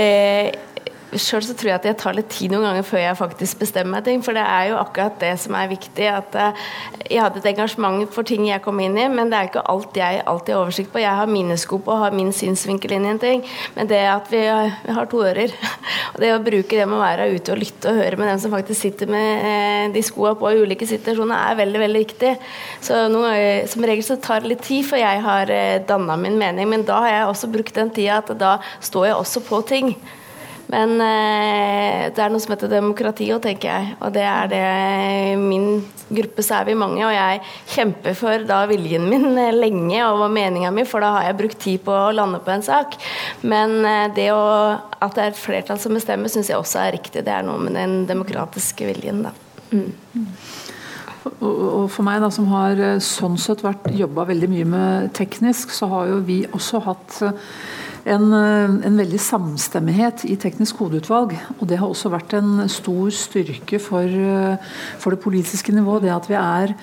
eh, 0.00 0.69
Sjøl 1.18 1.42
så 1.42 1.54
tror 1.58 1.72
jeg 1.72 1.78
at 1.80 1.86
jeg 1.88 1.96
tar 1.98 2.14
litt 2.14 2.28
tid 2.30 2.52
noen 2.52 2.68
ganger 2.68 2.84
før 2.86 3.00
jeg 3.02 3.18
faktisk 3.18 3.62
bestemmer 3.64 3.96
meg 3.96 4.04
ting. 4.06 4.20
For 4.22 4.36
det 4.36 4.44
er 4.46 4.68
jo 4.70 4.76
akkurat 4.78 5.16
det 5.18 5.32
som 5.42 5.56
er 5.58 5.70
viktig. 5.72 6.06
At 6.06 6.36
eh, 6.38 6.60
jeg 7.10 7.22
hadde 7.24 7.40
et 7.40 7.48
engasjement 7.50 8.04
for 8.14 8.26
ting 8.26 8.44
jeg 8.46 8.62
kom 8.62 8.78
inn 8.82 8.94
i, 8.94 9.08
men 9.10 9.32
det 9.32 9.38
er 9.38 9.48
ikke 9.48 9.64
alt 9.72 9.98
jeg 9.98 10.20
alltid 10.30 10.54
har 10.54 10.62
oversikt 10.62 10.92
på. 10.92 11.02
Jeg 11.02 11.16
har 11.18 11.30
mine 11.30 11.56
sko 11.58 11.80
på 11.82 11.96
og 11.96 12.04
har 12.04 12.14
min 12.14 12.30
synsvinkel 12.36 12.94
inn 12.94 13.08
i 13.08 13.10
en 13.14 13.22
ting. 13.22 13.42
Men 13.74 13.90
det 13.90 14.00
at 14.06 14.30
vi 14.30 14.44
har, 14.46 15.10
to 15.10 15.24
ører, 15.26 15.56
og 16.12 16.20
det 16.22 16.30
å 16.36 16.38
bruke 16.46 16.78
det 16.78 16.86
med 16.86 17.00
å 17.00 17.02
være 17.02 17.26
ute 17.34 17.56
og 17.56 17.60
lytte 17.64 17.90
og 17.90 17.98
høre 18.04 18.20
med 18.20 18.30
den 18.30 18.44
som 18.44 18.54
faktisk 18.54 18.86
sitter 18.86 19.10
med 19.10 19.50
eh, 19.50 19.88
de 19.96 20.04
skoa 20.06 20.36
på 20.38 20.54
i 20.54 20.62
ulike 20.62 20.86
situasjoner, 20.86 21.34
er 21.34 21.58
veldig, 21.64 21.82
veldig 21.88 22.04
viktig. 22.04 22.32
Så 22.86 23.02
ganger, 23.10 23.66
som 23.70 23.90
regel 23.90 24.06
så 24.06 24.20
tar 24.22 24.44
det 24.44 24.54
litt 24.54 24.64
tid 24.68 24.86
før 24.86 25.02
jeg 25.02 25.26
har 25.26 25.50
eh, 25.54 25.82
danna 25.90 26.14
min 26.20 26.38
mening, 26.38 26.70
men 26.70 26.86
da 26.86 27.02
har 27.02 27.14
jeg 27.16 27.28
også 27.34 27.50
brukt 27.50 27.74
den 27.74 27.90
tida 27.98 28.22
at 28.22 28.30
da 28.38 28.56
står 28.78 29.10
jeg 29.10 29.18
også 29.18 29.46
på 29.50 29.64
ting. 29.74 29.94
Men 30.70 31.00
eh, 31.02 32.10
det 32.14 32.22
er 32.22 32.30
noe 32.30 32.42
som 32.42 32.52
heter 32.54 32.70
demokrati 32.70 33.26
òg, 33.34 33.42
tenker 33.42 33.70
jeg. 33.72 33.94
Og 34.04 34.12
det 34.14 34.22
er 34.26 34.50
det 34.50 34.62
min 35.42 35.80
gruppe, 36.10 36.44
så 36.46 36.60
er 36.60 36.68
vi 36.68 36.76
mange. 36.78 37.02
Og 37.06 37.14
jeg 37.14 37.40
kjemper 37.74 38.16
for 38.18 38.46
da 38.46 38.62
viljen 38.70 39.08
min 39.10 39.32
eh, 39.34 39.50
lenge 39.56 40.04
og 40.06 40.26
meninga 40.32 40.70
mi, 40.74 40.86
for 40.88 41.02
da 41.02 41.12
har 41.16 41.28
jeg 41.28 41.38
brukt 41.40 41.60
tid 41.64 41.82
på 41.86 41.94
å 41.94 42.14
lande 42.14 42.42
på 42.44 42.54
en 42.54 42.66
sak. 42.66 42.96
Men 43.42 43.80
eh, 43.82 44.06
det 44.16 44.30
å, 44.34 44.42
at 45.00 45.18
det 45.18 45.26
er 45.26 45.34
et 45.34 45.42
flertall 45.42 45.82
som 45.82 45.96
bestemmer, 45.96 46.30
syns 46.32 46.52
jeg 46.52 46.60
også 46.60 46.84
er 46.84 46.96
riktig. 46.98 47.26
Det 47.26 47.34
er 47.34 47.46
noe 47.46 47.58
med 47.66 47.78
den 47.78 48.04
demokratiske 48.10 48.92
viljen, 48.92 49.24
da. 49.26 49.34
Mm. 49.70 49.90
Og 51.40 51.84
for 51.92 52.06
meg 52.06 52.22
da, 52.22 52.30
som 52.32 52.46
har 52.54 52.78
eh, 52.78 53.02
sånn 53.04 53.38
sett 53.42 53.66
vært 53.66 53.90
jobba 53.96 54.28
veldig 54.30 54.54
mye 54.54 54.70
med 54.70 55.14
teknisk, 55.18 55.74
så 55.74 55.90
har 55.90 56.14
jo 56.14 56.22
vi 56.30 56.44
også 56.54 56.84
hatt 56.86 57.22
en, 58.04 58.32
eh, 58.32 58.86
en, 58.86 58.96
veldig 58.96 59.20
samstemmighet 59.20 60.24
i 60.24 60.36
Teknisk 60.40 60.78
kodeutvalg, 60.80 61.34
Og 61.60 61.68
det 61.68 61.78
har 61.78 61.88
også 61.88 62.10
vært 62.10 62.32
en 62.34 62.68
stor 62.68 63.10
styrke 63.10 63.80
for, 63.80 64.04
eh, 64.04 64.56
for 64.98 65.10
det 65.10 65.20
politiske 65.20 65.72
nivået. 65.72 66.02
Det 66.02 66.10
at 66.10 66.28
vi 66.28 66.34
er, 66.34 66.74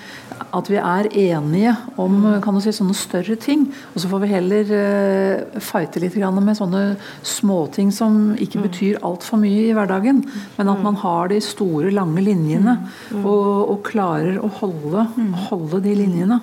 at 0.53 0.69
vi 0.69 0.75
er 0.75 1.09
enige 1.11 1.77
om 1.97 2.39
kan 2.41 2.53
du 2.53 2.61
si, 2.61 2.69
sånne 2.69 2.93
større 2.93 3.35
ting. 3.35 3.73
Og 3.95 4.01
så 4.01 4.07
får 4.07 4.21
vi 4.21 4.27
heller 4.27 4.63
uh, 4.63 5.59
fighte 5.59 5.99
litt 5.99 6.15
med 6.15 6.55
sånne 6.55 6.97
småting 7.23 7.91
som 7.91 8.35
ikke 8.35 8.61
betyr 8.61 9.01
altfor 9.01 9.37
mye 9.37 9.69
i 9.69 9.73
hverdagen. 9.73 10.23
Men 10.57 10.69
at 10.69 10.83
man 10.83 10.95
har 10.95 11.29
de 11.29 11.39
store, 11.41 11.91
lange 11.91 12.21
linjene 12.21 12.77
og, 13.23 13.69
og 13.69 13.83
klarer 13.83 14.37
å 14.39 14.47
holde, 14.47 15.07
holde 15.49 15.81
de 15.81 15.95
linjene. 15.95 16.41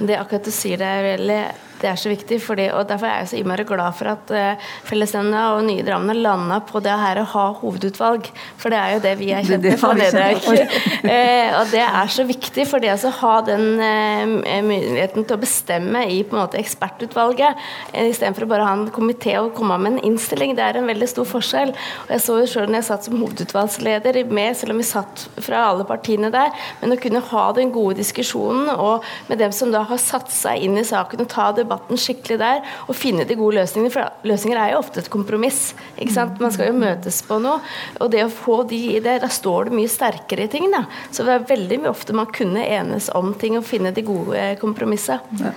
Det 0.00 0.18
akkurat 0.18 0.44
du 0.44 0.54
sier, 0.54 0.80
det 0.80 0.86
er 0.88 1.08
veldig 1.12 1.40
det 1.78 1.86
er 1.86 1.98
så 1.98 2.10
viktig, 2.10 2.38
fordi, 2.42 2.68
og 2.74 2.86
Derfor 2.88 3.06
er 3.06 3.20
jeg 3.22 3.30
så 3.30 3.38
innmari 3.38 3.64
glad 3.66 3.94
for 3.94 4.10
at 4.10 4.30
uh, 4.34 4.70
Fellesnemnda 4.88 5.44
og 5.54 5.64
Nye 5.66 5.84
Drammen 5.86 6.10
har 6.10 6.18
landa 6.18 6.58
på 6.66 6.80
det 6.82 6.94
her 6.98 7.20
å 7.22 7.26
ha 7.34 7.44
hovedutvalg. 7.60 8.26
For 8.58 8.72
det 8.72 8.80
er 8.80 8.94
jo 8.94 9.02
det 9.04 9.14
vi 9.20 9.30
er 9.36 9.46
kjent 9.46 9.68
for. 9.80 9.98
Det 9.98 10.24
uh, 10.38 11.58
og 11.60 11.70
det 11.72 11.84
er 11.84 12.12
så 12.12 12.24
viktig, 12.26 12.66
for 12.70 12.82
det 12.82 12.94
å 12.96 13.12
ha 13.20 13.34
den 13.46 13.66
uh, 13.78 14.62
muligheten 14.64 15.26
til 15.26 15.36
å 15.36 15.42
bestemme 15.42 16.04
i 16.10 16.20
på 16.26 16.36
en 16.36 16.42
måte 16.42 16.58
ekspertutvalget, 16.60 17.62
uh, 17.92 18.02
istedenfor 18.08 18.48
å 18.48 18.50
bare 18.54 18.66
ha 18.66 18.74
en 18.78 18.88
komité 18.94 19.36
og 19.40 19.54
komme 19.58 19.78
med 19.78 19.96
en 19.98 20.12
innstilling, 20.12 20.56
det 20.58 20.64
er 20.66 20.80
en 20.80 20.90
veldig 20.90 21.10
stor 21.10 21.28
forskjell. 21.28 21.74
Og 22.06 22.14
Jeg 22.16 22.24
så 22.24 22.38
jo 22.40 22.50
sjøl 22.50 22.68
når 22.68 22.80
jeg 22.80 22.88
satt 22.90 23.08
som 23.08 23.18
hovedutvalgsleder 23.22 24.20
med, 24.32 24.56
selv 24.58 24.74
om 24.74 24.82
vi 24.82 24.88
satt 24.88 25.28
fra 25.44 25.68
alle 25.70 25.86
partiene 25.88 26.32
der, 26.34 26.50
men 26.82 26.96
å 26.96 27.00
kunne 27.00 27.22
ha 27.30 27.46
den 27.54 27.72
gode 27.74 28.00
diskusjonen 28.00 28.72
og 28.74 29.06
med 29.28 29.40
dem 29.40 29.54
som 29.54 29.57
da 29.74 29.82
har 29.88 30.00
satt 30.02 30.30
seg 30.32 30.64
inn 30.64 30.78
i 30.78 30.86
saken 30.86 31.24
og 31.24 31.30
ta 31.32 31.48
debatten 31.56 31.98
skikkelig 32.00 32.38
der 32.40 32.62
og 32.86 32.96
finne 32.96 33.26
de 33.28 33.36
gode 33.38 33.58
løsningene. 33.58 33.92
For 33.92 34.28
løsninger 34.28 34.60
er 34.60 34.72
jo 34.72 34.80
ofte 34.82 35.02
et 35.02 35.10
kompromiss. 35.12 35.74
ikke 35.96 36.14
sant? 36.14 36.40
Man 36.42 36.54
skal 36.54 36.70
jo 36.70 36.78
møtes 36.78 37.20
på 37.26 37.40
noe. 37.42 37.58
Og 37.98 38.12
det 38.14 38.24
å 38.24 38.32
få 38.32 38.62
de 38.70 38.80
i 38.94 39.02
det, 39.04 39.18
da 39.24 39.30
står 39.32 39.68
det 39.68 39.78
mye 39.78 39.92
sterkere 39.92 40.46
i 40.46 40.52
ting. 40.52 40.70
da. 40.72 40.84
Så 41.10 41.26
det 41.26 41.34
er 41.34 41.48
veldig 41.50 41.80
mye 41.82 41.92
ofte 41.92 42.16
man 42.16 42.30
kunne 42.34 42.64
enes 42.64 43.10
om 43.18 43.34
ting 43.38 43.58
og 43.58 43.66
finne 43.68 43.92
de 43.94 44.06
gode 44.06 44.50
kompromissene. 44.62 45.20
Ja. 45.42 45.54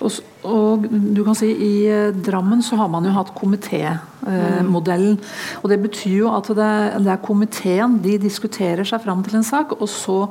Og, 0.00 0.18
og, 0.46 0.86
du 0.88 1.22
kan 1.26 1.36
si 1.38 1.48
I 1.52 1.72
eh, 1.90 2.12
Drammen 2.14 2.62
så 2.64 2.78
har 2.80 2.90
man 2.92 3.06
jo 3.06 3.14
hatt 3.16 3.34
komitémodellen. 3.36 5.16
Eh, 5.16 5.60
og 5.62 5.70
Det 5.72 5.80
betyr 5.82 6.18
jo 6.22 6.30
at 6.34 6.50
det, 6.50 6.74
det 7.04 7.12
er 7.12 7.24
komiteen 7.24 7.98
de 8.04 8.16
diskuterer 8.22 8.86
seg 8.86 9.02
fram 9.04 9.24
til 9.26 9.38
en 9.40 9.46
sak, 9.46 9.76
og 9.78 9.88
så 9.90 10.26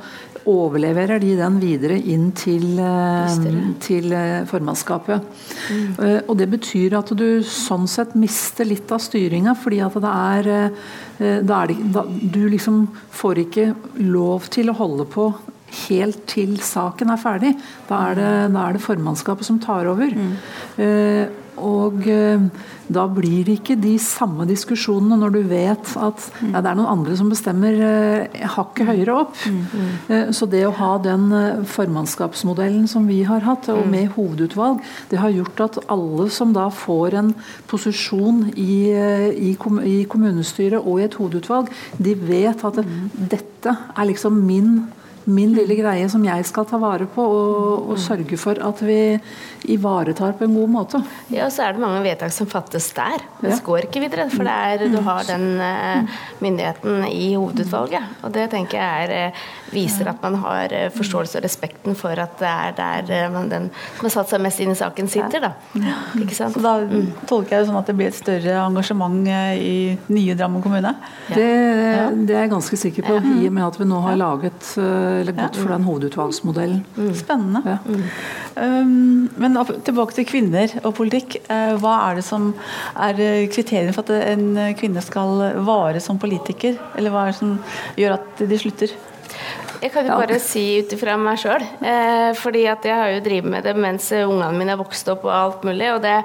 overleverer 0.46 1.18
de 1.24 1.32
den 1.40 1.56
videre 1.62 1.98
inn 1.98 2.30
til, 2.38 2.78
eh, 2.78 3.40
til 3.82 4.14
eh, 4.14 4.46
formannskapet. 4.50 5.26
Mm. 5.72 5.96
Og 6.30 6.36
Det 6.38 6.50
betyr 6.52 7.00
at 7.00 7.16
du 7.18 7.42
sånn 7.42 7.88
sett 7.90 8.14
mister 8.20 8.68
litt 8.68 8.92
av 8.94 9.02
styringa, 9.02 9.56
fordi 9.58 9.82
at 9.86 9.98
det 10.06 10.14
er, 10.14 10.54
er 11.20 11.68
det, 11.72 11.80
da, 11.96 12.06
Du 12.06 12.46
liksom 12.52 12.86
får 13.16 13.46
ikke 13.48 13.68
lov 14.06 14.50
til 14.54 14.70
å 14.70 14.78
holde 14.78 15.10
på 15.10 15.34
helt 15.86 16.26
til 16.32 16.58
saken 16.64 17.14
er 17.14 17.22
ferdig. 17.22 17.56
Da 17.90 18.04
er 18.12 18.20
det, 18.20 18.30
da 18.56 18.68
er 18.68 18.78
det 18.78 18.86
formannskapet 18.86 19.48
som 19.48 19.60
tar 19.64 19.90
over. 19.92 20.16
Mm. 20.16 20.38
Eh, 20.82 21.42
og 21.62 22.08
eh, 22.12 22.42
da 22.92 23.06
blir 23.10 23.46
det 23.48 23.58
ikke 23.60 23.78
de 23.80 23.96
samme 24.02 24.46
diskusjonene 24.50 25.18
når 25.20 25.34
du 25.34 25.40
vet 25.50 25.92
at 25.98 26.26
ja, 26.44 26.60
det 26.60 26.70
er 26.70 26.78
noen 26.78 26.92
andre 26.92 27.16
som 27.18 27.30
bestemmer 27.32 27.78
eh, 27.88 28.42
hakket 28.56 28.90
høyere 28.90 29.16
opp. 29.24 29.38
Mm, 29.48 29.62
mm. 29.72 29.94
Eh, 30.12 30.32
så 30.36 30.48
det 30.52 30.66
å 30.68 30.74
ha 30.76 30.92
den 31.04 31.30
eh, 31.36 31.64
formannskapsmodellen 31.72 32.90
som 32.92 33.08
vi 33.10 33.22
har 33.28 33.46
hatt, 33.48 33.70
og 33.74 33.88
med 33.90 34.12
hovedutvalg, 34.18 34.84
det 35.12 35.22
har 35.22 35.34
gjort 35.34 35.64
at 35.70 35.80
alle 35.94 36.28
som 36.34 36.54
da 36.56 36.68
får 36.74 37.18
en 37.22 37.32
posisjon 37.72 38.46
i, 38.52 38.92
i, 38.92 39.56
i 39.56 39.98
kommunestyret 40.12 40.82
og 40.82 41.00
i 41.00 41.08
et 41.08 41.18
hovedutvalg, 41.18 41.72
de 41.98 42.18
vet 42.20 42.68
at 42.68 42.82
det, 42.82 42.86
dette 43.36 43.74
er 43.96 44.12
liksom 44.12 44.44
min 44.46 44.78
min 45.26 45.54
lille 45.56 45.76
greie 45.78 46.06
som 46.12 46.24
jeg 46.26 46.46
skal 46.46 46.68
ta 46.70 46.78
vare 46.82 47.08
på 47.10 47.24
og, 47.26 47.90
og, 47.90 47.98
sørge 48.02 48.38
for 48.38 48.60
at 48.62 48.82
vi 48.86 49.18
ivaretar 49.74 50.36
på 50.38 50.46
en 50.46 50.54
god 50.54 50.70
måte. 50.70 51.02
Ja, 51.34 51.48
så 51.50 51.66
er 51.66 51.74
det 51.74 51.82
mange 51.82 52.04
vedtak 52.06 52.34
som 52.34 52.50
fattes 52.50 52.92
der. 52.94 53.24
Det 53.40 53.50
ja. 53.50 53.60
går 53.66 53.88
ikke 53.88 54.04
videre. 54.04 54.28
For 54.30 54.46
er, 54.46 54.86
du 54.92 55.00
har 55.06 55.26
den 55.26 55.46
uh, 55.58 56.18
myndigheten 56.44 57.08
i 57.10 57.32
hovedutvalget. 57.34 58.22
Og 58.22 58.34
det 58.36 58.46
tenker 58.54 58.78
jeg 58.78 59.08
er, 59.10 59.34
uh, 59.34 59.74
viser 59.74 60.12
at 60.12 60.22
man 60.22 60.38
har 60.44 60.76
uh, 60.76 60.92
forståelse 60.94 61.40
og 61.40 61.48
respekten 61.48 61.98
for 61.98 62.22
at 62.22 62.38
det 62.42 62.52
er 62.52 62.76
der 63.10 63.34
man, 63.34 63.50
den 63.50 63.72
som 63.98 64.06
har 64.06 64.14
satt 64.20 64.36
seg 64.36 64.44
mest 64.46 64.62
inn 64.62 64.76
i 64.76 64.78
saken, 64.78 65.10
sitter. 65.10 65.48
Da. 65.48 65.52
Ja. 65.82 65.98
Ikke 66.22 66.38
sant? 66.38 66.54
Så 66.54 66.62
da 66.62 66.78
mm. 66.86 67.26
tolker 67.26 67.58
jeg 67.58 67.66
det 67.66 67.72
sånn 67.72 67.82
at 67.82 67.90
det 67.90 67.98
blir 67.98 68.12
et 68.12 68.20
større 68.20 68.60
engasjement 68.68 69.26
i 69.26 69.76
nye 70.14 70.38
Drammen 70.38 70.62
kommune? 70.62 70.94
Ja. 71.32 71.34
Det, 71.34 71.50
det, 72.28 72.36
er 72.36 72.46
jeg 72.46 72.54
ganske 72.54 72.80
sikker 72.80 73.08
på, 73.08 73.18
i 73.40 73.50
og 73.50 73.56
med 73.56 73.66
at 73.66 73.82
vi 73.82 73.90
nå 73.90 74.02
har 74.06 74.20
laget 74.20 74.74
eller 75.22 75.36
gått 75.38 75.60
for 75.60 75.72
den 75.74 75.88
hovedutvalgsmodellen. 75.88 76.84
Mm. 76.98 77.14
Spennende. 77.18 77.62
Ja. 77.66 77.78
Mm. 77.86 78.04
Um, 78.56 79.30
men 79.42 79.58
tilbake 79.88 80.16
til 80.18 80.30
kvinner 80.30 80.78
og 80.84 80.96
politikk. 81.00 81.40
Uh, 81.50 81.76
hva 81.82 81.98
er 82.10 82.20
det 82.20 82.26
som 82.28 82.52
er 82.96 83.20
eh, 83.22 83.48
kriteriene 83.52 83.96
for 83.96 84.08
at 84.08 84.32
en 84.36 84.76
kvinne 84.80 85.04
skal 85.04 85.44
vare 85.68 86.04
som 86.04 86.22
politiker? 86.22 86.80
Eller 86.96 87.14
hva 87.14 87.26
er 87.26 87.34
det 87.34 87.40
som 87.42 87.58
gjør 88.00 88.18
at 88.20 88.46
de 88.48 88.62
slutter? 88.62 88.96
Jeg 89.82 89.92
kan 89.94 90.08
jo 90.08 90.16
bare 90.18 90.38
si 90.42 90.64
ut 90.80 90.94
ifra 90.96 91.16
meg 91.20 91.40
sjøl. 91.42 91.64
Eh, 91.84 92.32
fordi 92.38 92.66
at 92.72 92.86
jeg 92.88 92.96
har 92.96 93.12
jo 93.14 93.24
drevet 93.26 93.52
med 93.52 93.66
det 93.68 93.74
mens 93.78 94.08
ungene 94.16 94.54
mine 94.56 94.74
har 94.74 94.80
vokst 94.80 95.10
opp 95.12 95.26
og 95.28 95.34
alt 95.34 95.66
mulig. 95.68 95.90
Og 95.96 96.02
det, 96.04 96.16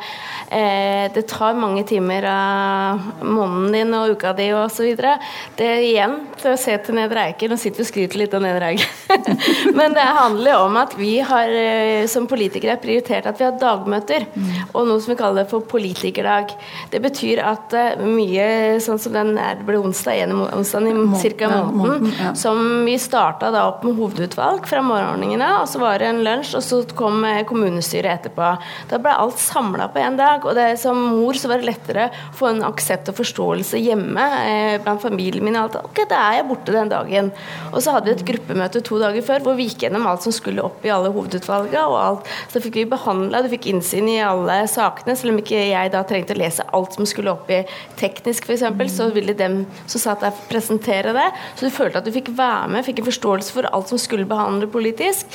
eh, 0.51 1.07
det 1.15 1.27
tar 1.31 1.59
mange 1.59 1.85
timer 1.89 2.27
av 2.31 3.01
måneden 3.23 3.73
din 3.75 3.95
og 3.99 4.15
uka 4.17 4.33
di 4.37 4.51
og 4.55 4.71
så 4.71 4.87
videre. 4.87 5.17
Det 5.57 5.67
er 5.67 5.85
igjen 5.87 6.17
til 6.41 6.53
å 6.53 6.59
se 6.61 6.77
til 6.79 6.99
Nedre 6.99 7.27
Eiker. 7.31 7.51
Nå 7.51 7.59
sitter 7.61 7.83
vi 7.83 7.87
og 7.87 7.91
skryter 7.91 8.23
litt 8.23 8.37
av 8.37 8.45
Nedre 8.45 8.71
Eiker. 8.73 8.89
Men 9.79 9.97
det 9.97 10.07
handler 10.07 10.55
jo 10.55 10.61
om 10.69 10.81
at 10.81 10.97
vi 10.99 11.19
har 11.19 11.49
eh, 11.51 12.07
som 12.11 12.29
politikere 12.31 12.79
prioritert 12.81 13.27
at 13.27 13.41
vi 13.41 13.49
har 13.49 13.59
dagmøter. 13.61 14.29
Og 14.75 14.87
noe 14.87 15.01
som 15.01 15.15
vi 15.15 15.19
kaller 15.21 15.49
for 15.51 15.67
politikerdag. 15.67 16.55
Det 16.93 17.03
betyr 17.03 17.43
at 17.45 17.75
eh, 17.75 18.05
mye 18.05 18.79
sånn 18.83 19.01
som 19.01 19.15
den 19.17 19.35
er, 19.41 19.59
det 19.59 19.67
ble 19.67 19.81
onsdag, 19.81 20.25
en 20.25 20.37
onsdag 20.47 20.91
i 20.91 21.35
ca. 21.41 21.51
måneden, 21.71 22.37
som 22.39 22.85
vi 22.87 22.97
starta 23.01 23.40
starta 23.41 23.57
da 23.57 23.63
opp 23.71 23.85
med 23.87 23.97
hovedutvalg 23.97 24.67
fra 24.69 24.83
morgenordningene, 24.85 25.47
og 25.63 25.69
så 25.71 25.81
var 25.81 26.01
det 26.01 26.11
en 26.11 26.21
lunsj, 26.25 26.53
og 26.59 26.65
så 26.65 26.81
kom 26.97 27.23
eh, 27.25 27.41
kommunestyret 27.49 28.19
etterpå. 28.19 28.49
Da 28.91 28.99
ble 29.01 29.15
alt 29.17 29.39
samla 29.41 29.87
på 29.89 30.01
én 30.03 30.19
dag. 30.19 30.45
Og 30.45 30.53
det, 30.59 30.75
som 30.83 30.99
mor 31.15 31.39
så 31.39 31.49
var 31.49 31.63
det 31.63 31.71
lettere 31.71 32.11
å 32.11 32.35
få 32.37 32.51
en 32.51 32.61
aksept 32.69 33.09
og 33.09 33.17
forståelse 33.17 33.81
hjemme 33.81 34.27
eh, 34.45 34.77
blant 34.85 35.01
familien 35.01 35.47
min. 35.47 35.57
Alt. 35.57 35.79
Ok, 35.81 36.03
da 36.11 36.19
er 36.27 36.41
jeg 36.41 36.49
borte 36.51 36.75
den 36.75 36.93
dagen. 36.93 37.31
Og 37.71 37.81
så 37.81 37.95
hadde 37.95 38.11
vi 38.11 38.19
et 38.19 38.27
gruppemøte 38.29 38.83
to 38.85 39.01
dager 39.01 39.25
før 39.25 39.47
hvor 39.47 39.57
vi 39.57 39.71
gikk 39.71 39.87
gjennom 39.87 40.05
alt 40.11 40.27
som 40.27 40.37
skulle 40.37 40.65
opp 40.67 40.85
i 40.85 40.93
alle 40.93 41.13
hovedutvalgene. 41.15 41.87
og 41.87 41.97
alt. 42.03 42.31
Så 42.53 42.61
fikk 42.61 42.77
vi 42.83 42.87
behandla, 42.93 43.41
du 43.41 43.49
fikk 43.55 43.71
innsyn 43.73 44.11
i 44.13 44.19
alle 44.25 44.61
sakene, 44.69 45.17
selv 45.17 45.33
om 45.33 45.41
ikke 45.41 45.65
jeg 45.71 45.95
da 45.95 46.05
trengte 46.05 46.37
å 46.37 46.43
lese 46.43 46.69
alt 46.77 46.99
som 46.99 47.09
skulle 47.09 47.33
opp 47.33 47.49
i 47.49 47.63
teknisk 48.01 48.51
f.eks., 48.51 48.69
så 48.91 49.09
ville 49.15 49.33
dem 49.39 49.63
som 49.89 50.03
satt 50.03 50.25
der 50.27 50.37
presentere 50.51 51.17
det. 51.17 51.29
Så 51.57 51.69
du 51.69 51.73
følte 51.73 52.03
at 52.03 52.09
du 52.09 52.13
fikk 52.13 52.33
være 52.37 52.69
med, 52.75 52.85
fikk 52.85 53.01
en 53.01 53.09
forståelse 53.09 53.30
forståelse 53.31 53.53
for 53.53 53.69
alt 53.71 53.89
som 53.89 53.99
skulle 53.99 54.27
behandle 54.27 54.67
politisk. 54.67 55.27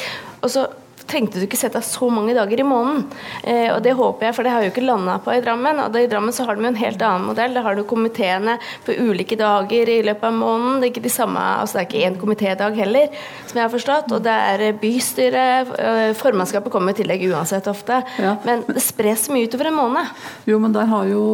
Og 0.41 0.49
så 0.51 0.67
trengte 1.09 1.39
du 1.39 1.45
ikke 1.45 1.59
sette 1.59 1.79
deg 1.79 1.87
så 1.87 2.09
mange 2.13 2.35
dager 2.35 2.61
i 2.61 2.65
måneden. 2.65 3.05
Eh, 3.43 3.69
og 3.73 3.81
det 3.85 3.95
håper 3.97 4.27
jeg, 4.27 4.35
for 4.37 4.47
det 4.47 4.53
har 4.53 4.65
jo 4.65 4.71
ikke 4.71 4.85
landa 4.85 5.17
på 5.23 5.33
i 5.35 5.41
Drammen. 5.43 5.81
Og 5.85 5.97
i 5.99 6.07
Drammen 6.11 6.35
så 6.35 6.47
har 6.47 6.57
de 6.57 6.67
en 6.67 6.79
helt 6.79 7.03
annen 7.05 7.27
modell. 7.29 7.55
Da 7.55 7.63
har 7.65 7.77
du 7.77 7.83
komiteene 7.87 8.57
på 8.85 8.95
ulike 8.97 9.37
dager 9.39 9.91
i 9.91 9.99
løpet 10.05 10.27
av 10.29 10.37
måneden. 10.37 10.79
Det 10.81 10.89
er 10.89 10.93
ikke 10.93 11.05
de 11.05 11.13
samme, 11.13 11.43
altså 11.61 11.77
det 11.77 11.83
er 11.83 11.89
ikke 11.89 12.09
én 12.09 12.19
komitédag 12.21 12.79
heller, 12.79 13.19
som 13.45 13.59
jeg 13.59 13.65
har 13.65 13.73
forstått. 13.73 14.15
Og 14.17 14.23
det 14.25 14.35
er 14.35 14.79
bystyret, 14.81 15.73
eh, 15.79 16.13
formannskapet 16.17 16.73
kommer 16.73 16.95
i 16.95 16.99
tillegg 17.01 17.27
uansett 17.29 17.69
ofte. 17.71 18.01
Ja. 18.21 18.35
Men 18.47 18.65
det 18.67 18.83
spres 18.83 19.27
mye 19.33 19.49
utover 19.49 19.71
en 19.71 19.79
måned. 19.79 20.13
Jo, 20.49 20.59
men 20.63 20.73
der 20.75 20.89
har 20.89 21.05
jo, 21.09 21.25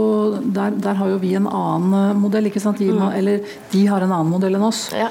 der, 0.41 0.75
der 0.75 0.99
har 0.99 1.13
jo 1.13 1.21
vi 1.21 1.35
en 1.39 1.47
annen 1.47 2.11
eh, 2.11 2.19
modell, 2.19 2.51
ikke 2.51 2.63
sant. 2.63 2.81
De, 2.81 2.91
mm. 2.91 3.07
Eller 3.15 3.47
de 3.71 3.85
har 3.87 4.03
en 4.03 4.11
annen 4.11 4.31
modell 4.31 4.57
enn 4.57 4.67
oss. 4.67 4.89
Ja. 4.95 5.09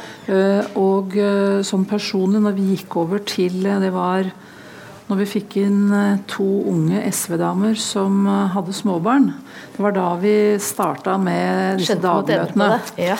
Og 0.78 1.14
sånn 1.66 1.84
personlig, 1.88 2.40
når 2.44 2.54
vi 2.54 2.66
gikk 2.74 2.94
over 3.00 3.22
til 3.26 3.64
Det 3.82 3.90
var 3.94 4.28
når 5.10 5.24
vi 5.24 5.28
fikk 5.32 5.58
inn 5.64 5.90
eh, 5.94 6.18
to 6.30 6.46
unge 6.70 7.02
SV-damer 7.10 7.74
som 7.80 8.22
eh, 8.30 8.50
hadde 8.54 8.74
småbarn. 8.76 9.30
Det 9.74 9.82
var 9.82 9.94
da 9.96 10.08
vi 10.22 10.34
starta 10.62 11.16
med 11.20 11.80
disse 11.82 11.98
dagmøtene. 12.00 12.76
Ja. 13.00 13.18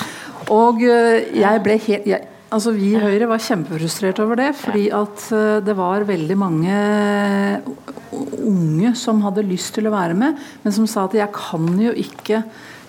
Og 0.55 0.85
eh, 0.87 1.33
jeg 1.41 1.65
ble 1.67 1.81
helt 1.89 2.11
jeg, 2.15 2.27
Altså 2.51 2.73
Vi 2.75 2.89
i 2.97 2.99
Høyre 2.99 3.29
var 3.31 3.39
kjempefrustrert 3.39 4.19
over 4.25 4.35
det, 4.41 4.49
fordi 4.59 4.89
at 4.91 5.23
det 5.63 5.75
var 5.79 6.03
veldig 6.03 6.35
mange 6.35 6.81
unge 8.43 8.91
som 8.99 9.21
hadde 9.23 9.45
lyst 9.47 9.77
til 9.77 9.87
å 9.87 9.93
være 9.95 10.17
med, 10.19 10.41
men 10.65 10.75
som 10.75 10.89
sa 10.91 11.05
at 11.07 11.15
jeg 11.15 11.31
kan 11.31 11.69
jo 11.79 11.93
ikke 11.95 12.41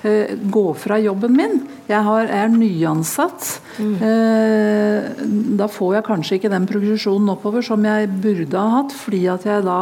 gå 0.02 0.64
fra 0.82 0.98
jobben 1.02 1.36
min. 1.38 1.60
Jeg, 1.90 2.02
har, 2.08 2.26
er 2.26 2.50
nyansatt. 2.54 3.48
Mm. 3.78 3.94
Uh, 4.02 5.26
da 5.60 5.68
får 5.72 5.98
jeg 5.98 6.08
kanskje 6.08 6.40
ikke 6.40 6.52
den 6.54 6.68
progresjonen 6.70 7.34
oppover 7.36 7.66
som 7.66 7.86
jeg 7.86 8.10
burde 8.24 8.58
ha 8.58 8.80
hatt, 8.80 8.96
fordi 8.98 9.26
at 9.32 9.46
jeg 9.48 9.66
da 9.68 9.80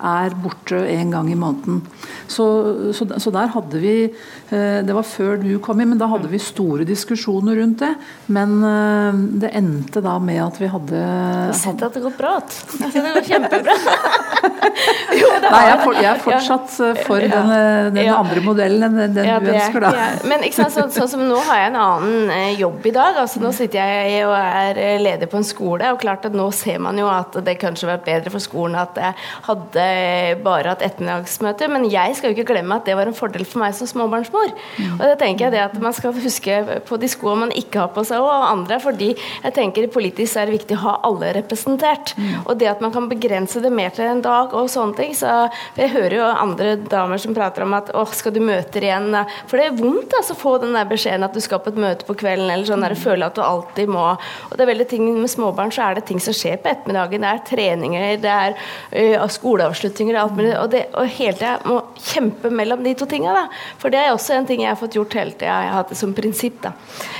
er 0.00 0.34
borte 0.42 0.80
en 0.90 1.12
gang 1.12 1.30
i 1.30 1.38
måneden. 1.38 1.80
Så, 2.30 2.92
så, 2.94 3.06
så, 3.18 3.30
der 3.34 3.50
hadde 3.50 3.78
vi 3.82 3.94
eh, 4.06 4.80
Det 4.86 4.94
var 4.94 5.06
før 5.06 5.40
du 5.42 5.58
kom 5.62 5.80
inn, 5.82 5.90
men 5.92 5.98
da 6.00 6.06
hadde 6.10 6.30
vi 6.30 6.38
store 6.42 6.86
diskusjoner 6.86 7.58
rundt 7.58 7.82
det. 7.82 7.90
Men 8.30 8.56
eh, 8.66 9.20
det 9.42 9.50
endte 9.58 10.02
da 10.04 10.16
med 10.22 10.40
at 10.44 10.60
vi 10.60 10.70
hadde 10.70 11.00
Du 11.00 11.50
har 11.50 11.58
sett 11.58 11.82
at 11.82 11.96
det 11.96 12.04
går 12.04 12.14
bra? 12.18 12.36
Det 12.80 13.02
går 13.02 13.26
kjempebra. 13.26 13.76
jo, 15.20 15.30
Nei, 15.44 15.62
jeg 15.66 15.80
for, 15.82 15.98
jeg 15.98 16.10
er, 16.12 16.22
fortsatt 16.22 16.78
eh, 16.86 17.02
for 17.08 17.24
ja. 17.24 17.32
den, 17.34 17.94
den 17.98 18.08
ja. 18.08 18.16
andre 18.20 18.44
modellen 18.44 18.86
enn 18.88 19.16
den 19.16 19.26
ja, 19.26 19.40
du 19.42 19.50
ønsker, 19.52 19.86
da. 19.86 20.06
Men 20.30 20.46
sant, 20.54 20.74
sånn, 20.76 20.94
sånn 20.94 21.10
som 21.16 21.24
nå 21.26 21.40
har 21.50 21.64
jeg 21.64 21.72
en 21.72 21.80
annen 21.82 22.58
jobb 22.60 22.86
i 22.86 22.94
dag. 22.94 23.20
altså 23.24 23.42
Nå 23.42 23.52
sitter 23.56 23.82
jeg 23.82 24.24
og 24.28 24.36
er 24.38 25.02
leder 25.02 25.30
på 25.30 25.40
en 25.40 25.46
skole, 25.46 25.90
og 25.90 26.00
klart 26.02 26.26
at 26.28 26.36
nå 26.36 26.46
ser 26.54 26.78
man 26.82 26.98
jo 27.00 27.10
at 27.10 27.40
det 27.44 27.58
kanskje 27.60 27.90
var 27.90 28.04
bedre 28.06 28.32
for 28.32 28.42
skolen 28.42 28.78
at 28.80 28.98
jeg 29.00 29.18
hadde 29.48 29.89
bare 30.44 30.74
hatt 30.74 30.84
ettermiddagsmøter, 30.84 31.70
men 31.72 31.86
jeg 31.90 32.16
skal 32.16 32.30
jo 32.30 32.38
ikke 32.38 32.52
glemme 32.52 32.78
at 32.78 32.86
det 32.88 32.96
var 32.98 33.10
en 33.10 33.16
fordel 33.16 33.44
for 33.48 33.62
meg 33.62 33.74
som 33.76 33.88
småbarnsmor. 33.90 34.52
Og 34.96 35.04
det 35.04 35.16
tenker 35.20 35.46
jeg 35.46 35.56
det 35.56 35.62
at 35.64 35.78
Man 35.80 35.94
skal 35.96 36.12
huske 36.12 36.56
på 36.86 36.98
de 37.00 37.08
skoene 37.10 37.46
man 37.46 37.52
ikke 37.56 37.80
har 37.80 37.92
på 37.94 38.02
seg, 38.06 38.20
og 38.20 38.30
andre, 38.50 38.76
fordi 38.82 39.10
jeg 39.14 39.54
tenker 39.56 39.88
politisk 39.92 40.36
er 40.36 40.50
det 40.50 40.58
viktig 40.58 40.76
å 40.76 40.82
ha 40.84 40.94
alle 41.08 41.32
representert. 41.36 42.12
Mm. 42.18 42.44
Og 42.44 42.58
det 42.60 42.68
at 42.70 42.82
man 42.84 42.92
kan 42.94 43.08
begrense 43.10 43.62
det 43.62 43.72
mer 43.74 43.94
til 43.96 44.06
en 44.06 44.22
dag 44.24 44.54
og 44.56 44.68
sånne 44.70 44.96
ting. 44.98 45.14
så 45.16 45.48
Jeg 45.78 45.92
hører 45.94 46.16
jo 46.18 46.28
andre 46.28 46.74
damer 46.76 47.20
som 47.22 47.34
prater 47.36 47.64
om 47.64 47.74
at 47.78 47.90
åh, 47.96 48.12
skal 48.16 48.34
du 48.36 48.42
møter 48.44 48.84
igjen? 48.86 49.10
For 49.50 49.60
det 49.60 49.70
er 49.70 49.78
vondt 49.78 50.14
altså, 50.18 50.36
å 50.36 50.42
få 50.42 50.56
den 50.62 50.76
der 50.76 50.88
beskjeden 50.90 51.26
at 51.26 51.36
du 51.36 51.40
skal 51.42 51.62
på 51.64 51.72
et 51.72 51.80
møte 51.80 52.06
på 52.08 52.18
kvelden, 52.20 52.50
eller 52.50 52.68
sånn 52.68 52.84
der, 52.84 52.96
mm. 52.96 53.02
føle 53.02 53.30
at 53.30 53.38
du 53.38 53.42
alltid 53.44 53.90
må. 53.90 54.06
Og 54.50 54.56
det 54.56 54.66
er 54.66 54.72
veldig 54.74 54.88
ting 54.90 55.08
Med 55.10 55.30
småbarn 55.32 55.72
så 55.74 55.88
er 55.88 55.98
det 55.98 56.06
ting 56.08 56.20
som 56.22 56.34
skjer 56.36 56.60
på 56.62 56.70
ettermiddagen. 56.70 57.24
Det 57.24 57.30
er 57.30 57.44
treninger, 57.48 58.20
det 58.22 58.30
er 58.30 58.54
uh, 59.18 59.26
skoleavslutninger 59.30 59.79
og 59.88 60.20
alt 60.22 60.36
mulig. 60.36 60.52
Og, 60.58 60.68
det, 60.72 60.84
og 60.94 61.08
hele 61.16 61.36
tida 61.38 61.56
må 61.64 61.80
kjempe 61.96 62.50
mellom 62.52 62.84
de 62.84 62.94
to 62.98 63.08
tinga. 63.10 63.46
For 63.80 63.92
det 63.92 64.02
er 64.02 64.12
også 64.12 64.36
en 64.36 64.48
ting 64.48 64.64
jeg 64.64 64.72
har 64.72 64.80
fått 64.80 64.98
gjort 64.98 65.16
hele 65.18 65.34
tida. 65.34 65.50
Jeg 65.50 65.72
har 65.72 65.80
hatt 65.80 65.92
det 65.94 66.00
som 66.00 66.14
prinsipp. 66.16 66.60
da. 66.62 66.74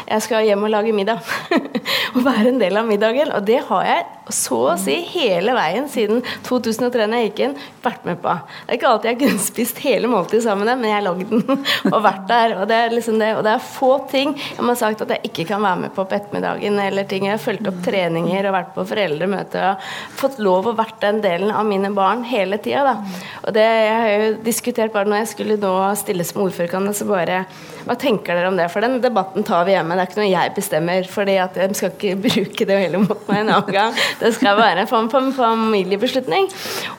Jeg 0.09 0.27
skal 0.27 0.47
hjem 0.47 0.67
og 0.69 0.75
lage 0.75 0.95
middag. 0.97 1.25
og 2.15 2.25
være 2.27 2.53
en 2.53 2.63
del 2.63 2.77
av 2.77 2.89
middagen. 2.89 3.33
Og 3.37 3.47
det 3.47 3.63
har 3.71 3.87
jeg 3.89 4.07
så 4.35 4.61
å 4.73 4.79
si 4.81 4.97
hele 5.13 5.55
veien 5.57 5.89
siden 5.91 6.23
2003 6.47 7.09
da 7.11 7.21
jeg 7.21 7.31
gikk 7.31 7.43
inn, 7.47 7.57
vært 7.85 8.07
med 8.09 8.21
på. 8.23 8.35
Det 8.67 8.75
er 8.75 8.81
ikke 8.81 8.91
alltid 8.91 9.11
jeg 9.11 9.21
kunne 9.25 9.45
spist 9.51 9.83
hele 9.85 10.11
måltidet 10.11 10.45
sammen 10.47 10.65
med 10.65 10.73
dem, 10.73 10.83
men 10.85 10.93
jeg 10.93 10.99
har 10.99 11.07
lagd 11.07 11.31
den 11.31 11.67
og 11.95 12.01
vært 12.05 12.27
der. 12.31 12.57
Og 12.61 12.69
det 12.71 12.79
er 12.79 12.95
liksom 12.95 13.21
det. 13.23 13.33
Og 13.39 13.45
det 13.47 13.55
er 13.55 13.69
få 13.71 13.93
ting 14.11 14.35
jeg 14.41 14.67
har 14.67 14.79
sagt 14.79 15.05
at 15.05 15.15
jeg 15.15 15.31
ikke 15.31 15.47
kan 15.53 15.65
være 15.65 15.85
med 15.85 15.95
på 15.97 16.05
på 16.05 16.17
ettermiddagen. 16.17 16.79
eller 16.81 17.05
ting. 17.05 17.27
Jeg 17.27 17.37
har 17.37 17.43
fulgt 17.43 17.69
opp 17.69 17.81
treninger 17.85 18.49
og 18.49 18.55
vært 18.57 18.73
på 18.75 18.85
foreldremøter 18.89 19.67
og 19.71 19.89
fått 20.21 20.39
lov 20.43 20.71
å 20.71 20.77
vært 20.79 21.01
den 21.03 21.21
delen 21.25 21.51
av 21.55 21.67
mine 21.67 21.91
barn 21.95 22.25
hele 22.29 22.59
tida. 22.63 22.97
Og 23.45 23.55
det 23.57 23.65
jeg 23.65 23.99
har 24.03 24.11
jo 24.11 24.31
diskutert 24.45 24.95
bare 24.95 25.09
når 25.11 25.23
jeg 25.23 25.33
skulle 25.35 25.59
nå 25.61 25.75
stille 25.99 26.27
som 26.27 26.43
ordførerkandidat, 26.45 27.01
så 27.01 27.09
bare 27.09 27.45
Hva 27.81 27.95
tenker 27.97 28.37
dere 28.37 28.51
om 28.51 28.59
det? 28.59 28.67
For 28.69 28.85
den 28.85 28.99
debatten 29.01 29.45
tar 29.47 29.65
vi 29.65 29.73
hjemme. 29.73 29.97
Det 29.97 30.03
er 30.03 30.11
ikke 30.11 30.21
noe 30.21 30.29
jeg 30.29 30.53
bestemmer, 30.57 31.07
fordi 31.09 31.37
de 31.55 31.69
skal 31.79 31.95
ikke 31.95 32.17
bruke 32.27 32.67
det 32.69 32.77
hele 32.83 33.01
mot 33.03 33.23
meg 33.31 33.41
en 33.41 33.53
annen 33.57 33.75
gang. 33.75 33.97
Det 34.21 34.35
skal 34.37 34.59
være 34.59 34.83
en 34.83 34.91
form 34.91 35.09
for 35.09 35.33
familiebeslutning. 35.37 36.49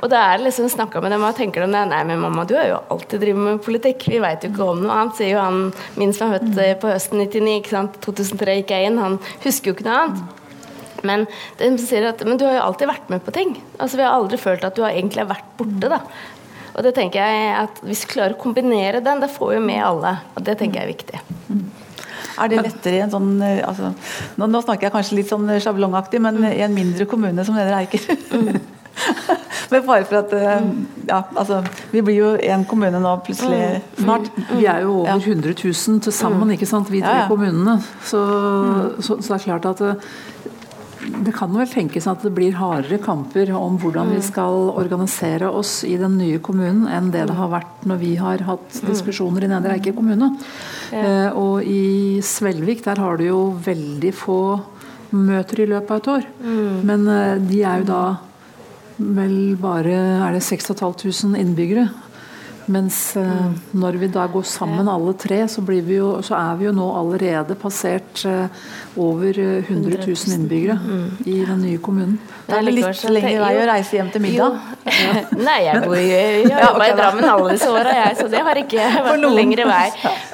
Og 0.01 0.09
da 0.09 0.23
er 0.25 0.39
det 0.39 0.47
liksom 0.47 0.69
snakka 0.73 1.03
med 1.03 1.13
dem, 1.13 1.25
og 1.27 1.37
tenker 1.37 1.65
de? 1.65 1.69
Nei, 1.69 2.01
men 2.09 2.21
mamma, 2.23 2.47
du 2.49 2.55
har 2.57 2.67
jo 2.69 2.81
alltid 2.95 3.21
drevet 3.21 3.45
med 3.45 3.63
politikk. 3.65 4.07
Vi 4.09 4.21
veit 4.23 4.43
jo 4.45 4.49
ikke 4.49 4.69
om 4.73 4.81
noe 4.81 4.97
annet, 4.97 5.17
sier 5.19 5.35
jo 5.35 5.43
han 5.43 5.71
min 6.01 6.13
som 6.17 6.31
er 6.31 6.39
født 6.39 6.61
eh, 6.63 6.75
på 6.81 6.89
høsten 6.89 7.21
99, 7.21 7.57
ikke 7.61 7.75
sant. 7.75 7.99
2003 8.05 8.57
gikk 8.61 8.73
jeg 8.73 8.89
inn. 8.89 9.01
Han 9.01 9.19
husker 9.45 9.71
jo 9.71 9.77
ikke 9.77 9.87
noe 9.89 9.99
annet. 10.03 10.37
Men 11.07 11.25
de 11.57 11.71
sier 11.81 12.05
at 12.09 12.21
men 12.25 12.37
du 12.37 12.45
har 12.47 12.59
jo 12.59 12.65
alltid 12.67 12.89
vært 12.89 13.13
med 13.13 13.25
på 13.25 13.33
ting. 13.35 13.55
Altså 13.77 13.99
Vi 13.99 14.05
har 14.05 14.17
aldri 14.17 14.37
følt 14.41 14.65
at 14.65 14.77
du 14.77 14.83
har 14.85 14.93
egentlig 14.93 15.27
vært 15.29 15.53
borte. 15.57 15.89
da 15.89 16.01
Og 16.75 16.83
det 16.85 16.95
tenker 16.97 17.25
jeg 17.25 17.53
at 17.63 17.81
Hvis 17.85 18.05
vi 18.05 18.13
klarer 18.15 18.37
å 18.37 18.41
kombinere 18.41 19.01
den, 19.03 19.23
det 19.23 19.31
får 19.33 19.55
jo 19.57 19.63
med 19.65 19.81
alle. 19.85 20.17
Og 20.35 20.45
det 20.45 20.59
tenker 20.59 20.81
jeg 20.81 20.89
er 20.89 20.93
viktig. 20.93 21.23
Er 22.39 22.51
det 22.51 22.61
lettere 22.65 22.99
i 22.99 23.03
en 23.05 23.13
sånn 23.13 23.31
eh, 23.43 23.61
altså, 23.67 23.93
nå, 24.39 24.47
nå, 24.47 24.61
snakker 24.63 24.87
jeg 24.87 24.95
kanskje 24.95 25.17
litt 25.19 25.31
sånn 25.31 25.49
sjablongaktig, 25.63 26.21
men 26.23 26.39
i 26.51 26.61
en 26.65 26.75
mindre 26.75 27.07
kommune 27.09 27.45
som 27.47 27.57
Nedre 27.57 27.81
Eiker. 27.83 28.05
Mm. 28.31 28.61
Med 29.71 29.85
fare 29.87 30.05
for 30.05 30.19
at 30.19 30.33
eh, 30.35 30.65
Ja, 31.07 31.21
altså 31.35 31.61
Vi 31.91 32.01
blir 32.03 32.17
jo 32.17 32.31
én 32.35 32.65
kommune 32.67 32.99
nå 32.99 33.13
plutselig 33.25 33.61
mm. 33.61 34.03
snart. 34.03 34.27
Vi 34.51 34.65
er 34.65 34.83
jo 34.83 34.97
over 35.03 35.19
100 35.19 35.55
000 35.63 36.01
til 36.01 36.13
sammen, 36.13 36.47
mm. 36.47 36.57
ikke 36.57 36.69
sant, 36.69 36.91
vi 36.91 37.01
tre 37.01 37.25
kommunene. 37.29 37.79
Så, 38.03 38.21
så, 38.99 39.17
så, 39.21 39.33
det 39.33 39.39
er 39.39 39.45
klart 39.47 39.69
at 39.71 39.81
eh, 39.87 40.11
det 41.01 41.33
kan 41.33 41.53
vel 41.55 41.69
tenkes 41.69 42.05
at 42.09 42.21
det 42.25 42.31
blir 42.35 42.55
hardere 42.57 42.99
kamper 43.01 43.49
om 43.57 43.77
hvordan 43.81 44.11
vi 44.13 44.19
mm. 44.19 44.25
skal 44.25 44.69
organisere 44.77 45.49
oss 45.49 45.81
i 45.87 45.95
den 45.99 46.17
nye 46.19 46.41
kommunen, 46.43 46.85
enn 46.89 47.09
det 47.13 47.25
det 47.29 47.37
har 47.37 47.49
vært 47.51 47.85
når 47.89 48.01
vi 48.01 48.11
har 48.21 48.43
hatt 48.47 48.77
mm. 48.77 48.89
diskusjoner 48.89 49.45
i 49.45 49.49
Nedre 49.51 49.77
Eiker 49.77 49.95
kommune. 49.97 50.31
Ja. 50.93 51.01
Eh, 51.01 51.37
og 51.37 51.65
i 51.65 52.21
Svelvik 52.25 52.83
der 52.85 53.01
har 53.01 53.17
du 53.17 53.25
jo 53.27 53.41
veldig 53.65 54.13
få 54.15 54.41
møter 55.17 55.63
i 55.63 55.69
løpet 55.71 55.91
av 55.91 56.01
et 56.01 56.11
år. 56.15 56.29
Mm. 56.43 56.75
Men 56.87 57.07
eh, 57.15 57.33
de 57.49 57.63
er 57.65 57.81
jo 57.81 57.89
da 57.89 58.03
vel 59.01 59.35
bare 59.61 59.97
er 60.27 60.37
det 60.37 60.43
6500 60.45 61.39
innbyggere. 61.41 61.89
Mens 62.71 62.97
eh, 63.19 63.47
når 63.75 63.97
vi 63.99 64.07
da 64.11 64.25
går 64.31 64.45
sammen 64.47 64.87
alle 64.89 65.13
tre, 65.19 65.41
så, 65.51 65.63
jo, 65.67 66.11
så, 66.23 66.37
er 66.37 66.59
vi 66.59 66.67
jo 66.69 66.73
nå 66.75 66.87
allerede 66.95 67.57
passert 67.59 68.23
eh, 68.29 68.69
over 69.01 69.39
100 69.39 69.97
eh, 69.97 70.05
000 70.07 70.35
innbyggere 70.37 70.77
mm. 70.79 71.07
i 71.25 71.37
den 71.47 71.65
nye 71.65 71.81
kommunen. 71.83 72.19
Det 72.47 72.57
er 72.57 72.65
litt 72.67 73.03
lenger 73.11 73.43
vei 73.43 73.51
å 73.59 73.65
reise 73.69 73.97
hjem 73.97 74.11
til 74.13 74.23
middag. 74.23 74.57
Ja. 74.85 75.11
Nei, 75.47 75.57
jeg 75.67 75.83
bor 75.83 75.97
i, 75.97 76.07
okay, 76.47 76.87
i 76.87 76.95
Drammen 76.97 77.27
alle 77.27 77.55
disse 77.55 77.69
åra, 77.71 77.95
jeg, 77.95 78.17
så 78.19 78.27
det 78.31 78.43
har 78.47 78.61
ikke 78.61 78.87
vært 79.07 79.21
noen 79.23 79.37
lengre 79.37 79.67
vei. 79.69 79.85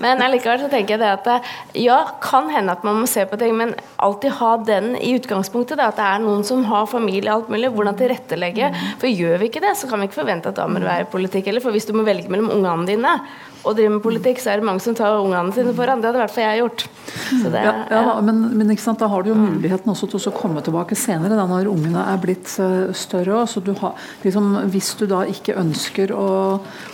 Men 0.04 0.23
allikevel 0.26 0.62
så 0.63 0.69
tenker 0.71 0.97
jeg 0.97 1.04
det 1.04 1.12
at 1.15 1.50
ja, 1.78 2.00
kan 2.23 2.52
hende 2.54 2.73
at 2.78 2.86
man 2.86 3.02
må 3.02 3.10
se 3.10 3.26
på 3.30 3.39
ting, 3.41 3.56
men 3.58 3.73
alltid 4.02 4.38
ha 4.39 4.52
den 4.67 4.93
i 5.00 5.15
utgangspunktet. 5.17 5.78
Da, 5.80 5.89
at 5.91 6.00
det 6.00 6.06
er 6.06 6.23
noen 6.23 6.45
som 6.47 6.63
har 6.69 6.88
familie 6.89 7.32
og 7.32 7.43
alt 7.43 7.54
mulig. 7.54 7.73
Hvordan 7.78 7.97
tilrettelegge. 7.97 8.71
For 9.02 9.10
gjør 9.10 9.41
vi 9.41 9.50
ikke 9.52 9.62
det, 9.63 9.73
så 9.78 9.89
kan 9.89 10.02
vi 10.02 10.10
ikke 10.10 10.21
forvente 10.21 10.52
at 10.52 10.58
da 10.58 10.67
må 10.69 10.82
det 10.82 10.89
være 10.89 11.10
politikk. 11.12 11.52
Eller 11.52 11.63
for 11.63 11.76
hvis 11.76 11.88
du 11.89 11.93
må 11.97 12.06
velge 12.08 12.27
mellom 12.34 12.52
ungene 12.60 12.90
dine 12.90 13.20
og 13.68 13.76
drive 13.76 13.92
med 13.98 14.04
politikk, 14.04 14.40
så 14.42 14.52
er 14.52 14.62
det 14.62 14.68
mange 14.68 14.84
som 14.84 14.96
tar 14.96 15.18
ungene 15.20 15.52
sine 15.56 15.74
foran. 15.76 16.02
Det 16.02 16.10
hadde 16.10 16.20
i 16.20 16.24
hvert 16.24 16.34
fall 16.34 16.46
jeg 16.46 16.62
gjort. 16.62 16.84
Det, 17.28 17.52
ja, 17.52 17.74
ja, 17.90 18.02
ja. 18.08 18.13
Men, 18.24 18.42
men 18.56 18.72
da 18.72 19.10
har 19.12 19.24
du 19.24 19.32
jo 19.32 19.38
muligheten 19.38 19.92
også 19.92 20.10
til 20.12 20.30
å 20.30 20.34
komme 20.36 20.62
tilbake 20.63 20.96
senere, 20.98 21.36
da, 21.38 21.48
når 21.50 21.70
ungene 21.72 22.06
er 22.13 22.22
blitt 22.22 22.52
uh, 22.62 22.94
større. 22.96 23.44
Så 23.50 23.63
du 23.66 23.74
har, 23.82 23.98
liksom, 24.24 24.54
hvis 24.74 24.94
du 25.00 25.06
da 25.10 25.24
ikke 25.28 25.58
ønsker 25.60 26.13
å, 26.16 26.30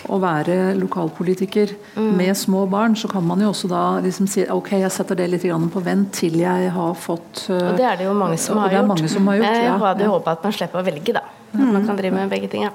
å 0.10 0.22
være 0.24 0.74
lokalpolitiker 0.80 1.76
mm. 1.98 2.10
med 2.18 2.34
små 2.40 2.66
barn, 2.72 2.98
så 3.00 3.12
kan 3.12 3.26
man 3.28 3.44
jo 3.44 3.52
også 3.54 3.70
da 3.72 3.84
liksom 4.04 4.30
si 4.32 4.48
ok, 4.50 4.74
jeg 4.86 4.94
setter 4.94 5.20
det 5.20 5.30
litt 5.30 5.42
på 5.44 5.82
vent 5.84 6.14
til 6.16 6.40
jeg 6.40 6.70
har 6.74 6.98
fått 6.98 7.46
uh, 7.52 7.74
Og 7.74 7.78
det 7.78 7.86
er 7.86 8.02
det 8.02 8.08
jo 8.08 8.18
mange 8.18 8.40
som 8.42 8.58
har 8.64 8.74
gjort. 8.74 9.06
Som 9.12 9.30
har 9.30 9.42
gjort 9.42 9.64
jeg 9.64 9.80
hadde 9.84 10.08
jo 10.08 10.18
håpa 10.18 10.38
at 10.38 10.46
man 10.48 10.56
slipper 10.56 10.82
å 10.82 10.86
velge, 10.88 11.16
da. 11.20 11.43
At 11.54 11.74
man 11.74 11.86
kan 11.86 11.98
drive 11.98 12.16
med 12.16 12.30
begge 12.30 12.48
ting. 12.50 12.64
Ja. 12.66 12.72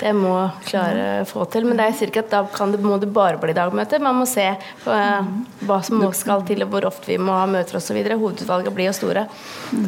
Det 0.00 0.12
må 0.16 0.32
klare 0.64 1.08
å 1.20 1.26
få 1.28 1.44
til. 1.52 1.66
Men 1.68 1.76
det 1.76 1.90
er 1.90 1.96
cirka 1.98 2.22
at 2.22 2.30
da 2.32 2.66
det, 2.72 2.80
må 2.80 2.96
det 3.00 3.10
bare 3.12 3.36
bli 3.40 3.52
dagmøter. 3.56 4.00
Man 4.00 4.16
må 4.16 4.24
se 4.28 4.46
på 4.80 4.94
uh, 4.96 5.28
hva 5.68 5.78
som 5.84 6.00
skal 6.16 6.44
til, 6.48 6.64
og 6.64 6.72
hvor 6.72 6.86
ofte 6.88 7.12
vi 7.12 7.18
må 7.20 7.34
ha 7.36 7.44
møter 7.50 7.76
osv. 7.76 7.98
Hovedutvalget 8.00 8.72
blir 8.72 8.88
jo 8.88 8.94
store. 8.96 9.26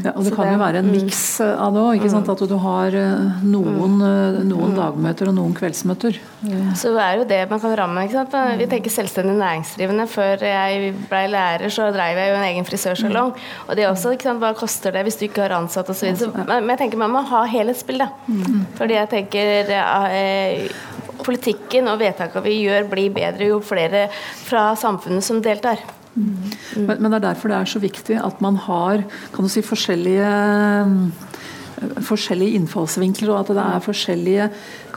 Ja, 0.05 0.13
og 0.13 0.27
det 0.27 0.35
kan 0.37 0.53
jo 0.53 0.61
være 0.61 0.83
en 0.83 0.91
mm. 0.91 0.99
miks 0.99 1.23
av 1.41 1.73
det 1.77 1.85
òg. 1.85 2.05
Mm. 2.05 2.29
At 2.35 2.45
du 2.51 2.55
har 2.61 2.99
eh, 2.99 3.41
noen, 3.47 3.97
mm. 3.97 4.05
eh, 4.11 4.39
noen, 4.51 4.77
dagmøter 4.77 5.33
og 5.33 5.39
noen 5.39 5.57
kveldsmøter. 5.57 6.21
Så 6.77 6.93
det 6.93 7.07
er 7.07 7.19
jo 7.23 7.27
det 7.33 7.41
man 7.49 7.63
kan 7.63 7.77
ramme. 7.81 8.05
Vi 8.05 8.69
tenker 8.69 8.93
selvstendig 8.93 9.39
næringsdrivende. 9.41 10.09
Før 10.13 10.45
jeg 10.45 10.93
ble 11.09 11.25
lærer, 11.33 11.73
så 11.73 11.89
dreiv 11.95 12.21
jeg 12.21 12.35
jo 12.35 12.37
en 12.37 12.47
egen 12.51 12.69
frisørsalong. 12.69 13.33
Og 13.69 13.81
det 13.81 13.89
også, 13.89 14.13
ikke 14.13 14.29
sant? 14.29 14.43
hva 14.45 14.53
koster 14.59 14.93
det 14.93 15.07
hvis 15.07 15.17
du 15.17 15.25
ikke 15.29 15.47
har 15.47 15.57
ansatt 15.57 15.89
osv. 15.89 16.13
Men 16.45 16.75
jeg 16.75 16.83
tenker 16.85 17.01
man 17.01 17.15
må 17.15 17.25
ha 17.31 17.45
helhetsbildet 17.49 17.94
til. 17.95 18.07
Mm. 18.29 18.65
Fordi 18.79 18.99
jeg 18.99 19.11
tenker 19.13 19.73
eh, 19.75 20.71
politikken 21.25 21.91
og 21.91 22.01
vedtakene 22.03 22.45
vi 22.47 22.63
gjør, 22.65 22.89
blir 22.91 23.15
bedre 23.15 23.53
jo 23.53 23.61
flere 23.65 24.09
fra 24.45 24.73
samfunnet 24.79 25.25
som 25.27 25.43
deltar. 25.45 25.83
Mm. 26.15 26.35
Men, 26.87 26.99
men, 26.99 27.11
det 27.11 27.19
er 27.19 27.29
derfor 27.31 27.51
det 27.51 27.61
er 27.61 27.71
så 27.71 27.83
viktig 27.83 28.19
at 28.23 28.43
man 28.45 28.59
har 28.69 29.03
kan 29.35 29.47
du 29.47 29.51
si, 29.51 29.65
forskjellige 29.67 30.31
forskjellige 32.07 32.55
innfallsvinkler, 32.57 33.33
og 33.33 33.41
at 33.41 33.51
det 33.57 33.63
er 33.65 33.83
forskjellige 33.83 34.45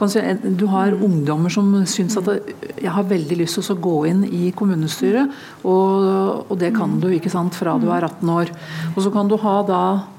si, 0.08 0.20
Du 0.56 0.68
har 0.70 0.94
ungdommer 0.94 1.50
som 1.52 1.72
syns 1.90 2.16
at 2.16 2.28
det, 2.30 2.54
jeg 2.78 2.92
har 2.94 3.08
veldig 3.10 3.40
lyst 3.40 3.58
til 3.58 3.74
å 3.74 3.80
gå 3.82 3.96
inn 4.08 4.22
i 4.24 4.52
kommunestyret, 4.56 5.34
og, 5.64 6.46
og 6.48 6.54
det 6.60 6.70
kan 6.76 7.00
du 7.02 7.10
ikke 7.12 7.32
sant, 7.34 7.58
fra 7.58 7.76
du 7.82 7.90
er 7.90 8.06
18 8.06 8.30
år. 8.30 8.54
Og 8.94 9.02
så 9.04 9.12
kan 9.12 9.28
du 9.28 9.36
ha 9.42 9.56
da 9.66 9.82
Eh, 9.98 10.17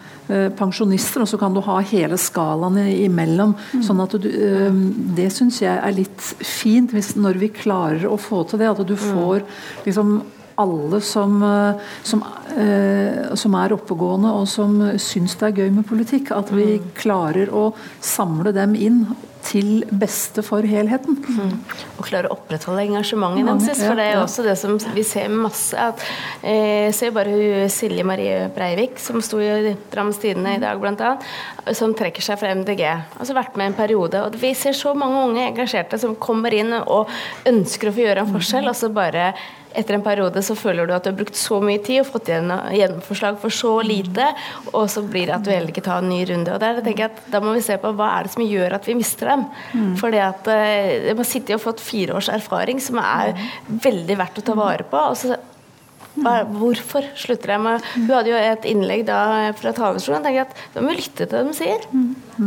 pensjonister, 0.58 1.24
og 1.24 1.30
så 1.32 1.40
kan 1.42 1.56
du 1.56 1.62
ha 1.66 1.80
hele 1.82 2.18
skalaen 2.22 2.78
imellom. 2.92 3.56
Mm. 3.74 3.84
sånn 3.86 4.04
at 4.04 4.18
du, 4.22 4.30
eh, 4.30 4.72
Det 5.20 5.30
syns 5.34 5.62
jeg 5.62 5.76
er 5.76 5.96
litt 5.96 6.22
fint, 6.46 6.92
hvis, 6.92 7.16
når 7.16 7.40
vi 7.42 7.50
klarer 7.50 8.06
å 8.06 8.18
få 8.18 8.44
til 8.48 8.60
det. 8.60 8.70
At 8.70 8.86
du 8.86 8.96
mm. 8.96 9.06
får 9.10 9.44
liksom 9.86 10.22
alle 10.60 11.00
som, 11.06 11.40
eh, 11.44 11.88
som, 12.04 12.24
eh, 12.58 13.34
som 13.40 13.56
er 13.56 13.76
oppegående 13.78 14.34
og 14.42 14.46
som 14.52 14.78
syns 15.00 15.38
det 15.40 15.50
er 15.50 15.64
gøy 15.64 15.74
med 15.80 15.88
politikk. 15.90 16.32
At 16.36 16.52
vi 16.52 16.78
Mm. 16.80 16.92
klarer 17.00 17.50
å 17.50 17.74
samle 18.02 18.54
dem 18.54 18.76
inn 18.76 19.04
til 19.42 19.86
beste 19.90 20.44
for 20.44 20.62
helheten. 20.68 21.16
Og 21.98 22.04
klare 22.06 22.28
å 22.28 22.36
opprettholde 22.36 22.84
engasjementet 22.90 23.48
deres. 23.48 23.80
For 23.88 23.96
det 23.96 24.08
er 24.12 24.20
også 24.20 24.44
det 24.44 24.58
som 24.60 24.76
vi 24.94 25.04
ser 25.08 25.30
masse 25.32 25.80
at 25.80 26.04
eh, 26.44 26.92
Ser 26.92 27.14
bare 27.16 27.70
Silje 27.72 28.04
Marie 28.04 28.50
Breivik, 28.54 29.00
som 29.00 29.22
sto 29.22 29.40
i 29.40 29.76
Drammens 29.92 30.20
Tidende 30.20 30.58
i 30.58 30.60
dag 30.60 30.80
bl.a., 30.82 31.14
som 31.74 31.94
trekker 31.96 32.22
seg 32.26 32.38
fra 32.42 32.52
MDG. 32.54 32.84
Altså 33.18 33.34
vært 33.38 33.56
med 33.56 33.72
en 33.72 33.78
periode. 33.80 34.22
Og 34.26 34.36
vi 34.42 34.54
ser 34.54 34.76
så 34.78 34.94
mange 34.98 35.24
unge 35.30 35.48
engasjerte 35.54 36.00
som 36.02 36.18
kommer 36.20 36.54
inn 36.54 36.74
og 36.82 37.08
ønsker 37.48 37.90
å 37.90 37.96
få 37.96 38.06
gjøre 38.06 38.26
en 38.26 38.34
forskjell, 38.36 38.68
og 38.68 38.76
så 38.76 38.92
bare 38.94 39.34
etter 39.78 39.94
en 39.96 40.02
periode 40.06 40.42
så 40.44 40.56
føler 40.58 40.88
du 40.90 40.94
at 40.96 41.04
du 41.06 41.12
har 41.12 41.18
brukt 41.20 41.36
så 41.38 41.60
mye 41.62 41.82
tid 41.86 42.02
og 42.02 42.08
fått 42.10 42.30
gjennomforslag 42.32 43.38
for 43.42 43.50
så 43.54 43.74
lite, 43.86 44.26
og 44.74 44.88
så 44.90 45.04
blir 45.06 45.28
det 45.30 45.36
at 45.36 45.44
du 45.46 45.52
heller 45.52 45.70
ikke 45.74 45.84
tar 45.86 46.02
en 46.02 46.10
ny 46.10 46.24
runde. 46.26 46.54
Og 46.56 46.60
der 46.60 46.82
tenker 46.82 47.06
jeg 47.06 47.12
at 47.12 47.20
Da 47.32 47.40
må 47.44 47.54
vi 47.54 47.62
se 47.62 47.78
på 47.78 47.92
hva 47.94 48.08
er 48.18 48.24
det 48.28 48.34
som 48.34 48.44
gjør 48.48 48.74
at 48.80 48.88
vi 48.90 48.96
mister 48.98 49.30
dem. 49.34 49.46
Fordi 50.00 50.18
at 50.24 50.48
eh, 50.48 51.10
De 51.10 51.16
har 51.16 51.24
sittet 51.30 51.56
og 51.56 51.62
fått 51.62 51.80
fire 51.86 52.16
års 52.18 52.30
erfaring 52.34 52.80
som 52.82 52.98
er 53.04 53.36
veldig 53.68 54.18
verdt 54.18 54.42
å 54.42 54.46
ta 54.50 54.54
vare 54.58 54.84
på. 54.90 54.98
og 54.98 55.18
så 55.20 55.38
hvorfor 56.20 57.06
slutter 57.16 57.54
jeg 57.54 57.62
med- 57.62 57.84
Hun 57.96 58.10
hadde 58.10 58.28
jo 58.28 58.36
et 58.36 58.66
innlegg 58.66 59.06
da 59.06 59.52
fra 59.54 59.72
talerstolen. 59.72 60.24
Da 60.74 60.82
må 60.82 60.90
vi 60.90 60.98
lytte 60.98 61.28
til 61.28 61.28
det 61.28 61.46
de 61.48 61.54
sier. 61.54 61.80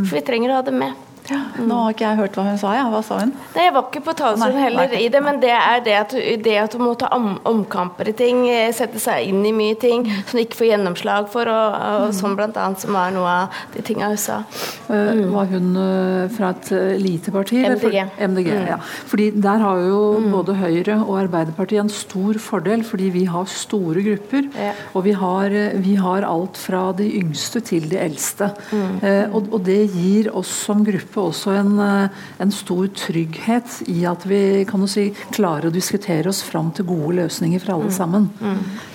For 0.09 0.17
vi 0.19 0.21
trenger 0.21 0.51
å 0.51 0.55
ha 0.57 0.63
det 0.63 0.75
med. 0.75 0.93
Nå 1.31 1.77
har 1.85 1.93
ikke 1.95 2.07
jeg 2.09 2.19
hørt 2.19 2.35
hva 2.37 2.45
hun 2.49 2.59
sa. 2.59 2.73
Ja. 2.75 2.87
Hva 2.93 3.01
sa 3.07 3.19
hun? 3.21 3.31
Nei, 3.55 3.65
Jeg 3.69 3.73
var 3.77 3.85
ikke 3.89 4.03
på 4.09 4.15
talerstolen 4.19 4.59
heller 4.59 4.89
nei. 4.91 5.03
i 5.05 5.09
det, 5.13 5.21
men 5.23 5.39
det 5.41 5.53
er 5.55 5.83
det 5.87 5.95
at, 6.01 6.13
hun 6.17 6.43
det 6.43 6.57
at 6.59 6.73
du 6.75 6.79
må 6.83 6.95
ta 6.99 7.09
om, 7.15 7.29
omkamper 7.49 8.09
i 8.11 8.15
ting, 8.19 8.43
eh, 8.51 8.73
sette 8.75 8.99
seg 9.03 9.29
inn 9.31 9.45
i 9.47 9.53
mye 9.55 9.77
ting 9.81 10.05
som 10.27 10.39
du 10.39 10.43
ikke 10.43 10.59
får 10.59 10.71
gjennomslag 10.73 11.29
for, 11.33 11.47
og, 11.49 11.77
og 12.09 12.15
sånn 12.17 12.35
blant 12.39 12.57
annet, 12.59 12.83
som 12.83 12.93
var 12.97 13.13
noe 13.15 13.29
av 13.47 13.61
de 13.77 13.85
tinga 13.87 14.09
hun 14.11 14.19
sa. 14.21 14.41
Mm. 14.89 15.23
Var 15.33 15.53
hun 15.55 15.71
eh, 15.85 16.27
fra 16.35 16.51
et 16.57 16.73
eh, 16.75 16.97
lite 17.01 17.33
parti? 17.35 17.63
MDG. 17.63 17.81
For- 17.85 18.27
MDG. 18.33 18.51
MDG 18.53 18.73
ja. 18.73 18.81
Fordi 19.13 19.31
Der 19.47 19.63
har 19.63 19.79
jo 19.87 20.01
både 20.33 20.57
Høyre 20.59 20.99
og 21.07 21.15
Arbeiderpartiet 21.23 21.85
en 21.85 21.93
stor 21.93 22.39
fordel, 22.43 22.83
fordi 22.87 23.11
vi 23.15 23.25
har 23.31 23.47
store 23.51 24.03
grupper. 24.05 24.51
Ja. 24.59 24.73
Og 24.97 25.07
vi 25.07 25.13
har, 25.23 25.47
eh, 25.55 25.79
vi 25.83 25.95
har 26.01 26.27
alt 26.29 26.59
fra 26.61 26.89
de 26.99 27.07
yngste 27.23 27.63
til 27.65 27.87
de 27.93 27.99
eldste. 28.03 28.51
Eh, 28.73 29.27
og, 29.33 29.49
og 29.53 29.63
det 29.67 29.81
gir 29.95 30.31
oss 30.37 30.51
som 30.67 30.83
gruppe 30.85 31.12
også 31.21 31.53
en, 31.59 31.79
eh, 31.79 32.09
en 32.41 32.51
stor 32.51 32.87
trygghet 32.87 33.83
i 33.89 34.05
at 34.09 34.25
vi 34.29 34.65
kan 34.65 34.87
si, 34.89 35.11
klarer 35.31 35.69
å 35.69 35.75
diskutere 35.75 36.29
oss 36.29 36.43
fram 36.43 36.71
til 36.73 36.85
gode 36.85 37.17
løsninger 37.21 37.61
for 37.61 37.75
alle 37.75 37.93
sammen. 37.93 38.31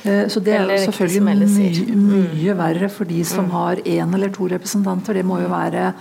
Eh, 0.03 0.27
så 0.27 0.39
det 0.43 0.53
er 0.53 0.65
jo 0.65 0.91
selvfølgelig 0.91 1.23
mye, 1.23 1.95
mye 1.95 2.57
verre 2.57 2.89
for 2.89 3.05
de 3.05 3.23
som 3.23 3.49
har 3.49 3.75
én 3.83 4.13
eller 4.13 4.29
to 4.29 4.47
representanter. 4.47 5.13
Det 5.13 5.25
må 5.25 5.41
jo 5.41 5.49
være 5.51 5.93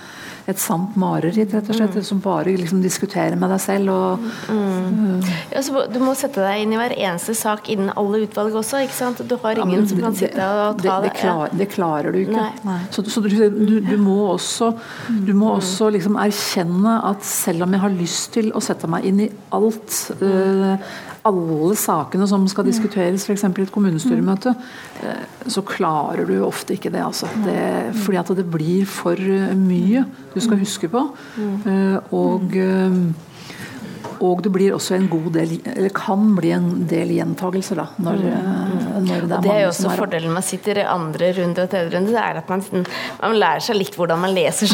et 0.47 0.61
sant 0.63 0.95
mareritt, 1.01 1.51
rett 1.55 1.71
og 1.73 1.75
slett, 1.75 1.97
som 2.07 2.21
bare 2.23 2.53
liksom 2.55 2.83
diskuterer 2.85 3.35
med 3.39 3.51
deg 3.51 3.63
selv. 3.63 3.91
Og, 3.91 4.27
Ja, 5.51 5.63
så 5.65 5.87
du 5.91 5.99
må 6.03 6.15
sette 6.19 6.45
deg 6.45 6.63
inn 6.63 6.75
i 6.75 6.79
hver 6.79 6.95
eneste 6.95 7.35
sak 7.35 7.71
innen 7.73 7.91
alle 7.99 8.23
utvalg 8.27 8.55
også. 8.55 8.83
ikke 8.87 8.95
sant? 8.97 9.23
Du 9.27 9.37
har 9.43 9.59
ingen 9.63 9.87
som 9.89 10.03
kan 10.05 10.15
sitte 10.15 10.47
og 10.47 10.79
ta 10.83 11.01
det, 11.01 11.09
det. 11.09 11.11
det, 11.11 11.13
klar, 11.21 11.57
det 11.63 11.69
klarer 11.73 12.15
du 12.15 12.21
ikke. 12.23 12.47
Nei. 12.69 12.79
Så, 12.95 13.05
så 13.11 13.25
du, 13.25 13.31
du, 13.31 13.77
du 13.81 13.97
må 13.99 14.19
også, 14.35 14.73
du 15.27 15.35
må 15.35 15.57
også 15.57 15.91
liksom 15.97 16.19
erkjenne 16.23 17.01
at 17.11 17.27
selv 17.27 17.67
om 17.67 17.75
jeg 17.75 17.85
har 17.87 17.99
lyst 17.99 18.33
til 18.37 18.53
å 18.55 18.63
sette 18.63 18.91
meg 18.91 19.07
inn 19.09 19.27
i 19.27 19.31
alt 19.57 19.99
eh, 20.21 20.95
alle 21.27 21.77
sakene 21.79 22.27
som 22.31 22.47
skal 22.51 22.67
diskuteres 22.69 23.27
f.eks. 23.27 23.45
i 23.47 23.65
et 23.65 23.73
kommunestyremøte, 23.75 24.55
eh, 25.03 25.25
så 25.51 25.65
klarer 25.67 26.27
du 26.29 26.37
ofte 26.47 26.77
ikke 26.77 26.93
det. 26.95 27.03
Altså. 27.05 27.31
det 27.45 27.95
fordi 28.05 28.21
at 28.21 28.35
det 28.39 28.47
blir 28.51 28.87
for 28.89 29.21
mye 29.59 30.05
du 30.35 30.41
skal 30.43 30.61
huske 30.61 30.91
på. 30.93 31.03
Eh, 31.39 31.97
og 32.15 32.57
eh, 32.57 33.01
og 34.25 34.43
det 34.45 34.53
blir 34.55 34.75
også 34.77 34.97
en 34.97 35.09
god 35.11 35.29
del, 35.37 35.57
eller 35.75 35.93
kan 35.97 36.29
bli 36.37 36.53
en 36.57 36.69
del 36.89 37.13
gjentagelser 37.17 37.81
da, 37.81 37.87
når, 38.03 38.23
eh, 38.31 38.47
når 39.07 39.07
det 39.07 39.17
er 39.17 39.39
Og 39.39 39.47
det 39.47 39.55
er 39.55 39.63
jo 39.65 39.71
også 39.73 39.91
er 39.91 40.01
fordelen 40.01 40.35
med 40.35 40.43
å 40.43 40.47
sitte 40.47 40.77
i 40.77 40.87
andre 40.87 41.33
runde 41.37 41.65
og 41.65 41.73
tredje 41.73 41.93
runde, 41.95 42.15
det 42.15 42.23
er 42.23 42.41
at 42.41 42.53
man, 42.53 42.65
man 43.21 43.39
lærer 43.41 43.65
seg 43.65 43.79
litt 43.79 43.97
hvordan 43.99 44.23
man 44.23 44.35
leser? 44.37 44.73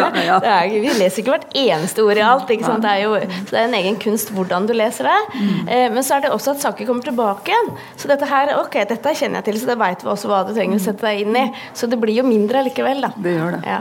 Ja, 0.00 0.08
ja. 0.24 0.38
Er, 0.40 0.68
vi 0.70 0.92
leser 0.98 1.22
ikke 1.22 1.34
hvert 1.34 1.56
eneste 1.56 2.04
ord 2.04 2.18
i 2.18 2.24
alt. 2.24 2.50
Ikke 2.52 2.66
sant? 2.66 2.84
Det 2.84 2.90
er 2.90 3.04
jo 3.04 3.16
så 3.20 3.54
det 3.54 3.60
er 3.60 3.68
en 3.68 3.78
egen 3.80 3.98
kunst 4.00 4.32
hvordan 4.34 4.68
du 4.68 4.74
leser 4.76 5.08
det. 5.08 5.18
Mm. 5.34 5.68
Eh, 5.68 5.86
men 5.94 6.06
så 6.06 6.16
er 6.16 6.26
det 6.26 6.32
også 6.34 6.54
at 6.54 6.64
saker 6.64 6.88
kommer 6.88 7.06
tilbake 7.06 7.52
igjen. 7.52 7.72
Så 8.00 8.10
dette 8.10 8.28
her, 8.30 8.54
ok, 8.60 8.80
dette 8.90 9.16
kjenner 9.16 9.40
jeg 9.40 9.50
til, 9.50 9.60
så 9.62 9.72
da 9.72 9.78
veit 9.80 10.04
vi 10.04 10.12
også 10.12 10.30
hva 10.30 10.42
du 10.48 10.54
trenger 10.56 10.80
å 10.80 10.84
sette 10.84 11.06
deg 11.06 11.24
inn 11.24 11.36
i. 11.36 11.46
Så 11.76 11.90
det 11.90 12.00
blir 12.00 12.20
jo 12.20 12.26
mindre 12.26 12.64
likevel, 12.68 13.02
da. 13.06 13.12
Det 13.20 13.36
gjør 13.36 13.58
det. 13.58 13.62
Ja. 13.68 13.80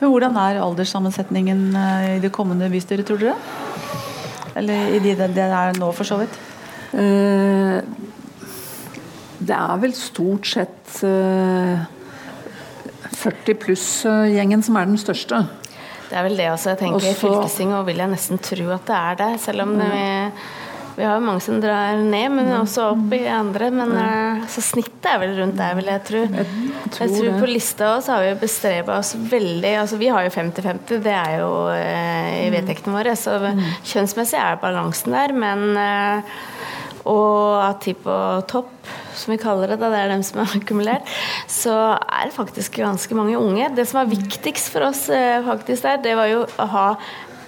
Men 0.00 0.10
hvordan 0.10 0.38
er 0.40 0.62
alderssammensetningen 0.62 1.62
eh, 1.78 2.08
i 2.16 2.22
det 2.22 2.32
kommende 2.34 2.70
bystyret, 2.72 3.06
tror 3.08 3.22
dere? 3.22 3.36
Eller 4.56 4.94
i 4.96 5.00
de 5.02 5.14
det 5.16 5.30
det 5.36 5.46
er 5.48 5.78
nå, 5.80 5.88
for 5.96 6.04
så 6.08 6.18
vidt? 6.22 6.38
Eh, 6.92 7.80
Det 9.42 9.56
er 9.56 9.78
vel 9.82 9.92
stort 9.96 10.46
sett 10.46 11.00
eh, 11.02 11.80
40 13.22 13.56
pluss-gjengen 13.58 14.62
som 14.62 14.76
er 14.78 14.86
den 14.90 14.98
største. 15.00 15.40
Det 16.10 16.18
er 16.18 16.26
vel 16.28 16.36
det 16.36 16.50
også. 16.52 16.74
Jeg 16.74 16.78
tenker 16.82 17.08
I 17.08 17.14
fylkesting 17.16 17.72
og 17.74 17.86
vil 17.88 17.96
jeg 18.02 18.10
nesten 18.12 18.38
tro 18.38 18.68
at 18.74 18.84
det 18.86 18.98
er 18.98 19.18
det. 19.22 19.30
Selv 19.40 19.64
om 19.64 19.72
vi, 19.80 20.02
vi 20.96 21.04
har 21.04 21.16
jo 21.16 21.24
mange 21.24 21.40
som 21.40 21.60
drar 21.62 21.96
ned, 21.96 22.34
men 22.34 22.50
også 22.58 22.90
opp 22.92 23.14
i 23.16 23.22
andre. 23.32 23.70
Men 23.72 23.94
eh, 23.96 24.42
så 24.52 24.64
snittet 24.64 25.08
er 25.08 25.20
vel 25.22 25.34
rundt 25.38 25.56
der, 25.58 25.76
vil 25.78 25.88
jeg 25.88 26.04
tro. 26.08 26.22
Jeg 26.28 26.48
tror 26.92 27.12
tror. 27.16 27.38
På 27.40 27.48
lista 27.48 27.92
også 27.96 28.16
har 28.16 28.26
vi 28.26 28.34
bestreba 28.42 28.98
oss 29.00 29.14
veldig 29.16 29.72
altså 29.80 30.00
Vi 30.00 30.10
har 30.12 30.26
jo 30.26 30.34
50-50, 30.34 31.00
det 31.06 31.16
er 31.16 31.38
jo 31.40 31.52
eh, 31.72 32.42
i 32.44 32.50
vedtektene 32.52 32.98
våre. 32.98 33.16
Så 33.18 33.38
kjønnsmessig 33.88 34.40
er 34.40 34.60
balansen 34.60 35.16
der, 35.16 35.36
men 35.36 35.64
eh, 35.80 36.36
og 37.08 37.58
av 37.58 37.80
de 37.82 37.96
på 37.98 38.16
topp, 38.46 38.70
som 39.18 39.32
vi 39.32 39.40
kaller 39.42 39.72
det, 39.72 39.80
da, 39.80 39.88
det 39.90 40.04
er 40.04 40.12
dem 40.12 40.20
som 40.22 40.38
er 40.44 40.52
akkumulert, 40.54 41.08
så 41.50 41.74
er 41.98 42.28
det 42.28 42.36
faktisk 42.36 42.78
ganske 42.78 43.16
mange 43.18 43.34
unge. 43.40 43.72
Det 43.74 43.88
som 43.90 43.98
var 44.04 44.12
viktigst 44.12 44.70
for 44.70 44.86
oss 44.86 45.08
faktisk 45.48 45.88
der, 45.88 45.98
det 46.04 46.14
var 46.20 46.30
jo 46.30 46.44
å 46.46 46.68
ha 46.76 46.86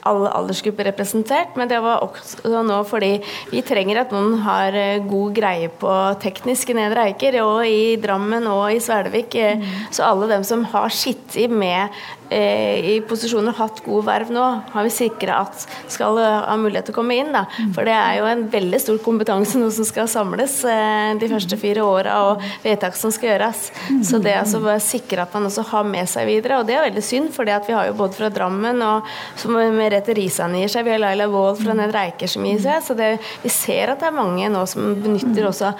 alle 0.05 0.31
aldersgrupper 0.37 0.88
representert, 0.90 1.57
men 1.57 1.71
det 1.71 1.81
var 1.85 2.05
også 2.05 2.62
nå 2.67 2.81
fordi 2.88 3.12
vi 3.51 3.62
trenger 3.67 4.03
at 4.03 4.12
noen 4.14 4.38
har 4.45 4.77
eh, 4.77 5.05
god 5.05 5.35
greie 5.37 5.71
på 5.81 5.95
teknisk 6.23 6.71
i 6.71 6.79
Nedre 6.79 7.09
Eiker, 7.11 7.40
og 7.45 7.64
i 7.69 7.97
Drammen 8.01 8.47
og 8.51 8.67
i 8.75 8.83
Svelvik. 8.85 9.35
eh, 9.35 9.64
Så 9.90 10.05
alle 10.07 10.29
dem 10.31 10.45
som 10.45 10.64
har 10.75 10.88
sittet 10.93 11.51
med 11.51 11.88
i 12.33 12.95
posisjoner 13.09 13.55
hatt 13.59 13.83
gode 13.85 14.07
verv 14.07 14.31
nå, 14.33 14.45
har 14.73 14.87
vi 14.87 14.93
sikra 14.93 15.43
at 15.45 15.65
skal 15.93 16.19
eh, 16.23 16.37
ha 16.49 16.55
mulighet 16.59 16.89
til 16.89 16.95
å 16.95 16.99
komme 16.99 17.19
inn. 17.21 17.33
Da. 17.35 17.45
For 17.77 17.87
det 17.87 17.95
er 17.95 18.19
jo 18.19 18.29
en 18.31 18.47
veldig 18.53 18.81
stor 18.83 19.01
kompetanse 19.05 19.61
nå 19.61 19.69
som 19.75 19.87
skal 19.89 20.09
samles 20.11 20.57
eh, 20.69 21.13
de 21.21 21.29
første 21.31 21.59
fire 21.61 21.85
åra, 21.85 22.17
og 22.31 22.47
vedtak 22.65 22.97
som 22.99 23.13
skal 23.15 23.35
gjøres. 23.35 23.67
Så 24.07 24.21
det 24.25 24.37
altså 24.39 24.63
bare 24.65 24.83
sikre 24.83 25.27
at 25.27 25.35
man 25.37 25.51
også 25.51 25.67
har 25.73 25.87
med 25.89 26.09
seg 26.11 26.29
videre, 26.31 26.61
og 26.61 26.69
det 26.69 26.79
er 26.79 26.87
veldig 26.89 27.05
synd, 27.05 27.31
for 27.35 27.45
vi 27.45 27.77
har 27.77 27.91
jo 27.91 27.99
både 27.99 28.19
fra 28.19 28.33
Drammen 28.35 28.83
og 28.85 29.13
som 29.41 29.55
Merete 29.55 30.17
Risan 30.17 30.57
gir 30.59 30.73
seg, 30.73 30.87
vi 30.87 30.95
har 30.95 31.03
Laila 31.03 31.29
Wold 31.31 31.61
fra 31.63 31.77
Nedre 31.77 32.09
Eiker 32.09 32.31
som 32.31 32.47
gir 32.47 32.61
seg, 32.63 32.81
så 32.85 32.97
det, 32.99 33.15
vi 33.45 33.53
ser 33.53 33.93
at 33.93 34.03
det 34.03 34.11
er 34.11 34.17
mange 34.17 34.49
nå 34.53 34.65
som 34.71 34.95
benytter 35.05 35.49
også 35.51 35.75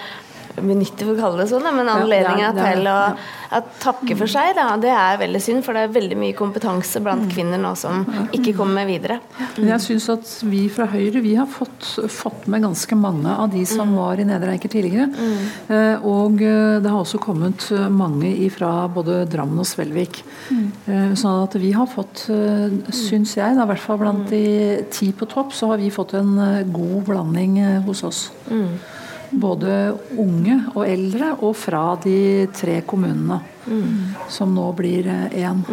benytter, 0.55 1.05
for 1.05 1.15
å 1.15 1.21
kalle 1.21 1.43
det 1.43 1.49
sånn, 1.51 1.67
men 1.75 1.89
anledninga 1.91 2.49
ja, 2.49 2.53
ja, 2.53 2.69
til 2.75 2.91
å 2.91 2.99
å, 3.55 3.61
takke 3.81 4.15
for 4.17 4.29
seg, 4.31 4.53
da, 4.57 4.67
det 4.81 4.91
er 4.91 5.19
veldig 5.21 5.41
synd, 5.43 5.63
for 5.65 5.77
det 5.77 5.85
er 5.85 5.93
veldig 5.95 6.17
mye 6.19 6.35
kompetanse 6.37 7.01
blant 7.03 7.27
kvinner 7.31 7.61
nå 7.61 7.73
som 7.79 8.03
ikke 8.35 8.55
kommer 8.57 8.87
videre. 8.87 9.19
Men 9.57 9.73
jeg 9.75 9.83
syns 9.85 10.07
at 10.13 10.31
vi 10.49 10.65
fra 10.73 10.87
Høyre 10.91 11.21
vi 11.23 11.35
har 11.37 11.47
fått, 11.49 11.87
fått 12.11 12.47
med 12.51 12.65
ganske 12.65 12.97
mange 12.99 13.31
av 13.31 13.51
de 13.53 13.63
som 13.69 13.93
var 13.97 14.19
i 14.21 14.27
Nedre 14.27 14.55
Eiker 14.55 14.71
tidligere. 14.71 15.07
Eh, 15.71 16.05
og 16.05 16.41
eh, 16.43 16.77
det 16.83 16.91
har 16.91 17.01
også 17.01 17.21
kommet 17.23 17.67
eh, 17.75 17.87
mange 17.91 18.33
fra 18.53 18.73
både 18.91 19.23
Drammen 19.31 19.61
og 19.63 19.69
Svelvik. 19.69 20.21
Eh, 20.51 21.13
sånn 21.17 21.45
at 21.45 21.57
vi 21.61 21.71
har 21.75 21.89
fått, 21.89 22.27
syns 22.95 23.35
jeg, 23.37 23.55
da, 23.57 23.65
i 23.65 23.69
hvert 23.71 23.83
fall 23.83 24.01
blant 24.01 24.29
de 24.31 24.83
ti 24.93 25.11
på 25.15 25.27
topp, 25.31 25.55
så 25.55 25.71
har 25.71 25.81
vi 25.81 25.93
fått 25.93 26.15
en 26.17 26.35
god 26.73 26.99
blanding 27.07 27.59
hos 27.87 28.03
oss. 28.07 28.27
Både 29.41 29.95
unge 30.17 30.59
og 30.73 30.85
eldre, 30.87 31.33
og 31.43 31.55
fra 31.59 31.83
de 32.03 32.47
tre 32.55 32.79
kommunene. 32.87 33.41
Som 34.29 34.53
nå 34.55 34.69
blir 34.77 35.09
én. 35.33 35.63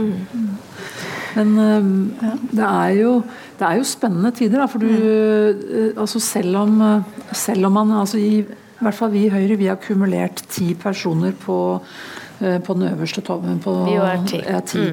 Men 1.36 1.52
eh, 1.58 2.32
det, 2.52 2.64
er 2.66 2.94
jo, 3.00 3.12
det 3.58 3.68
er 3.68 3.78
jo 3.80 3.88
spennende 3.88 4.32
tider, 4.36 4.62
da, 4.62 4.68
for 4.70 4.82
du 4.82 4.88
eh, 4.92 5.92
altså 5.96 6.20
selv, 6.22 6.58
om, 6.64 6.80
eh, 6.84 7.22
selv 7.36 7.68
om 7.68 7.78
man 7.80 7.94
altså 8.02 8.20
i, 8.20 8.42
i 8.42 8.82
hvert 8.82 8.98
fall 8.98 9.12
vi 9.14 9.26
i 9.26 9.32
Høyre 9.32 9.58
vi 9.60 9.70
har 9.70 9.80
kumulert 9.82 10.44
ti 10.52 10.72
personer 10.78 11.32
på, 11.44 11.58
eh, 12.40 12.58
på 12.60 12.76
den 12.78 12.88
øverste 12.90 13.24
toppen. 13.24 13.60
På, 13.64 13.82
Vi 13.88 13.96
er 13.96 14.26
ti. 14.28 14.42
Ja, 14.46 14.60
ti. 14.60 14.88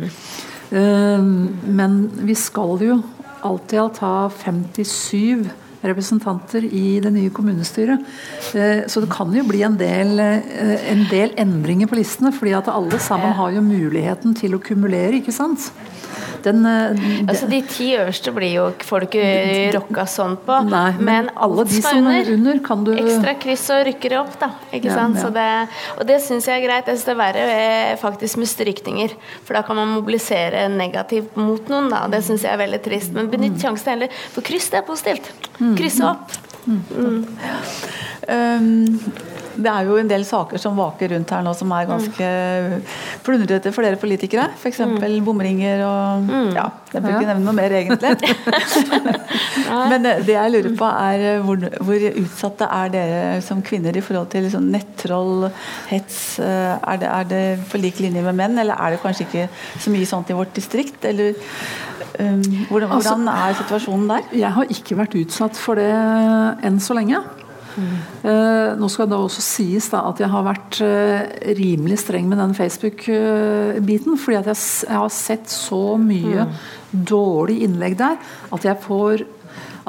Mm. 0.70 1.66
men 1.66 1.94
vi 2.28 2.36
skal 2.38 2.78
jo 2.86 3.00
alt 3.42 3.72
i 3.74 3.80
alt 3.82 3.98
ha 4.04 4.28
57 4.30 5.48
representanter 5.82 6.66
i 6.66 7.00
det 7.04 7.12
nye 7.16 7.32
kommunestyret. 7.34 8.04
Eh, 8.54 8.86
så 8.88 9.04
det 9.04 9.12
kan 9.14 9.34
jo 9.36 9.46
bli 9.48 9.64
en 9.64 9.78
del, 9.80 10.20
eh, 10.20 10.92
en 10.92 11.06
del 11.10 11.34
endringer 11.38 11.88
på 11.88 12.00
listene, 12.00 12.34
fordi 12.36 12.56
at 12.58 12.72
alle 12.72 13.00
sammen 13.00 13.34
har 13.34 13.52
jo 13.52 13.62
muligheten 13.62 14.36
til 14.36 14.56
å 14.56 14.64
kumulere, 14.64 15.22
ikke 15.22 15.36
sant. 15.36 15.72
Den, 16.46 16.66
eh, 16.66 17.04
altså 17.28 17.50
De 17.50 17.60
ti 17.68 17.90
øverste 17.98 18.34
blir 18.36 18.52
jo 18.54 18.66
får 18.86 19.04
du 19.04 19.08
ikke 19.08 19.30
rocka 19.76 20.06
sånn 20.10 20.36
på. 20.46 20.60
Nei, 20.70 20.86
men, 20.98 21.06
men 21.10 21.32
alle 21.36 21.66
de 21.70 21.82
som 21.84 22.10
er 22.12 22.32
under, 22.36 22.60
kan 22.66 22.84
du 22.88 22.94
Ekstra 22.96 23.36
kryss 23.42 23.66
og 23.76 23.84
rykker 23.90 24.18
opp, 24.20 24.36
da. 24.42 24.52
Ikke 24.72 24.92
ja, 24.92 24.98
sant? 25.00 25.20
Ja. 25.22 25.32
Det, 25.36 25.48
og 25.98 26.10
det 26.10 26.20
syns 26.26 26.50
jeg 26.50 26.62
er 26.62 26.66
greit. 26.68 26.90
Jeg 26.90 27.00
syns 27.00 27.08
det 27.10 27.16
er 27.16 27.22
verre 27.24 27.46
eh, 27.56 27.94
faktisk 28.02 28.42
med 28.42 28.52
strykninger. 28.52 29.16
For 29.48 29.58
da 29.58 29.64
kan 29.68 29.80
man 29.80 29.96
mobilisere 29.96 30.68
negativt 30.74 31.40
mot 31.40 31.72
noen, 31.72 31.90
da. 31.94 32.06
Det 32.12 32.24
syns 32.28 32.46
jeg 32.48 32.54
er 32.54 32.64
veldig 32.64 32.84
trist. 32.86 33.16
Men 33.16 33.32
benytt 33.32 33.58
mm. 33.58 33.64
sjansen 33.64 33.96
heller. 33.96 34.22
For 34.36 34.46
kryss, 34.46 34.72
det 34.74 34.82
er 34.82 34.88
positivt. 34.88 35.32
Mm. 35.60 35.76
Krysse 35.80 36.08
opp. 36.08 36.38
Mm. 36.70 36.82
Mm. 36.92 37.26
Um, 38.30 39.12
det 39.64 39.72
er 39.72 39.88
jo 39.88 39.98
en 40.00 40.10
del 40.10 40.24
saker 40.28 40.62
som 40.62 40.78
vaker 40.80 41.14
rundt 41.14 41.32
her 41.34 41.44
nå 41.46 41.54
som 41.58 41.72
er 41.76 41.88
ganske 41.90 42.28
plundrete 43.26 43.74
for 43.76 43.86
dere 43.86 44.00
politikere. 44.00 44.48
F.eks. 44.56 44.82
Mm. 44.86 45.00
bomringer 45.26 45.84
og 45.86 46.30
mm. 46.30 46.52
Ja, 46.56 46.68
jeg 46.94 47.04
bør 47.04 47.16
ikke 47.18 47.30
nevne 47.30 47.46
noe 47.46 47.56
mer, 47.58 47.76
egentlig. 47.78 48.14
Men 49.92 50.08
det 50.26 50.34
jeg 50.34 50.54
lurer 50.54 50.76
på, 50.80 50.90
er 50.90 51.26
eh, 51.34 51.44
hvor, 51.46 51.66
hvor, 51.86 52.06
utsatte 52.24 52.70
er 52.80 52.94
dere 52.94 53.20
som 53.46 53.64
kvinner 53.66 53.96
i 53.96 54.04
forhold 54.06 54.32
til 54.34 54.48
liksom 54.48 54.70
nettroll, 54.74 55.50
hets? 55.92 56.40
Eh, 56.44 56.74
er 56.80 57.02
det, 57.02 57.12
er 57.12 57.30
det 57.30 57.44
på 57.72 57.82
lik 57.82 58.02
linje 58.04 58.24
med 58.26 58.40
menn, 58.40 58.58
eller 58.64 58.80
er 58.80 58.96
det 58.96 59.04
kanskje 59.04 59.28
ikke 59.28 59.48
så 59.80 59.94
mye 59.94 60.10
sånt 60.10 60.32
i 60.32 60.38
vårt 60.38 60.56
distrikt? 60.58 61.04
Eller 61.10 61.36
um, 62.20 62.42
hvordan, 62.70 62.96
altså, 62.96 63.16
hvordan 63.16 63.28
er 63.36 63.60
situasjonen 63.64 64.10
der? 64.16 64.32
Jeg 64.46 64.56
har 64.58 64.74
ikke 64.78 64.98
vært 65.00 65.20
utsatt 65.20 65.60
for 65.60 65.80
det 65.80 65.92
enn 66.66 66.82
så 66.84 66.98
lenge. 66.98 67.22
Uh, 67.78 68.76
nå 68.80 68.90
skal 68.92 69.10
det 69.10 69.18
også 69.20 69.44
sies 69.44 69.90
da, 69.92 70.04
at 70.10 70.22
jeg 70.22 70.32
har 70.32 70.46
vært 70.48 70.80
uh, 70.84 71.26
rimelig 71.60 72.02
streng 72.04 72.30
med 72.30 72.42
den 72.42 72.56
Facebook-biten. 72.58 74.18
fordi 74.18 74.40
at 74.40 74.52
jeg, 74.52 74.62
jeg, 74.88 74.98
har 74.98 75.12
sett 75.14 75.52
så 75.52 75.98
mye 76.02 76.48
mm. 76.48 76.56
dårlig 77.12 77.62
innlegg 77.68 78.00
der 78.00 78.18
at 78.56 78.66
jeg 78.66 78.82
får 78.86 79.26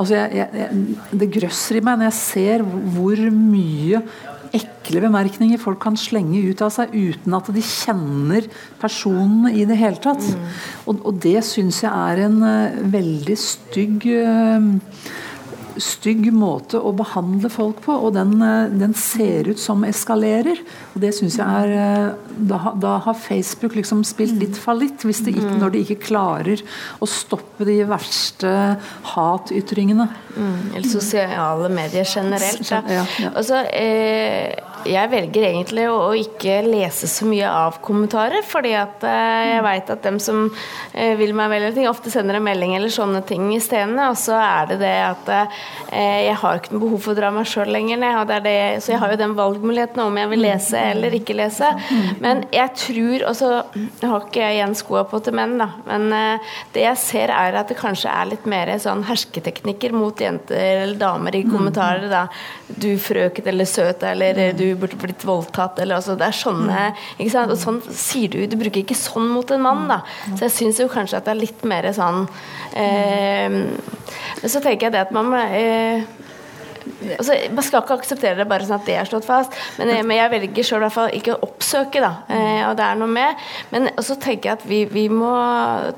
altså 0.00 0.16
jeg, 0.16 0.48
jeg, 0.54 0.98
Det 1.20 1.30
grøsser 1.34 1.78
i 1.80 1.84
meg 1.84 1.98
når 2.00 2.10
jeg 2.10 2.18
ser 2.20 2.62
hvor 2.64 3.24
mye 3.34 4.02
ekle 4.56 5.02
bemerkninger 5.04 5.60
folk 5.62 5.78
kan 5.84 5.98
slenge 6.00 6.40
ut 6.42 6.62
av 6.64 6.72
seg 6.74 6.94
uten 6.94 7.36
at 7.36 7.50
de 7.54 7.62
kjenner 7.62 8.48
personene 8.80 9.52
i 9.54 9.66
det 9.68 9.76
hele 9.78 10.00
tatt. 10.02 10.24
Mm. 10.26 10.46
Og, 10.90 11.04
og, 11.04 11.20
det 11.22 11.38
syns 11.46 11.84
jeg 11.84 11.92
er 11.92 12.24
en 12.26 12.40
uh, 12.42 12.80
veldig 12.90 13.36
stygg 13.38 14.08
stygg 15.82 16.28
måte 16.34 16.80
å 16.80 16.92
behandle 16.96 17.50
folk 17.52 17.82
på, 17.84 17.94
og 18.06 18.14
den, 18.16 18.34
eh, 18.42 18.72
den 18.80 18.94
ser 18.94 19.48
ut 19.50 19.60
som 19.60 19.84
eskalerer. 19.88 20.60
Og 20.94 21.00
det 21.02 21.12
synes 21.16 21.38
jeg 21.40 21.46
er 21.46 21.74
eh, 21.74 22.30
da, 22.50 22.72
da, 22.80 22.96
har 23.04 23.18
Facebook 23.18 23.76
liksom 23.78 24.04
spilt 24.08 24.38
litt 24.40 24.58
fallitt, 24.60 25.04
hvis 25.06 25.22
det 25.26 25.34
ikke, 25.36 25.58
når 25.60 25.74
de 25.74 25.84
ikke 25.84 26.00
klarer 26.10 26.62
å 27.00 27.08
stoppe 27.08 27.66
de 27.68 27.80
verste 27.88 28.54
hatytringene. 29.14 30.08
Mm, 30.36 30.74
eller 30.74 30.88
sosiale 30.88 31.70
medier 31.72 32.06
generelt. 32.08 32.64
Ja. 32.70 32.82
Ja, 32.90 33.06
ja. 33.24 33.32
så, 33.42 33.64
eh, 33.74 34.69
jeg 34.88 35.10
velger 35.12 35.44
egentlig 35.48 35.84
å, 35.90 36.12
ikke 36.16 36.60
lese 36.64 37.08
så 37.10 37.26
mye 37.28 37.48
av 37.48 37.78
kommentarer, 37.84 38.44
fordi 38.46 38.72
at 38.78 39.04
eh, 39.06 39.50
jeg 39.54 39.64
veit 39.66 39.92
at 39.92 40.02
dem 40.04 40.18
som 40.22 40.46
eh, 40.92 41.12
vil 41.18 41.34
meg 41.36 41.50
vel 41.52 41.66
ting, 41.74 41.88
ofte 41.90 42.12
sender 42.12 42.38
en 42.38 42.46
melding 42.46 42.74
eller 42.76 42.92
sånne 42.92 43.22
ting 43.28 43.50
i 43.54 43.60
stedene, 43.62 44.10
og 44.12 44.18
så 44.20 44.38
er 44.40 44.70
det 44.72 44.80
det 44.82 44.94
at 45.04 45.30
eh, 45.34 45.58
jeg 46.30 46.38
har 46.42 46.60
ikke 46.60 46.74
noe 46.74 46.84
behov 46.84 47.04
for 47.04 47.14
å 47.14 47.18
dra 47.20 47.32
meg 47.34 47.48
sjøl 47.50 47.72
lenger 47.74 48.00
ned. 48.00 48.20
Det 48.30 48.40
det, 48.44 48.56
så 48.84 48.94
jeg 48.94 49.02
har 49.02 49.14
jo 49.14 49.20
den 49.20 49.36
valgmuligheten 49.38 50.02
om 50.04 50.18
jeg 50.20 50.30
vil 50.32 50.44
lese 50.44 50.84
eller 50.94 51.16
ikke 51.16 51.36
lese. 51.38 51.70
Men 52.22 52.44
jeg 52.54 52.74
tror 52.78 53.26
og 53.30 53.36
så 53.36 53.50
har 54.02 54.26
ikke 54.26 54.42
jeg 54.42 54.58
igjen 54.58 54.76
skoa 54.78 55.04
på 55.08 55.20
til 55.24 55.36
menn, 55.36 55.56
da, 55.60 55.68
men 55.86 56.08
det 56.74 56.84
jeg 56.84 57.00
ser 57.00 57.32
er 57.34 57.56
at 57.58 57.70
det 57.70 57.78
kanskje 57.78 58.12
er 58.12 58.30
litt 58.32 58.46
mer 58.48 58.70
sånn 58.80 59.04
hersketeknikker 59.08 59.94
mot 59.96 60.20
jenter 60.20 60.84
eller 60.84 61.00
damer 61.00 61.36
i 61.36 61.44
kommentarer. 61.48 62.08
da, 62.10 62.26
Du 62.68 62.92
frøken 63.00 63.50
eller 63.50 63.68
søt 63.68 64.04
eller 64.06 64.52
du 64.56 64.69
burde 64.78 64.98
blitt 65.00 65.24
voldtatt. 65.26 65.78
Eller, 65.82 65.98
altså, 65.98 66.16
det 66.18 66.28
er 66.28 66.36
sånne 66.36 66.84
ikke 67.16 67.32
sant? 67.34 67.54
Og 67.54 67.60
sånn 67.60 67.80
sier 67.88 68.30
du 68.32 68.38
Du 68.50 68.56
bruker 68.60 68.82
ikke 68.82 68.98
sånn 68.98 69.28
mot 69.30 69.50
en 69.50 69.64
mann, 69.64 69.86
da. 69.90 70.00
Så 70.34 70.46
jeg 70.46 70.56
syns 70.56 70.80
jo 70.82 70.90
kanskje 70.92 71.20
at 71.20 71.28
det 71.28 71.34
er 71.34 71.42
litt 71.42 71.64
mer 71.68 71.90
sånn 71.96 72.24
eh, 72.78 73.60
så 74.46 74.60
tenker 74.62 74.88
jeg 74.88 74.94
det 74.94 75.02
at 75.04 75.12
man 75.14 75.32
eh, 75.36 76.04
altså, 77.16 77.36
Man 77.54 77.66
skal 77.66 77.84
ikke 77.84 77.98
akseptere 78.00 78.38
det 78.40 78.48
bare 78.50 78.66
sånn 78.66 78.78
at 78.80 78.88
det 78.88 78.96
er 79.00 79.08
slått 79.08 79.28
fast, 79.28 79.56
men, 79.78 79.92
men 80.06 80.18
jeg 80.18 80.32
velger 80.34 80.68
sjøl 80.70 80.86
ikke 81.16 81.34
å 81.36 81.40
oppsøke, 81.46 82.02
da. 82.02 82.12
Eh, 82.30 82.62
og 82.68 82.76
det 82.78 82.86
er 82.86 82.98
noe 83.00 83.10
med. 83.10 83.44
Men 83.74 83.90
så 84.04 84.16
tenker 84.20 84.50
jeg 84.50 84.58
at 84.58 84.66
vi, 84.68 84.82
vi, 84.90 85.06
må 85.10 85.30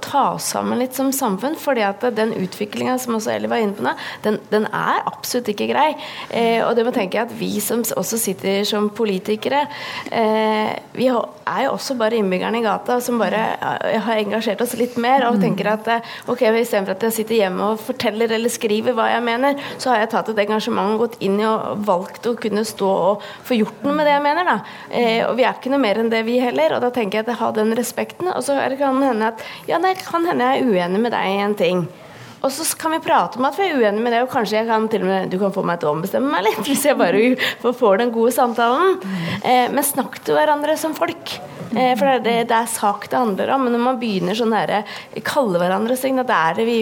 ta 0.04 0.24
oss 0.34 0.52
sammen 0.54 0.80
litt 0.80 0.96
som 0.96 1.12
samfunn, 1.14 1.56
fordi 1.60 1.84
at 1.86 2.04
den 2.16 2.34
utviklinga 2.38 2.96
som 3.02 3.16
også 3.18 3.34
Eli 3.34 3.50
var 3.50 3.62
inne 3.62 3.76
på 3.76 3.84
nå, 3.86 3.94
den, 4.24 4.38
den, 4.52 4.68
er 4.72 5.02
absolutt 5.08 5.50
ikke 5.52 5.70
grei. 5.72 5.90
Eh, 6.30 6.60
og 6.64 6.74
det 6.78 6.86
må 6.86 6.94
tenke 6.94 7.18
jeg 7.18 7.28
at 7.28 7.36
vi 7.38 7.52
som 7.62 7.82
også 7.82 8.18
sitter 8.20 8.62
som 8.68 8.88
politikere, 8.94 9.66
eh, 10.10 10.72
vi 10.96 11.08
er 11.08 11.64
jo 11.66 11.74
også 11.74 11.96
bare 12.00 12.18
innbyggerne 12.20 12.60
i 12.60 12.64
gata 12.64 12.98
som 13.04 13.20
bare 13.20 13.42
har 13.60 14.20
engasjert 14.20 14.62
oss 14.64 14.74
litt 14.78 14.96
mer 15.00 15.26
og 15.28 15.40
tenker 15.42 15.68
at 15.72 15.88
eh, 15.90 16.10
ok, 16.30 16.44
istedenfor 16.50 16.96
at 16.96 17.06
jeg 17.08 17.16
sitter 17.20 17.40
hjemme 17.42 17.72
og 17.72 17.82
forteller 17.82 18.32
eller 18.36 18.52
skriver 18.52 18.96
hva 18.96 19.08
jeg 19.12 19.24
mener, 19.26 19.60
så 19.78 19.92
har 19.92 20.02
jeg 20.02 20.12
tatt 20.14 20.32
et 20.32 20.42
engasjement 20.44 20.91
engasjement 20.92 21.00
gått 21.00 21.22
inn 21.22 21.40
i 21.40 21.46
og 21.46 21.84
valgt 21.86 22.26
å 22.26 22.36
kunne 22.36 22.64
stå 22.64 22.90
og 22.90 23.24
få 23.46 23.58
gjort 23.58 23.82
noe 23.84 23.96
med 23.96 24.06
det 24.06 24.16
jeg 24.16 24.24
mener. 24.24 24.44
da. 24.44 24.58
Eh, 24.90 25.24
og 25.26 25.36
vi 25.36 25.44
er 25.44 25.54
ikke 25.56 25.72
noe 25.72 25.82
mer 25.82 25.98
enn 25.98 26.10
det, 26.10 26.24
vi 26.24 26.40
heller. 26.40 26.76
Og 26.76 26.82
da 26.82 26.90
tenker 26.90 27.18
jeg 27.18 27.26
at 27.26 27.32
jeg 27.32 27.40
har 27.40 27.52
den 27.56 27.74
respekten. 27.74 28.30
Og 28.32 28.42
så 28.42 28.58
kan 28.78 29.02
hende 29.02 29.32
at 29.32 29.42
ja, 29.68 29.78
det 29.78 29.98
kan 30.04 30.24
hende 30.26 30.44
jeg 30.44 30.62
er 30.62 30.70
uenig 30.70 31.00
med 31.00 31.12
deg 31.12 31.28
i 31.28 31.42
en 31.42 31.54
ting. 31.54 31.86
Og 32.42 32.50
så 32.50 32.64
kan 32.74 32.90
vi 32.90 32.98
prate 32.98 33.38
om 33.38 33.44
at 33.46 33.54
vi 33.54 33.68
er 33.68 33.76
uenige 33.78 34.02
med 34.02 34.10
det, 34.10 34.24
og 34.24 34.32
kanskje 34.32 34.56
jeg 34.56 34.66
kan 34.66 34.88
til 34.90 35.04
og 35.04 35.06
med, 35.06 35.28
du 35.30 35.36
kan 35.38 35.52
få 35.54 35.62
meg 35.62 35.78
til 35.78 35.86
å 35.86 35.92
ombestemme 35.94 36.26
meg 36.26 36.42
litt, 36.48 36.58
hvis 36.66 36.88
jeg 36.88 36.98
bare 36.98 37.72
får 37.78 38.00
den 38.02 38.10
gode 38.14 38.34
samtalen. 38.34 38.96
Eh, 39.46 39.68
men 39.70 39.86
snakk 39.86 40.18
til 40.26 40.34
hverandre 40.38 40.74
som 40.80 40.96
folk. 40.98 41.36
Eh, 41.70 41.94
for 41.94 42.08
det 42.08 42.16
er, 42.16 42.24
det, 42.26 42.36
det 42.50 42.58
er 42.58 42.72
sak 42.72 43.06
det 43.12 43.20
handler 43.20 43.54
om. 43.54 43.68
Men 43.68 43.76
når 43.78 43.84
man 43.86 44.00
begynner 44.02 44.38
sånn 44.38 44.56
her, 44.56 44.80
kalle 45.22 45.62
hverandre 45.62 45.98
ting, 46.00 46.18
da 46.18 46.48
er 46.50 46.58
det 46.58 46.66
vi 46.66 46.80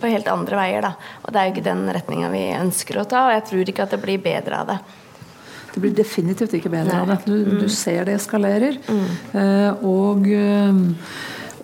på 0.00 0.10
helt 0.12 0.28
andre 0.30 0.60
veier. 0.60 0.84
Da. 0.84 0.94
Og 1.24 1.34
det 1.34 1.40
er 1.40 1.48
jo 1.48 1.56
ikke 1.56 1.66
den 1.68 1.84
retninga 1.94 2.30
vi 2.32 2.44
ønsker 2.56 3.00
å 3.00 3.06
ta, 3.08 3.26
og 3.28 3.36
jeg 3.36 3.46
tror 3.50 3.72
ikke 3.72 3.86
at 3.86 3.96
det 3.96 4.02
blir 4.02 4.22
bedre 4.24 4.62
av 4.62 4.72
det. 4.72 4.78
Det 5.74 5.82
blir 5.84 5.94
definitivt 5.94 6.54
ikke 6.58 6.72
bedre 6.72 6.94
Nei. 6.94 7.00
av 7.02 7.10
det. 7.12 7.18
Du, 7.26 7.34
mm. 7.36 7.58
du, 7.62 7.68
ser 7.72 8.08
det 8.08 8.16
eskalerer. 8.18 8.78
Mm. 8.88 9.02
Uh, 9.34 9.84
og 9.86 10.30
uh, 10.32 10.80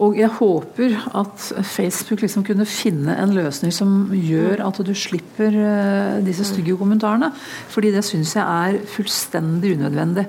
og 0.03 0.17
jeg 0.19 0.31
håper 0.41 0.97
at 1.15 1.45
Facebook 1.69 2.25
liksom 2.25 2.45
kunne 2.47 2.67
finne 2.67 3.15
en 3.21 3.35
løsning 3.37 3.73
som 3.75 4.11
gjør 4.15 4.65
at 4.67 4.81
du 4.87 4.91
slipper 4.97 5.55
uh, 5.55 6.23
disse 6.25 6.47
stygge 6.49 6.75
kommentarene. 6.81 7.31
Fordi 7.71 7.93
det 7.95 8.03
syns 8.07 8.35
jeg 8.35 8.43
er 8.43 8.81
fullstendig 8.91 9.75
unødvendig. 9.79 10.27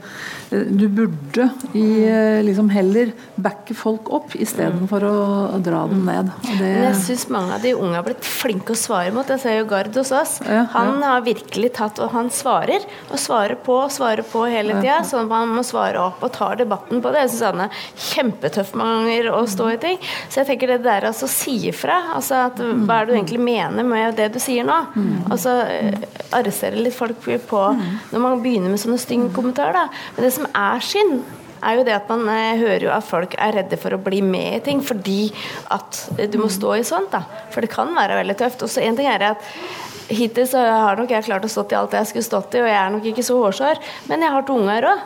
Uh, 0.51 0.67
du 0.69 0.85
burde 0.93 1.49
i, 1.73 1.85
uh, 2.05 2.43
liksom 2.45 2.69
heller 2.73 3.13
backe 3.41 3.77
folk 3.77 4.11
opp 4.13 4.35
istedenfor 4.37 5.07
å 5.09 5.15
dra 5.65 5.85
dem 5.89 6.05
ned. 6.09 6.29
Det... 6.59 6.69
jeg 6.69 7.01
syns 7.01 7.27
mange 7.33 7.57
av 7.57 7.65
de 7.65 7.73
unge 7.77 7.97
har 7.97 8.05
blitt 8.05 8.29
flinke 8.29 8.75
å 8.75 8.79
svare 8.79 9.13
mot. 9.15 9.29
Jeg 9.33 9.41
ser 9.41 9.59
jo 9.59 9.69
Gard 9.71 9.97
hos 9.97 10.13
oss. 10.13 10.37
Han 10.75 11.01
har 11.01 11.25
virkelig 11.25 11.71
tatt 11.79 11.97
Og 12.03 12.11
han 12.13 12.29
svarer. 12.33 12.83
Og 13.09 13.17
svarer 13.21 13.57
på 13.65 13.79
og 13.85 13.93
svarer 13.93 14.25
på 14.27 14.45
hele 14.51 14.77
tida. 14.77 15.01
Sånn 15.07 15.25
at 15.25 15.31
man 15.31 15.57
må 15.57 15.65
svare 15.65 16.03
opp 16.11 16.21
og 16.25 16.33
tar 16.35 16.59
debatten 16.61 17.01
på 17.01 17.13
det. 17.13 17.25
Jeg 17.25 17.33
syns 17.33 17.47
han 17.49 17.65
er 17.65 17.83
kjempetøff 18.11 18.75
mange 18.77 19.01
ganger. 19.01 19.31
og 19.33 19.49
stå 19.55 19.69
i 19.73 19.79
ting. 19.81 19.97
Så 20.29 20.41
jeg 20.41 20.51
tenker 20.51 20.75
det 20.75 20.81
der 20.85 21.07
altså 21.09 21.29
si 21.31 21.55
ifra. 21.71 21.97
Altså 22.17 22.43
at, 22.49 22.59
hva 22.59 22.99
er 23.01 23.07
det 23.07 23.13
du 23.13 23.17
egentlig 23.19 23.41
mener 23.43 23.87
med 23.87 24.19
det 24.19 24.29
du 24.35 24.39
sier 24.43 24.67
nå? 24.67 24.77
Altså 25.31 25.55
arrestere 26.35 26.81
litt 26.81 26.95
folk 26.97 27.23
på 27.49 27.63
når 28.11 28.21
man 28.21 28.43
begynner 28.43 28.71
med 28.73 28.81
sånne 28.81 28.99
stygge 29.01 29.31
kommentarer. 29.35 29.75
Da. 29.75 29.87
Men 30.17 30.27
det 30.27 30.33
som 30.35 30.47
er 30.51 30.83
synd, 30.85 31.23
er 31.65 31.79
jo 31.79 31.85
det 31.87 31.95
at 31.95 32.09
man 32.11 32.27
eh, 32.29 32.59
hører 32.59 32.83
jo 32.85 32.91
at 32.93 33.07
folk 33.07 33.33
er 33.41 33.55
redde 33.55 33.77
for 33.81 33.95
å 33.95 34.01
bli 34.01 34.19
med 34.21 34.59
i 34.59 34.63
ting 34.67 34.83
fordi 34.85 35.31
at 35.73 36.01
du 36.29 36.37
må 36.41 36.49
stå 36.51 36.75
i 36.77 36.85
sånt. 36.85 37.15
da. 37.15 37.23
For 37.53 37.65
det 37.65 37.71
kan 37.73 37.93
være 37.95 38.19
veldig 38.21 38.37
tøft. 38.43 38.65
Og 38.65 38.71
så 38.71 38.83
en 38.85 38.97
ting 38.99 39.09
er 39.09 39.31
at 39.31 39.49
Hittil 40.05 40.45
så 40.45 40.61
har 40.61 40.99
nok 40.99 41.09
jeg 41.09 41.25
klart 41.25 41.47
å 41.47 41.49
stå 41.49 41.63
i 41.71 41.77
alt 41.79 41.95
jeg 41.97 42.11
skulle 42.11 42.27
stått 42.27 42.53
i, 42.53 42.61
og 42.61 42.69
jeg 42.69 42.77
er 42.77 42.91
nok 42.93 43.07
ikke 43.09 43.23
så 43.25 43.39
hårsår, 43.41 43.79
men 44.11 44.21
jeg 44.21 44.35
har 44.35 44.45
to 44.45 44.57
unger 44.61 44.85
òg. 44.91 45.05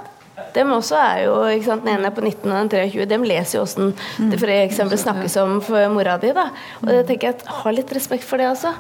Dem 0.56 0.72
også 0.76 0.98
er 1.00 1.24
jo, 1.26 1.36
ikke 1.54 1.66
sant, 1.66 1.86
Den 1.86 1.96
ene 1.98 2.10
er 2.10 2.16
på 2.16 2.24
19 2.26 2.52
og 2.52 2.56
den 2.58 2.72
23. 2.74 3.06
Dem 3.10 3.28
leser 3.28 3.60
jo 3.60 3.66
åssen 3.66 3.94
det 4.32 4.40
f.eks. 4.40 4.82
snakkes 5.04 5.38
om 5.44 5.60
for 5.66 5.94
mora 5.94 6.18
di. 6.22 6.34
da. 6.36 6.50
Og 6.84 6.92
jeg 6.94 7.08
tenker 7.12 7.36
at 7.36 7.46
Ha 7.62 7.72
litt 7.76 7.94
respekt 7.96 8.24
for 8.28 8.42
det 8.42 8.50
også. 8.50 8.74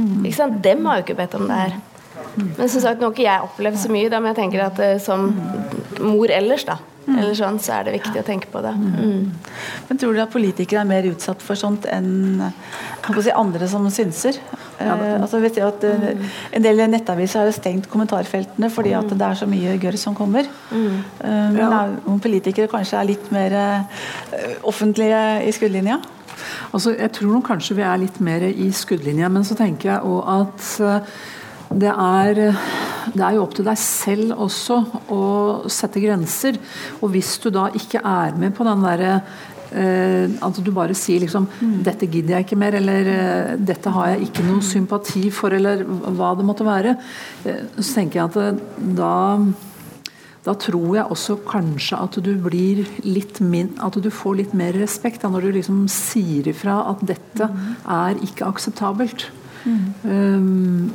Ikke 0.00 0.36
sant? 0.36 0.60
Dem 0.64 0.84
har 0.88 1.00
jo 1.00 1.06
ikke 1.06 1.18
bedt 1.18 1.34
om 1.38 1.48
det 1.48 1.58
her. 1.64 1.80
Men 2.36 2.68
som 2.68 2.80
sagt, 2.80 3.00
nå 3.00 3.08
har 3.10 3.12
ikke 3.16 3.26
jeg 3.28 3.48
opplevd 3.48 3.78
så 3.82 3.92
mye, 3.92 4.08
da, 4.12 4.20
men 4.20 4.32
jeg 4.32 4.40
tenker 4.42 4.64
at 4.66 4.78
eh, 4.80 4.96
som 5.02 5.28
mor 6.00 6.32
ellers, 6.32 6.64
da. 6.68 6.78
Eller 7.02 7.34
sånn, 7.34 7.56
så 7.58 7.72
er 7.80 7.88
det 7.88 7.96
viktig 7.96 8.20
å 8.20 8.24
tenke 8.26 8.46
på 8.52 8.60
det. 8.62 8.70
Mm. 8.78 9.24
Men 9.88 9.98
tror 9.98 10.14
du 10.14 10.20
at 10.22 10.30
politikere 10.30 10.84
er 10.84 10.86
mer 10.88 11.08
utsatt 11.10 11.42
for 11.42 11.58
sånt 11.58 11.88
enn 11.90 12.38
si, 13.18 13.32
andre 13.34 13.66
som 13.70 13.88
synser? 13.90 14.38
Eh, 14.78 15.16
altså 15.18 15.40
vi 15.42 15.50
ser 15.52 15.66
at 15.66 15.82
eh, 15.86 16.22
En 16.54 16.62
del 16.64 16.80
nettaviser 16.90 17.42
har 17.42 17.50
jo 17.50 17.56
stengt 17.56 17.88
kommentarfeltene 17.90 18.70
fordi 18.72 18.94
at 18.98 19.10
det 19.10 19.26
er 19.28 19.40
så 19.42 19.50
mye 19.50 19.74
gørr 19.82 19.98
som 19.98 20.14
kommer. 20.14 20.46
Eh, 20.46 20.86
men 21.26 21.58
Ja. 21.58 21.70
er- 21.82 21.98
om 22.06 22.20
politikere 22.22 22.70
kanskje 22.70 23.00
er 23.00 23.10
litt 23.10 23.30
mer 23.34 23.58
offentlige 24.62 25.42
i 25.42 25.52
skuddlinja? 25.52 26.00
Altså, 26.72 26.96
jeg 26.96 27.12
tror 27.12 27.32
nok 27.34 27.46
kanskje 27.50 27.76
vi 27.76 27.82
er 27.82 27.98
litt 27.98 28.20
mer 28.20 28.42
i 28.46 28.70
skuddlinja, 28.70 29.28
men 29.30 29.42
så 29.42 29.56
tenker 29.58 29.90
jeg 29.90 30.02
òg 30.02 30.22
at 30.40 31.12
det 31.78 31.92
er, 31.92 32.40
det 33.14 33.22
er 33.22 33.36
jo 33.36 33.46
opp 33.46 33.56
til 33.56 33.66
deg 33.66 33.78
selv 33.80 34.36
også 34.46 34.78
å 35.12 35.22
sette 35.72 36.02
grenser. 36.02 36.58
Og 37.00 37.12
hvis 37.14 37.36
du 37.42 37.50
da 37.54 37.68
ikke 37.74 38.02
er 38.04 38.36
med 38.38 38.54
på 38.56 38.66
den 38.68 38.84
derre 38.84 39.14
eh, 39.72 40.28
at 40.42 40.60
du 40.62 40.70
bare 40.74 40.94
sier 40.98 41.22
liksom 41.24 41.48
'Dette 41.82 42.06
gidder 42.06 42.36
jeg 42.36 42.46
ikke 42.46 42.60
mer', 42.60 42.76
eller 42.76 43.12
eh, 43.16 43.56
'Dette 43.56 43.90
har 43.90 44.12
jeg 44.12 44.28
ikke 44.28 44.46
noen 44.46 44.62
sympati 44.62 45.30
for', 45.30 45.54
eller 45.56 45.84
hva 45.84 46.36
det 46.36 46.44
måtte 46.46 46.66
være. 46.68 46.96
eh, 47.44 47.64
Så 47.78 47.94
tenker 47.94 48.20
jeg 48.20 48.30
at 48.30 48.36
eh, 48.36 48.62
da 48.96 49.14
da 50.42 50.56
tror 50.58 50.96
jeg 50.96 51.06
også 51.06 51.36
kanskje 51.46 51.98
at 52.02 52.16
du 52.18 52.32
blir 52.34 52.82
litt 53.06 53.38
min, 53.40 53.68
at 53.78 53.94
du 53.94 54.10
får 54.10 54.34
litt 54.40 54.54
mer 54.58 54.72
respekt 54.74 55.22
da, 55.22 55.28
når 55.30 55.40
du 55.46 55.50
liksom 55.52 55.84
sier 55.86 56.48
ifra 56.50 56.80
at 56.90 57.04
dette 57.06 57.46
er 57.86 58.18
ikke 58.26 58.48
akseptabelt. 58.48 59.28
Um, 59.64 60.90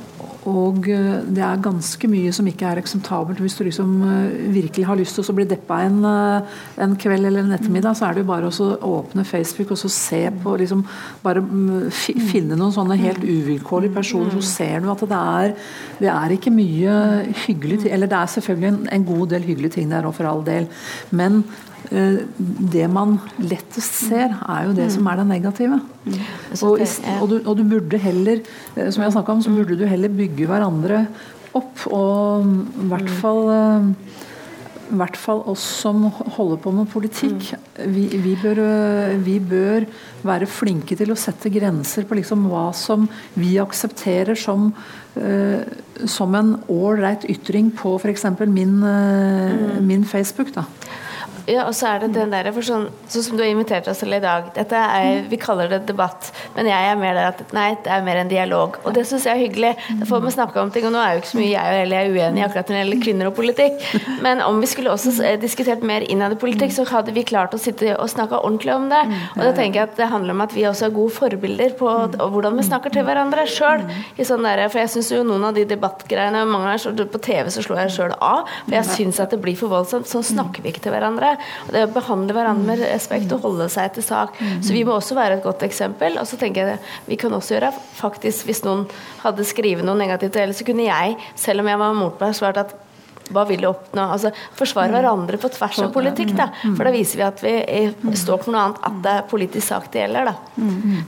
og 0.47 0.87
eh, 0.87 1.23
det 1.35 1.43
er 1.43 1.59
ganske 1.63 2.07
mye 2.09 2.31
som 2.35 2.47
ikke 2.47 2.69
er 2.69 2.79
akseptabelt. 2.79 3.39
Hvis 3.43 3.57
du 3.57 3.65
liksom 3.67 3.95
eh, 4.07 4.37
virkelig 4.55 4.85
har 4.87 4.99
lyst 4.99 5.17
til 5.17 5.25
å 5.27 5.35
bli 5.35 5.47
deppa 5.49 5.81
en, 5.83 5.97
eh, 6.07 6.55
en 6.85 6.95
kveld 6.99 7.27
eller 7.27 7.43
en 7.43 7.55
ettermiddag, 7.57 7.97
så 7.99 8.07
er 8.07 8.15
det 8.15 8.23
jo 8.23 8.29
bare 8.29 8.51
å 8.51 8.69
åpne 8.87 9.27
Facebook 9.27 9.73
og 9.75 9.81
så 9.81 9.91
se 9.91 10.21
på 10.43 10.55
liksom, 10.61 10.85
Bare 11.23 11.41
mm, 11.43 11.89
finne 11.91 12.55
noen 12.55 12.71
sånne 12.75 12.95
helt 12.99 13.23
uvilkårlige 13.25 13.95
personer, 13.97 14.31
så 14.37 14.43
ser 14.45 14.83
du 14.83 14.91
at 14.93 15.03
det 15.03 15.19
er, 15.19 15.55
det 15.99 16.11
er 16.13 16.35
ikke 16.35 16.53
mye 16.53 16.93
hyggelig 17.45 17.81
Eller 17.89 18.09
det 18.09 18.19
er 18.19 18.31
selvfølgelig 18.31 18.69
en, 18.69 18.81
en 18.93 19.07
god 19.07 19.33
del 19.33 19.47
hyggelige 19.47 19.77
ting 19.77 19.91
der 19.91 20.07
òg, 20.07 20.15
for 20.15 20.29
all 20.29 20.45
del. 20.47 20.69
Men 21.11 21.41
det 21.89 22.87
man 22.91 23.17
lettest 23.39 24.01
ser, 24.09 24.35
er 24.35 24.67
jo 24.67 24.75
det 24.75 24.89
som 24.91 25.07
er 25.07 25.21
det 25.21 25.27
negative. 25.29 25.79
Og, 26.61 26.79
i, 26.83 26.87
og, 27.21 27.25
du, 27.31 27.37
og 27.43 27.57
du 27.59 27.63
burde 27.67 27.99
heller, 28.01 28.43
eh, 28.75 28.91
som 28.91 29.05
jeg 29.05 29.15
om, 29.15 29.41
så 29.43 29.53
burde 29.53 29.79
du 29.79 29.85
heller 29.87 30.11
bygge 30.11 30.49
hverandre 30.49 31.05
opp. 31.55 31.85
Og 31.87 32.47
i 32.47 32.87
hvert 32.91 33.11
fall 33.21 33.43
eh, 33.55 33.91
i 34.87 34.95
hvert 34.95 35.17
fall 35.19 35.41
oss 35.51 35.63
som 35.81 36.05
holder 36.37 36.59
på 36.63 36.71
med 36.71 36.87
politikk. 36.87 37.49
Vi, 37.91 38.05
vi, 38.23 38.35
bør, 38.39 38.61
vi 39.19 39.35
bør 39.43 39.83
være 40.27 40.47
flinke 40.47 40.95
til 40.95 41.11
å 41.11 41.19
sette 41.19 41.51
grenser 41.51 42.07
på 42.07 42.15
liksom 42.15 42.47
hva 42.47 42.69
som 42.75 43.03
vi 43.35 43.57
aksepterer 43.59 44.39
som, 44.39 44.69
øh, 45.19 46.07
som 46.07 46.39
en 46.39 46.55
ålreit 46.71 47.27
ytring 47.27 47.73
på 47.75 47.97
f.eks. 47.99 48.29
Min, 48.47 48.79
min 49.83 50.07
Facebook. 50.07 50.55
da. 50.55 50.63
Ja, 51.47 51.63
og 51.63 51.75
så 51.77 51.87
er 51.93 52.01
det 52.03 52.09
den 52.17 52.33
der, 52.33 52.49
for 52.51 52.65
sånn, 52.65 52.89
sånn 53.07 53.23
som 53.23 53.37
du 53.39 53.43
har 53.45 53.49
invitert 53.53 53.87
oss 53.87 54.01
til 54.01 54.11
i 54.11 54.19
dag 54.19 54.49
dette 54.55 54.75
er, 54.75 55.21
Vi 55.31 55.37
kaller 55.39 55.69
det 55.71 55.85
debatt, 55.87 56.29
men 56.57 56.67
jeg 56.67 56.89
er 56.89 56.97
mer 56.99 57.15
der 57.15 57.29
at 57.29 57.53
nei, 57.55 57.69
det 57.85 57.91
er 57.93 58.03
mer 58.03 58.19
en 58.19 58.31
dialog. 58.31 58.75
Og 58.83 58.95
det 58.95 59.05
syns 59.07 59.27
jeg 59.27 59.31
er 59.31 59.43
hyggelig. 59.45 59.71
Da 60.01 60.07
får 60.09 60.25
vi 60.25 60.33
snakke 60.35 60.59
om 60.59 60.71
ting. 60.73 60.87
Og 60.89 60.91
nå 60.91 60.99
er 60.99 61.15
jo 61.15 61.21
ikke 61.21 61.31
så 61.31 61.39
mye 61.39 61.53
jeg 61.53 61.85
og 61.87 61.95
er 61.97 62.11
uenig 62.11 62.43
akkurat 62.43 62.67
når 62.67 62.75
det 62.75 62.81
gjelder 62.81 63.03
kvinner 63.05 63.29
og 63.29 63.37
politikk. 63.37 63.85
Men 64.25 64.43
om 64.43 64.59
vi 64.59 64.69
skulle 64.71 64.91
også 64.91 65.13
eh, 65.23 65.37
diskutert 65.39 65.85
mer 65.87 66.03
innad 66.11 66.35
i 66.35 66.39
politikk, 66.41 66.73
så 66.75 66.87
hadde 66.91 67.15
vi 67.15 67.23
klart 67.27 67.55
å 67.55 67.61
sitte 67.61 67.95
og 67.95 68.11
snakke 68.11 68.41
ordentlig 68.41 68.75
om 68.75 68.89
det. 68.91 69.01
Og 69.37 69.41
da 69.45 69.53
tenker 69.55 69.81
jeg 69.81 69.91
at 69.91 69.95
det 70.01 70.09
handler 70.11 70.35
om 70.35 70.43
at 70.43 70.55
vi 70.57 70.67
også 70.67 70.89
er 70.89 70.95
gode 70.97 71.15
forbilder 71.15 71.77
på 71.79 71.93
hvordan 72.17 72.59
vi 72.59 72.67
snakker 72.67 72.93
til 72.95 73.07
hverandre 73.07 73.47
sjøl. 73.47 73.87
Sånn 74.19 74.43
for 74.67 74.81
jeg 74.81 74.91
syns 74.97 75.13
jo 75.15 75.23
noen 75.23 75.47
av 75.47 75.55
de 75.55 75.63
debattgreiene 75.69 76.43
mange 76.49 76.73
ganger, 76.73 77.07
På 77.07 77.19
TV 77.23 77.47
så 77.53 77.63
slår 77.63 77.85
jeg 77.85 77.95
sjøl 77.95 78.13
av, 78.19 78.49
for 78.65 78.75
jeg 78.75 78.89
syns 78.89 79.21
at 79.23 79.31
det 79.31 79.39
blir 79.43 79.55
for 79.59 79.71
voldsomt. 79.71 80.09
Sånn 80.09 80.25
snakker 80.25 80.65
vi 80.65 80.73
ikke 80.73 80.83
til 80.83 80.95
hverandre. 80.95 81.36
Og 81.67 81.75
det 81.75 81.85
å 81.87 81.91
behandle 81.95 82.35
hverandre 82.37 82.67
med 82.67 82.83
respekt 82.83 83.33
og 83.35 83.45
holde 83.45 83.69
seg 83.73 83.93
til 83.97 84.05
sak. 84.05 84.37
Så 84.61 84.75
vi 84.75 84.83
må 84.87 84.95
også 84.97 85.17
være 85.17 85.39
et 85.39 85.45
godt 85.45 85.65
eksempel. 85.67 86.19
Og 86.21 86.27
så 86.29 86.39
tenker 86.39 86.73
jeg 86.73 86.81
vi 87.07 87.19
kan 87.19 87.33
også 87.33 87.57
gjøre 87.57 87.73
faktisk 87.97 88.47
Hvis 88.47 88.63
noen 88.65 88.85
hadde 89.23 89.45
skrevet 89.47 89.85
noe 89.85 89.97
negativt 89.99 90.35
eller 90.39 90.55
så 90.55 90.65
kunne 90.67 90.85
jeg, 90.87 91.15
selv 91.39 91.63
om 91.63 91.71
jeg 91.71 91.81
var 91.81 91.97
motbar, 91.97 92.35
svart 92.37 92.59
at 92.61 92.75
hva 93.31 93.43
vil 93.49 93.61
du 93.61 93.67
oppnå? 93.69 94.05
Altså, 94.13 94.31
Forsvare 94.57 94.91
hverandre 94.93 95.37
på 95.41 95.49
tvers 95.53 95.79
av 95.83 95.91
politikk. 95.93 96.35
da 96.37 96.49
For 96.63 96.83
da 96.87 96.91
viser 96.91 97.17
vi 97.21 97.23
at 97.27 97.41
vi 97.43 97.53
er, 97.63 97.93
står 98.13 98.43
for 98.43 98.51
noe 98.55 98.61
annet, 98.67 98.79
at 98.87 99.01
det 99.03 99.11
er 99.17 99.27
politisk 99.29 99.67
sak 99.67 99.91
det 99.93 100.01
gjelder. 100.05 100.25
da 100.31 100.35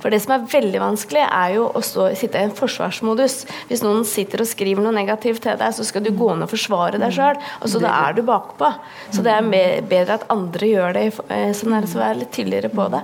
For 0.02 0.10
det 0.14 0.22
som 0.24 0.34
er 0.36 0.46
veldig 0.52 0.80
vanskelig, 0.84 1.26
er 1.30 1.56
jo 1.56 1.68
å 1.74 1.82
stå, 1.84 2.10
sitte 2.16 2.40
i 2.42 2.44
en 2.48 2.56
forsvarsmodus. 2.56 3.46
Hvis 3.70 3.84
noen 3.86 4.04
sitter 4.06 4.42
og 4.44 4.48
skriver 4.50 4.84
noe 4.86 4.94
negativt 4.96 5.42
til 5.46 5.58
deg, 5.60 5.74
så 5.74 5.84
skal 5.88 6.04
du 6.04 6.12
gå 6.12 6.30
ned 6.36 6.48
og 6.48 6.54
forsvare 6.54 7.00
deg 7.02 7.12
sjøl. 7.16 7.40
Altså, 7.62 7.80
da 7.84 7.94
er 8.10 8.14
du 8.18 8.22
bakpå. 8.28 8.72
Så 9.12 9.24
det 9.26 9.34
er 9.34 9.82
bedre 9.90 10.20
at 10.20 10.28
andre 10.30 10.68
gjør 10.70 10.94
det. 10.94 11.06
eh, 11.30 11.52
Sånn 11.54 11.74
er 11.76 11.82
det, 11.82 11.90
så 11.90 12.00
vær 12.00 12.16
litt 12.20 12.32
tydeligere 12.36 12.70
på 12.74 12.90
det. 12.94 13.02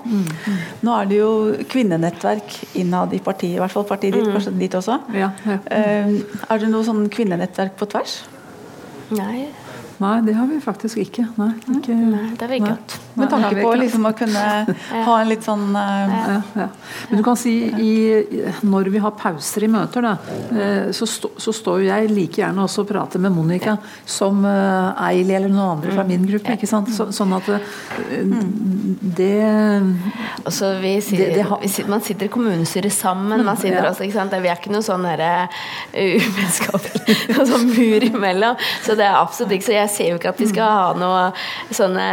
Nå 0.86 0.94
er 1.02 1.06
det 1.10 1.18
jo 1.20 1.32
kvinnenettverk 1.72 2.76
innad 2.76 3.14
i 3.14 3.20
partiet, 3.20 3.56
i 3.58 3.60
hvert 3.60 3.72
fall 3.72 3.84
partiet 3.90 4.14
ditt, 4.16 4.28
kanskje 4.32 4.54
ditt 4.60 4.76
også. 4.78 5.00
Ja, 5.14 5.32
ja. 5.46 5.58
Eh, 5.72 6.14
Er 6.50 6.60
det 6.60 6.70
noe 6.70 6.84
sånn 6.86 7.08
kvinnenettverk 7.10 7.76
på 7.80 7.88
tvers? 7.90 8.24
Nei, 9.10 9.54
Nei, 10.04 10.22
det 10.26 10.34
har 10.36 10.48
vi 10.50 10.58
faktisk 10.60 10.98
ikke. 11.00 11.24
Nei, 11.40 11.52
ikke 11.78 11.94
nei 11.96 12.26
det 12.36 12.50
ikke 12.58 12.72
hatt. 12.74 12.96
Med 13.16 13.30
tanke 13.32 13.54
på 13.62 13.70
liksom 13.80 14.04
å 14.10 14.12
kunne 14.18 14.42
ha 15.06 15.14
en 15.22 15.30
litt 15.30 15.46
sånn 15.46 15.70
uh... 15.72 16.16
ja, 16.16 16.40
ja. 16.60 16.66
Men 17.10 17.22
du 17.22 17.24
kan 17.24 17.38
si 17.40 17.54
i, 17.80 17.92
når 18.68 18.90
vi 18.92 19.00
har 19.00 19.14
pauser 19.16 19.64
i 19.64 19.70
møter, 19.72 20.04
da, 20.04 20.12
eh, 20.52 20.90
så, 20.92 21.08
stå, 21.08 21.32
så 21.40 21.54
står 21.56 21.86
jeg 21.86 22.10
like 22.12 22.42
gjerne 22.42 22.66
også 22.66 22.84
og 22.84 22.90
prater 22.92 23.24
med 23.24 23.32
Monica 23.38 23.78
som 24.06 24.44
uh, 24.44 24.92
Eili 25.08 25.38
eller 25.38 25.54
noen 25.54 25.78
andre 25.78 25.96
fra 25.96 26.04
min 26.10 26.28
gruppe. 26.28 26.58
ikke 26.58 26.68
sant? 26.68 26.92
Så, 26.92 27.08
sånn 27.16 27.32
at 27.38 27.48
uh, 27.48 27.60
det 29.16 29.32
altså, 30.44 30.74
vi 30.84 30.98
sier, 31.02 31.24
Det- 31.26 31.36
det 31.40 31.46
har- 31.48 31.60
vi 31.62 31.68
sitter, 31.72 31.90
man 31.90 32.02
sitter 32.02 32.26
i 32.26 32.30
kommunestyret 32.36 32.92
sammen. 32.92 33.46
Man 33.46 33.56
sitter 33.58 33.84
Ja. 33.84 33.90
også, 33.92 34.04
ikke 34.04 34.14
sant? 34.20 34.32
Vi 34.44 34.48
er 34.52 34.56
ikke 34.60 34.72
noe 34.76 34.84
sånn 34.84 35.04
derre 35.08 35.48
uvennskapelig 35.94 37.48
sånn 37.52 37.68
mur 37.72 38.04
imellom. 38.12 38.60
Så 38.84 38.96
det 39.00 39.06
er 39.08 39.16
absolutt 39.22 39.52
ikke 39.56 39.66
Så 39.66 39.78
jeg 39.86 39.94
ser 39.96 40.12
jo 40.14 40.20
ikke 40.20 40.34
at 40.34 40.42
vi 40.42 40.50
skal 40.50 40.78
ha 40.78 40.88
noe 40.98 41.30
sånne 41.74 42.10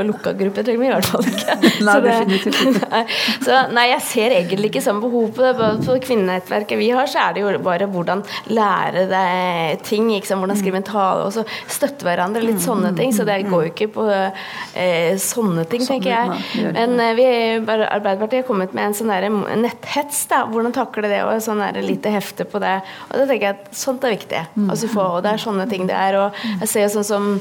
lukka 0.00 0.32
gruppe 0.38 0.62
trenger 0.64 0.80
vi 0.80 0.88
i 0.88 0.92
hvert 0.92 1.08
fall 1.10 1.26
ikke. 1.28 1.56
Nei, 1.86 1.94
Så 1.94 2.00
det-. 2.06 2.52
Nei. 2.92 3.02
Så 3.44 3.58
nei, 3.72 3.84
jeg 3.90 4.04
ser 4.06 4.34
egentlig 4.36 4.70
ikke 4.70 4.82
samme 4.84 5.04
behov 5.04 5.32
på 5.36 5.44
det. 5.44 5.68
På 5.84 5.96
kvinnenettverket 6.06 6.80
vi 6.80 6.88
har, 6.94 7.08
så 7.10 7.26
er 7.26 7.36
det 7.36 7.44
jo 7.44 7.52
bare 7.64 7.88
hvordan 7.90 8.22
lære 8.52 9.06
deg 9.10 9.82
ting. 9.86 10.08
Sant? 10.22 10.40
Hvordan 10.42 10.60
skrive 10.60 10.80
en 10.80 10.86
tale, 10.86 11.26
og 11.26 11.34
så 11.34 11.44
støtte 11.70 12.06
hverandre. 12.06 12.42
Litt 12.44 12.62
sånne 12.64 12.94
ting. 12.96 13.12
Så 13.14 13.26
det 13.28 13.40
går 13.48 13.66
jo 13.66 13.72
ikke 13.72 13.90
på 13.94 14.06
eh, 14.08 15.12
sånne 15.20 15.66
ting, 15.70 15.84
tenker 15.86 16.10
jeg. 16.12 16.72
Men 16.72 16.96
eh, 17.02 17.14
vi, 17.18 17.28
Arbeiderpartiet 17.62 18.42
har 18.42 18.48
kommet 18.48 18.74
med 18.76 18.90
en 18.90 18.96
sånn 18.96 19.12
der 19.12 19.28
netthets. 19.60 20.24
da, 20.32 20.44
Hvordan 20.50 20.74
takle 20.76 21.10
det, 21.12 21.22
og 21.26 21.36
sånn 21.44 21.62
der 21.62 21.82
lite 21.84 22.12
hefte 22.14 22.48
på 22.48 22.62
det. 22.62 22.78
Og 23.10 23.20
da 23.20 23.28
tenker 23.28 23.50
jeg 23.50 23.60
at 23.60 23.70
sånt 23.76 24.04
er 24.06 24.16
viktig. 24.16 24.42
Altså, 24.68 24.90
få, 24.92 25.06
og 25.18 25.22
det 25.24 25.34
er 25.34 25.46
sånne 25.46 25.68
ting 25.70 25.86
det 25.90 25.96
er. 25.98 26.20
Og 26.22 26.42
jeg 26.64 26.72
ser 26.72 26.86
jo 26.86 26.92
sånn 26.96 27.08
som 27.12 27.32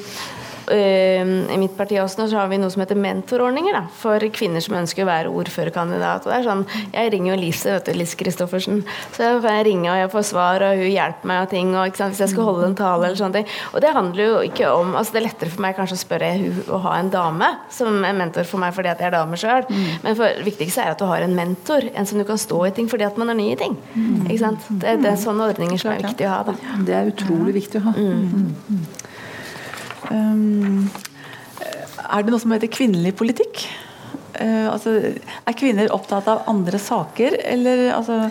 I 0.72 1.58
mitt 1.60 1.76
parti 1.78 1.98
også 2.02 2.28
så 2.30 2.40
har 2.40 2.50
vi 2.52 2.60
noe 2.62 2.72
som 2.74 2.84
heter 2.84 3.00
mentorordninger 3.00 3.76
da, 3.76 3.84
for 4.02 4.24
kvinner 4.34 4.64
som 4.64 4.78
ønsker 4.80 5.06
å 5.06 5.10
være 5.10 5.34
ordførerkandidat. 5.42 6.26
Og 6.26 6.32
det 6.32 6.38
er 6.40 6.48
sånn, 6.48 6.66
Jeg 6.94 7.12
ringer 7.14 7.34
jo 7.34 7.40
Lise 7.42 7.74
vet 7.76 7.90
du, 7.90 7.94
Lise 7.98 8.18
Christoffersen. 8.20 8.82
Så 9.16 9.26
jeg 9.26 9.42
får 9.44 9.64
ringe 9.68 9.92
og 9.92 10.00
jeg 10.00 10.12
får 10.14 10.26
svar, 10.32 10.66
og 10.68 10.82
hun 10.82 10.92
hjelper 10.92 11.32
meg 11.32 11.44
og 11.46 11.52
ting. 11.54 11.74
Og, 11.76 11.98
sant, 11.98 12.16
hvis 12.16 12.24
jeg 12.26 12.34
skal 12.34 12.48
holde 12.50 12.70
en 12.70 12.78
tale 12.80 13.10
eller 13.10 13.20
sånne 13.20 13.42
ting. 13.42 13.50
Og 13.74 13.84
det 13.84 13.94
handler 13.96 14.24
jo 14.24 14.40
ikke 14.48 14.72
om 14.72 14.96
altså 14.96 15.16
Det 15.16 15.22
er 15.22 15.28
lettere 15.28 15.52
for 15.52 15.66
meg 15.66 15.76
kanskje 15.78 15.98
å 15.98 16.02
spørre 16.02 16.32
hun 16.40 16.62
å 16.72 16.82
ha 16.86 16.96
en 17.00 17.12
dame 17.14 17.50
som 17.74 18.04
en 18.08 18.20
mentor 18.22 18.48
for 18.48 18.62
meg 18.62 18.76
fordi 18.76 18.92
at 18.92 19.02
jeg 19.02 19.12
er 19.12 19.18
dame 19.18 19.40
sjøl. 19.40 19.68
Men 20.06 20.18
for, 20.18 20.40
det 20.40 20.48
viktigste 20.48 20.86
er 20.86 20.96
at 20.96 21.02
du 21.02 21.08
har 21.10 21.26
en 21.26 21.36
mentor. 21.36 21.88
En 21.96 22.08
som 22.08 22.22
du 22.22 22.26
kan 22.28 22.40
stå 22.42 22.64
i 22.70 22.74
ting 22.76 22.90
fordi 22.92 23.08
at 23.08 23.20
man 23.20 23.34
er 23.34 23.40
ny 23.40 23.52
i 23.54 23.60
ting. 23.60 23.78
Ikke 24.28 24.42
sant? 24.46 24.68
Det, 24.70 24.98
det 25.04 25.14
er 25.14 25.22
sånne 25.22 25.52
ordninger 25.52 25.82
som 25.82 25.94
er 25.94 26.04
viktig 26.06 26.28
å 26.28 26.34
ha. 26.36 26.42
da. 26.52 26.58
Det 26.88 26.98
er 26.98 27.12
utrolig 27.12 27.56
viktig 27.62 27.82
å 27.82 27.90
ha. 27.90 27.96
Um, 27.98 28.52
er 32.12 32.26
det 32.26 32.34
noe 32.34 32.42
som 32.42 32.54
heter 32.56 32.72
kvinnelig 32.72 33.14
politikk? 33.20 33.66
Eh, 34.42 34.68
altså, 34.72 34.94
er 35.48 35.58
kvinner 35.60 35.92
opptatt 35.94 36.28
av 36.32 36.46
andre 36.52 36.80
saker, 36.82 37.36
eller 37.52 37.90
altså 37.96 38.24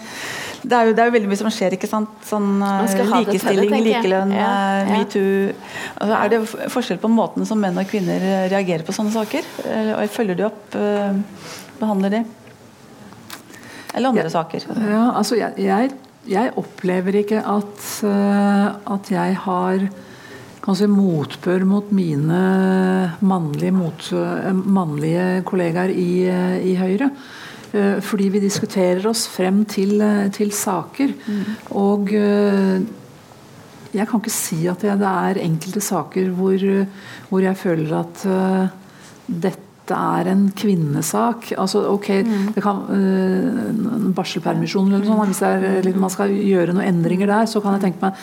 det 0.61 0.77
er, 0.77 0.89
jo, 0.91 0.93
det 0.93 1.01
er 1.01 1.09
jo 1.09 1.15
veldig 1.15 1.29
mye 1.31 1.39
som 1.41 1.53
skjer, 1.55 1.75
ikke 1.77 1.89
sant. 1.89 2.11
Sånn, 2.29 2.49
eh, 2.61 2.99
likestilling, 3.15 3.71
tenker 3.71 3.87
likelønn, 3.87 4.35
Ja, 4.37 4.49
eh, 4.51 4.91
ja. 4.91 4.99
metoo. 4.99 5.55
Altså, 5.97 6.19
er 6.19 6.33
det 6.35 6.41
forskjell 6.75 7.01
på 7.01 7.09
måten 7.13 7.49
som 7.49 7.63
menn 7.63 7.81
og 7.81 7.89
kvinner 7.89 8.21
eh, 8.21 8.45
reagerer 8.53 8.85
på 8.85 8.93
sånne 8.97 9.15
saker? 9.15 9.49
Eller, 9.65 9.95
og 9.97 10.13
følger 10.13 10.37
de 10.37 10.47
opp? 10.51 10.77
eh, 10.77 11.49
behandler 11.81 12.13
de? 12.19 12.21
Eller 13.95 14.13
andre 14.13 14.31
saker? 14.31 14.69
Ja, 14.85 15.07
altså 15.17 15.39
jeg, 15.41 15.57
jeg, 15.65 15.95
jeg 16.29 16.53
opplever 16.61 17.17
ikke 17.23 17.41
at, 17.41 17.89
eh, 18.05 18.95
at 18.99 19.11
jeg 19.17 19.41
har 19.47 19.89
kanskje 20.65 20.89
motbør 20.93 21.65
mot 21.69 21.93
mine 21.95 22.41
mannlige, 23.21 23.73
mot, 23.73 24.11
eh, 24.13 24.53
mannlige 24.53 25.43
kollegaer 25.49 25.91
i, 25.91 26.27
eh, 26.29 26.59
i 26.73 26.75
Høyre. 26.77 27.11
Eh, 27.73 28.01
fordi 28.01 28.29
vi 28.29 28.41
diskuterer 28.41 29.07
oss 29.07 29.27
frem 29.31 29.65
til, 29.65 30.03
til 30.33 30.51
saker. 30.51 31.15
Og 31.71 32.13
eh, 32.13 32.81
jeg 33.95 34.07
kan 34.07 34.21
ikke 34.21 34.31
si 34.35 34.67
at 34.71 34.83
det, 34.83 34.99
det 35.01 35.07
er 35.07 35.43
enkelte 35.43 35.81
saker 35.81 36.31
hvor, 36.31 36.59
hvor 37.29 37.43
jeg 37.43 37.57
føler 37.59 37.95
at 37.99 38.21
uh, 38.27 38.69
dette 39.91 39.99
er 39.99 40.31
en 40.31 40.45
kvinnesak. 40.57 41.51
Altså, 41.59 41.83
ok, 41.91 42.09
det 42.55 42.63
kan, 42.63 42.83
uh, 42.91 44.11
Barselpermisjon 44.15 44.91
eller 44.91 45.05
noe 45.05 45.19
sånt, 45.19 45.33
hvis 45.33 45.43
er, 45.47 45.67
liksom, 45.85 46.05
man 46.05 46.13
skal 46.13 46.35
gjøre 46.35 46.75
noen 46.75 46.87
endringer 46.87 47.31
der, 47.31 47.49
så 47.51 47.63
kan 47.63 47.77
jeg 47.77 47.89
tenke 47.89 48.05
meg 48.05 48.15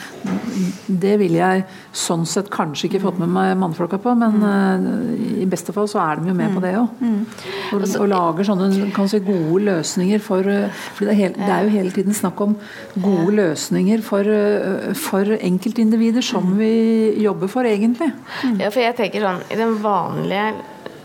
Det 0.88 1.16
ville 1.20 1.40
jeg 1.40 1.66
sånn 1.96 2.26
sett 2.30 2.50
kanskje 2.54 2.88
ikke 2.90 3.04
fått 3.04 3.20
med 3.22 3.32
meg 3.34 3.54
mannfolka 3.60 4.00
på, 4.02 4.14
men 4.20 4.40
uh, 4.44 5.42
i 5.44 5.48
beste 5.50 5.76
fall 5.76 5.90
så 5.92 6.02
er 6.04 6.22
de 6.22 6.32
jo 6.32 6.38
med 6.38 6.56
på 6.56 6.64
det 6.64 6.74
òg. 6.80 7.04
Og, 7.76 7.84
og 7.84 8.08
lager 8.12 8.48
sånne 8.48 8.90
kan 8.96 9.10
si, 9.12 9.22
gode 9.26 9.64
løsninger 9.68 10.22
for 10.24 10.46
For 10.48 11.06
det 11.06 11.14
er, 11.14 11.18
hele, 11.18 11.36
det 11.38 11.52
er 11.52 11.66
jo 11.66 11.74
hele 11.74 11.92
tiden 11.94 12.16
snakk 12.16 12.40
om 12.44 12.56
gode 13.02 13.34
løsninger 13.36 14.02
for, 14.06 14.28
for 14.98 15.36
enkeltindivider 15.36 16.24
som 16.26 16.54
vi 16.58 16.72
jobber 17.22 17.52
for, 17.52 17.68
egentlig. 17.68 18.10
Ja, 18.60 18.70
for 18.70 18.82
jeg 18.84 18.96
tenker 18.98 19.24
sånn, 19.24 19.44
i 19.52 19.60
den 19.60 19.78
vanlige 19.84 20.52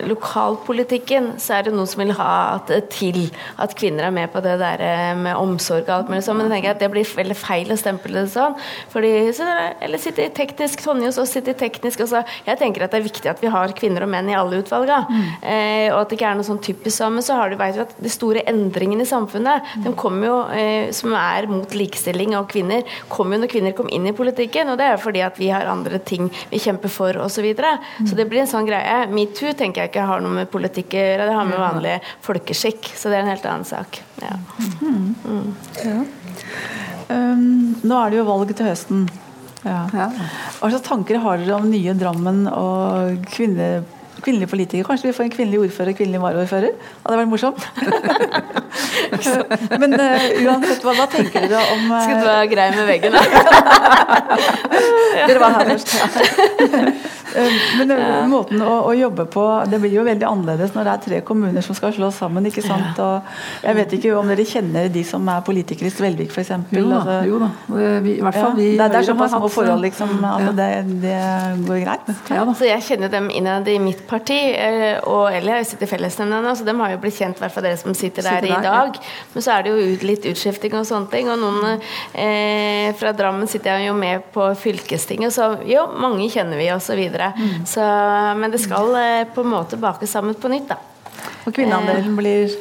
lokalpolitikken 0.08 1.34
så 1.42 1.58
er 1.58 1.66
det 1.66 1.74
noen 1.74 1.88
som 1.88 2.02
vil 2.02 2.14
ha 2.18 2.32
at, 2.56 2.72
til 2.92 3.28
at 3.62 3.74
kvinner 3.78 4.08
er 4.08 4.14
med 4.14 4.30
på 4.32 4.42
det 4.44 4.56
der 4.60 4.82
eh, 4.84 5.12
med 5.18 5.38
omsorg 5.38 5.86
og 5.86 5.94
alt 5.94 6.12
mulig 6.12 6.22
sånn, 6.26 6.38
men 6.40 6.48
jeg 6.48 6.56
tenker 6.56 6.74
at 6.74 6.82
det 6.82 6.90
blir 6.92 7.14
veldig 7.22 7.38
feil 7.38 7.72
å 7.72 7.78
stemple 7.78 8.14
det 8.16 8.32
sånn. 8.32 8.56
Fordi, 8.92 9.12
så 9.36 9.46
eller 9.82 10.00
sitter 10.02 10.32
teknisk, 10.34 10.82
Tonje 10.82 11.08
hos 11.08 11.18
oss 11.22 11.32
sitter 11.36 11.56
teknisk. 11.58 12.02
Også. 12.04 12.22
Jeg 12.46 12.58
tenker 12.60 12.84
at 12.84 12.94
det 12.94 13.00
er 13.00 13.06
viktig 13.06 13.30
at 13.30 13.42
vi 13.42 13.50
har 13.52 13.74
kvinner 13.76 14.06
og 14.06 14.10
menn 14.12 14.30
i 14.30 14.36
alle 14.36 14.62
utvalga. 14.62 15.02
Mm. 15.08 15.22
Eh, 15.40 15.88
og 15.92 16.00
at 16.00 16.10
det 16.10 16.18
ikke 16.18 16.30
er 16.32 16.38
noe 16.38 16.48
sånn 16.48 16.62
typisk 16.64 16.96
sånn. 16.98 17.16
Men 17.16 17.26
så 17.26 17.38
har 17.38 17.52
du, 17.52 17.58
vet 17.60 17.78
du 17.78 17.84
at 17.84 17.94
de 18.02 18.12
store 18.12 18.44
endringene 18.50 19.06
i 19.06 19.08
samfunnet, 19.08 19.74
de 19.84 19.94
kommer 19.98 20.28
jo, 20.28 20.38
eh, 20.56 20.90
som 20.96 21.14
er 21.18 21.48
mot 21.50 21.76
likestilling 21.76 22.36
og 22.38 22.50
kvinner, 22.52 22.86
kommer 23.12 23.38
jo 23.38 23.44
når 23.44 23.52
kvinner 23.54 23.76
kom 23.78 23.90
inn 23.92 24.08
i 24.10 24.16
politikken. 24.16 24.72
Og 24.72 24.80
det 24.80 24.88
er 24.88 24.96
jo 24.96 25.04
fordi 25.06 25.24
at 25.24 25.40
vi 25.40 25.52
har 25.52 25.70
andre 25.70 26.02
ting 26.02 26.28
vi 26.50 26.62
kjemper 26.62 26.92
for 26.92 27.22
osv. 27.22 27.42
Så, 27.42 27.46
videre. 27.46 27.72
så 28.06 28.14
det 28.14 28.28
blir 28.30 28.44
en 28.44 28.50
sånn 28.50 28.68
greie. 28.68 29.06
Metoo 29.10 29.50
tenker 29.58 29.82
jeg 29.82 29.91
ikke 29.92 30.06
har 30.08 30.22
noe 30.24 30.40
med 30.40 30.50
politikk 30.52 30.96
å 30.96 31.02
gjøre. 31.04 31.28
Det 31.28 31.36
har 31.36 31.48
med 31.48 31.60
vanlig 31.60 31.96
folkeskikk. 32.24 32.92
Så 32.96 33.12
det 33.12 33.20
er 33.20 33.26
en 33.26 33.32
helt 33.34 33.48
annen 33.48 33.68
sak. 33.68 34.00
Ja. 34.22 34.36
Mm. 34.80 35.12
Mm. 35.22 35.50
Ja. 35.84 35.98
Um, 37.12 37.44
nå 37.84 37.98
er 37.98 38.12
det 38.12 38.22
jo 38.22 38.28
valg 38.28 38.54
til 38.56 38.68
høsten. 38.70 39.06
Ja. 39.62 39.84
Hva 39.92 40.70
slags 40.72 40.86
tanker 40.86 41.20
har 41.22 41.38
dere 41.38 41.58
om 41.60 41.68
nye 41.70 41.94
Drammen 41.94 42.46
og 42.50 43.28
kvinne, 43.30 43.84
kvinnelige 44.24 44.50
politikere? 44.52 44.86
Kanskje 44.88 45.06
vi 45.10 45.16
får 45.16 45.24
en 45.28 45.34
kvinnelig 45.36 45.58
ordfører 45.66 45.90
og 45.92 45.96
kvinnelig 46.00 46.20
varaordfører? 46.22 46.72
Hadde 47.04 47.20
vært 47.20 47.32
morsomt. 47.32 47.60
Men 49.82 49.90
uh, 49.98 50.04
uansett, 50.46 50.80
hva, 50.84 50.92
hva, 50.96 51.06
tenker 51.12 51.38
dere 51.46 51.60
om 51.74 51.82
uh, 51.90 51.94
Skal 52.04 52.16
du 52.20 52.24
være 52.28 52.46
grei 52.52 52.68
med 52.76 52.84
veggen, 52.88 53.12
da? 53.16 53.22
dere 55.26 55.40
var 55.42 55.50
her 55.58 55.66
først. 55.74 55.90
Eh, 57.36 57.52
men 57.78 57.92
ja. 57.96 58.24
måten 58.28 58.60
å, 58.60 58.72
å, 58.88 58.92
jobbe 58.96 59.24
på 59.32 59.42
Det 59.70 59.78
blir 59.80 59.94
jo 59.94 60.04
veldig 60.04 60.26
annerledes 60.28 60.74
når 60.74 60.84
det 60.84 60.92
er 60.92 61.02
tre 61.06 61.20
kommuner 61.24 61.64
som 61.64 61.76
skal 61.76 61.94
slås 61.96 62.18
sammen. 62.20 62.44
ikke 62.48 62.64
sant? 62.64 62.98
Og 63.00 63.64
jeg 63.64 63.78
vet 63.78 63.94
ikke 63.98 64.16
om 64.18 64.28
dere 64.28 64.44
kjenner 64.48 64.90
de 64.92 65.04
som 65.06 65.28
er 65.32 65.44
politikere 65.46 65.88
i 65.88 65.94
Svelvik 65.94 66.32
f.eks. 66.32 66.52
Jo 66.74 66.84
da. 66.90 66.98
Altså, 66.98 67.16
jo 67.30 67.40
da. 67.40 67.50
Vi, 68.04 68.16
I 68.18 68.26
hvert 68.26 68.38
fall 68.38 68.56
vi 68.58 68.68
Det, 68.76 68.88
det 68.92 69.00
er 69.00 69.08
såpass 69.08 69.34
små 69.34 69.50
forhold 69.52 69.84
liksom, 69.86 70.14
at 70.28 70.46
ja. 70.46 70.52
det, 70.60 70.68
det, 71.04 71.16
går 71.68 71.82
greit. 71.86 72.12
Ja, 72.32 72.44
så 72.58 72.68
jeg 72.68 72.86
kjenner 72.88 73.12
dem 73.12 73.30
innad 73.32 73.68
i 73.70 73.78
mitt 73.82 74.04
parti, 74.12 74.38
eh, 74.52 74.98
og 75.08 75.32
Eli 75.32 75.52
har 75.52 75.62
jo 75.62 75.68
sittet 75.70 75.86
i 75.88 75.90
fellesnemnda 75.90 76.40
nå, 76.44 76.54
så 76.58 76.66
dem 76.66 76.80
har 76.84 76.94
jo 76.94 77.00
blitt 77.02 77.16
kjent, 77.18 77.40
i 77.40 77.44
hvert 77.44 77.54
fall 77.54 77.66
dere 77.66 77.80
som 77.80 77.96
sitter 77.96 78.26
der, 78.26 78.42
sitter 78.42 78.52
der 78.52 78.60
i 78.60 78.66
dag. 78.68 78.98
Men 79.32 79.46
så 79.46 79.54
er 79.56 79.64
det 79.64 79.72
jo 79.72 80.08
litt 80.08 80.28
utskifting 80.32 80.76
og 80.78 80.88
sånne 80.88 81.12
ting. 81.12 81.30
Og 81.32 81.40
noen 81.40 81.68
eh, 81.72 82.92
fra 82.98 83.14
Drammen 83.16 83.50
sitter 83.50 83.78
jeg 83.78 83.90
jo 83.90 83.96
med 83.98 84.28
på 84.34 84.48
fylkestinget, 84.62 85.34
så 85.34 85.52
jo, 85.68 85.86
mange 86.02 86.28
kjenner 86.32 86.60
vi. 86.60 86.68
Mm. 86.72 87.64
Så, 87.68 87.84
men 88.38 88.52
det 88.52 88.62
skal 88.62 88.94
eh, 88.98 89.24
på 89.32 89.44
en 89.44 89.52
måte 89.52 89.80
bakes 89.80 90.12
sammen 90.12 90.38
på 90.38 90.52
nytt, 90.52 90.70
da. 90.72 90.80
Og 91.46 91.54
kvinneandelen 91.54 92.14
blir 92.18 92.52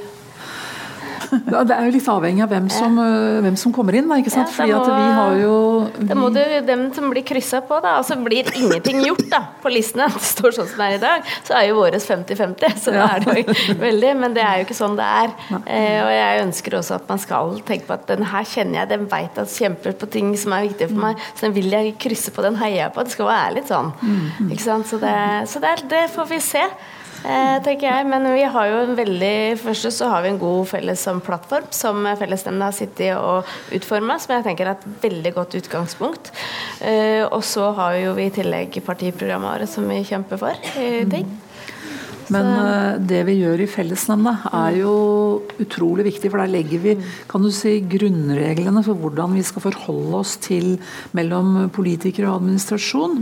det 1.31 1.75
er 1.75 1.87
jo 1.87 1.93
litt 1.95 2.07
avhengig 2.11 2.43
av 2.43 2.51
hvem 2.51 2.67
som, 2.71 2.97
ja. 2.99 3.39
hvem 3.45 3.57
som 3.59 3.73
kommer 3.75 3.95
inn. 3.97 4.09
Da, 4.09 4.17
ikke 4.21 4.33
sant? 4.33 4.51
Ja, 4.51 4.55
Fordi 4.55 4.73
må, 4.73 4.81
at 4.81 4.89
vi 4.91 5.13
har 5.17 5.37
jo 5.39 5.55
vi... 5.95 6.07
Da 6.09 6.17
må 6.17 6.29
du 6.33 6.41
dem 6.67 6.83
som 6.95 7.09
blir 7.13 7.25
kryssa 7.27 7.61
på, 7.67 7.79
da. 7.83 7.97
så 8.05 8.17
blir 8.21 8.49
ingenting 8.57 9.01
gjort 9.05 9.23
da, 9.31 9.41
på 9.63 9.71
listene, 9.73 10.09
det 10.15 10.23
står 10.27 10.57
sånn 10.57 10.69
som 10.71 10.83
det 10.83 10.89
er 10.89 10.97
i 10.97 11.01
dag, 11.03 11.33
så 11.47 11.57
er 11.59 11.67
jo 11.69 11.79
våres 11.79 12.07
50-50. 12.09 12.77
Så 12.83 12.95
ja. 12.95 13.07
det 13.07 13.09
er 13.11 13.25
det 13.25 13.45
jo 13.45 13.77
veldig. 13.81 14.13
Men 14.21 14.37
det 14.37 14.45
er 14.45 14.61
jo 14.61 14.67
ikke 14.67 14.77
sånn 14.77 14.97
det 14.99 15.09
er. 15.21 15.35
Eh, 15.61 15.99
og 16.03 16.13
jeg 16.15 16.45
ønsker 16.45 16.79
også 16.81 16.97
at 16.99 17.11
man 17.11 17.21
skal 17.21 17.59
tenke 17.67 17.89
på 17.89 17.97
at 17.97 18.07
den 18.11 18.25
her 18.31 18.47
kjenner 18.47 18.81
jeg, 18.81 18.91
den 18.93 19.07
veit 19.11 19.41
at 19.41 19.51
kjemper 19.51 19.95
på 19.97 20.09
ting 20.11 20.33
som 20.39 20.55
er 20.55 20.67
viktige 20.69 20.91
for 20.91 21.03
meg, 21.07 21.27
så 21.35 21.47
den 21.47 21.57
vil 21.57 21.71
jeg 21.71 21.95
krysse 22.01 22.33
på, 22.35 22.43
den 22.45 22.59
heier 22.61 22.85
jeg 22.85 22.95
på. 22.95 23.05
Det 23.05 23.15
skal 23.15 23.31
være 23.31 23.59
litt 23.59 23.71
sånn. 23.71 23.93
Mm. 24.01 24.51
Ikke 24.51 24.65
sant? 24.65 24.89
Så, 24.91 24.99
det, 25.01 25.15
så 25.51 25.61
det, 25.63 25.77
det 25.91 26.07
får 26.11 26.27
vi 26.31 26.41
se 26.43 26.63
eh, 26.65 26.99
tenker 27.65 27.87
jeg. 27.87 28.07
Men 28.09 28.25
vi 28.33 28.45
har 28.55 28.69
jo 28.71 28.79
en 28.85 28.95
veldig 28.97 29.35
Først 29.61 29.91
så 29.93 30.09
har 30.11 30.23
vi 30.25 30.31
en 30.31 30.41
god 30.41 30.69
felles 30.71 31.03
plattform 31.25 31.69
som 31.75 32.07
fellesnemnda 32.19 32.71
har 32.71 32.77
sittet 32.77 33.13
og 33.17 33.47
utforma, 33.75 34.17
som 34.21 34.35
jeg 34.35 34.47
tenker 34.47 34.69
er 34.69 34.79
et 34.79 34.89
veldig 35.03 35.35
godt 35.37 35.59
utgangspunkt. 35.61 36.33
Eh, 36.81 37.21
og 37.27 37.43
så 37.45 37.71
har 37.77 37.99
jo 37.99 38.17
vi 38.17 38.29
i 38.29 38.33
tillegg 38.33 38.81
partiprogrammet 38.85 39.53
vårt 39.53 39.71
som 39.71 39.87
vi 39.89 40.01
kjemper 40.07 40.41
for 40.41 40.71
i 40.81 41.05
ting. 41.09 41.29
Men 42.31 42.47
uh, 42.47 42.99
det 43.03 43.21
vi 43.27 43.37
gjør 43.41 43.63
i 43.63 43.69
fellesnemnda 43.69 44.51
er 44.55 44.77
jo 44.79 44.91
utrolig 45.61 46.05
viktig, 46.07 46.29
for 46.31 46.41
der 46.41 46.53
legger 46.53 46.83
vi 46.83 46.93
kan 47.29 47.43
du 47.43 47.49
si, 47.53 47.79
grunnreglene 47.91 48.83
for 48.85 48.99
hvordan 48.99 49.35
vi 49.35 49.43
skal 49.45 49.65
forholde 49.65 50.21
oss 50.21 50.37
til 50.43 50.77
mellom 51.17 51.67
politikere 51.75 52.29
og 52.29 52.39
administrasjon. 52.39 53.17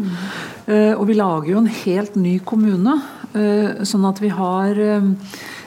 Uh, 0.67 0.93
og 0.93 1.07
vi 1.09 1.17
lager 1.17 1.53
jo 1.55 1.63
en 1.63 1.71
helt 1.81 2.19
ny 2.19 2.37
kommune. 2.45 2.99
Eh, 3.37 3.83
sånn 3.85 4.07
at 4.09 4.21
vi 4.23 4.31
har 4.33 4.79
eh, 4.81 5.09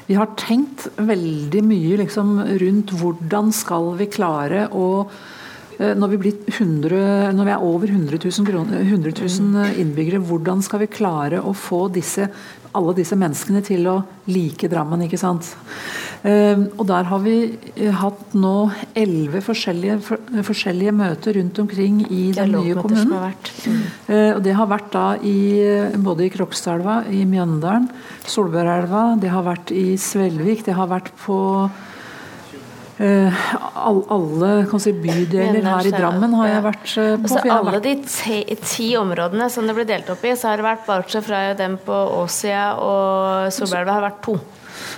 vi 0.09 0.17
har 0.19 0.33
tenkt 0.37 0.89
veldig 0.99 1.61
mye 1.65 2.01
liksom, 2.01 2.35
rundt 2.61 2.91
hvordan 2.99 3.53
skal 3.55 3.93
vi 4.01 4.09
klare 4.11 4.65
å 4.75 4.87
eh, 5.79 5.93
når 5.95 6.17
vi, 6.17 6.33
100, 6.51 7.31
når 7.37 7.47
vi, 7.47 7.53
er 7.55 7.63
over 7.69 7.93
100 7.95 8.19
000, 8.19 8.67
100 8.83 9.15
000 9.23 9.79
innbyggere, 9.85 10.21
hvordan 10.27 10.65
skal 10.67 10.83
vi 10.83 10.91
klare 10.91 11.39
å 11.39 11.55
få 11.55 11.87
disse 11.95 12.29
alle 12.73 12.95
disse 12.97 13.17
menneskene 13.21 13.61
til 13.65 13.89
å 13.91 13.99
like 14.33 14.69
Drammen. 14.73 15.05
ikke 15.05 15.21
sant? 15.21 15.51
Ehm, 16.23 16.69
og 16.79 16.87
der 16.87 17.09
har 17.11 17.23
vi 17.25 17.37
eh, 17.75 17.95
hatt 17.99 18.35
nå 18.39 18.71
elleve 18.95 19.41
forskjellige, 19.43 19.97
forskjellige, 20.47 20.95
møter 20.95 21.35
rundt 21.39 21.59
omkring 21.59 22.03
i 22.07 22.29
den 22.37 22.53
nye 22.55 22.77
kommunen. 22.79 23.11
Mm. 23.67 23.81
Eh, 24.07 24.29
og 24.37 24.43
det 24.47 24.55
har 24.55 24.71
vært 24.71 24.93
da 24.95 25.07
i, 25.19 25.39
både 25.99 26.29
i 26.29 26.33
Krokstadelva, 26.35 27.01
i 27.11 27.25
Mjøndalen, 27.27 27.91
Solbørelva, 28.23 29.17
det 29.23 29.33
har 29.35 29.49
vært 29.49 29.75
i 29.75 29.97
Svelvik, 29.99 30.63
det 30.69 30.79
har 30.79 30.93
vært 30.93 31.11
på 31.25 31.41
Uh, 33.03 33.35
alle 33.83 34.49
si, 34.79 34.93
bydeler 34.95 35.65
her 35.65 35.87
i 35.89 35.91
Drammen 35.91 36.37
har 36.39 36.51
jeg 36.51 36.63
vært 36.63 36.91
uh, 36.93 37.07
på. 37.17 37.25
Altså, 37.25 37.41
alle 37.51 37.81
de 37.83 37.95
ti, 38.05 38.37
ti, 38.63 38.87
områdene 39.01 39.49
som 39.51 39.67
det 39.67 39.75
ble 39.75 39.87
delt 39.89 40.13
opp 40.13 40.23
i, 40.29 40.35
så 40.39 40.53
har 40.53 40.61
det 40.61 40.67
vært 40.69 40.85
bortsett 40.87 41.27
fra 41.27 41.41
dem 41.59 41.81
på 41.83 41.97
Åsia 42.21 42.67
og 42.79 43.49
Solbergelva 43.57 43.97
har 43.97 44.07
vært 44.07 44.21
to. 44.29 44.37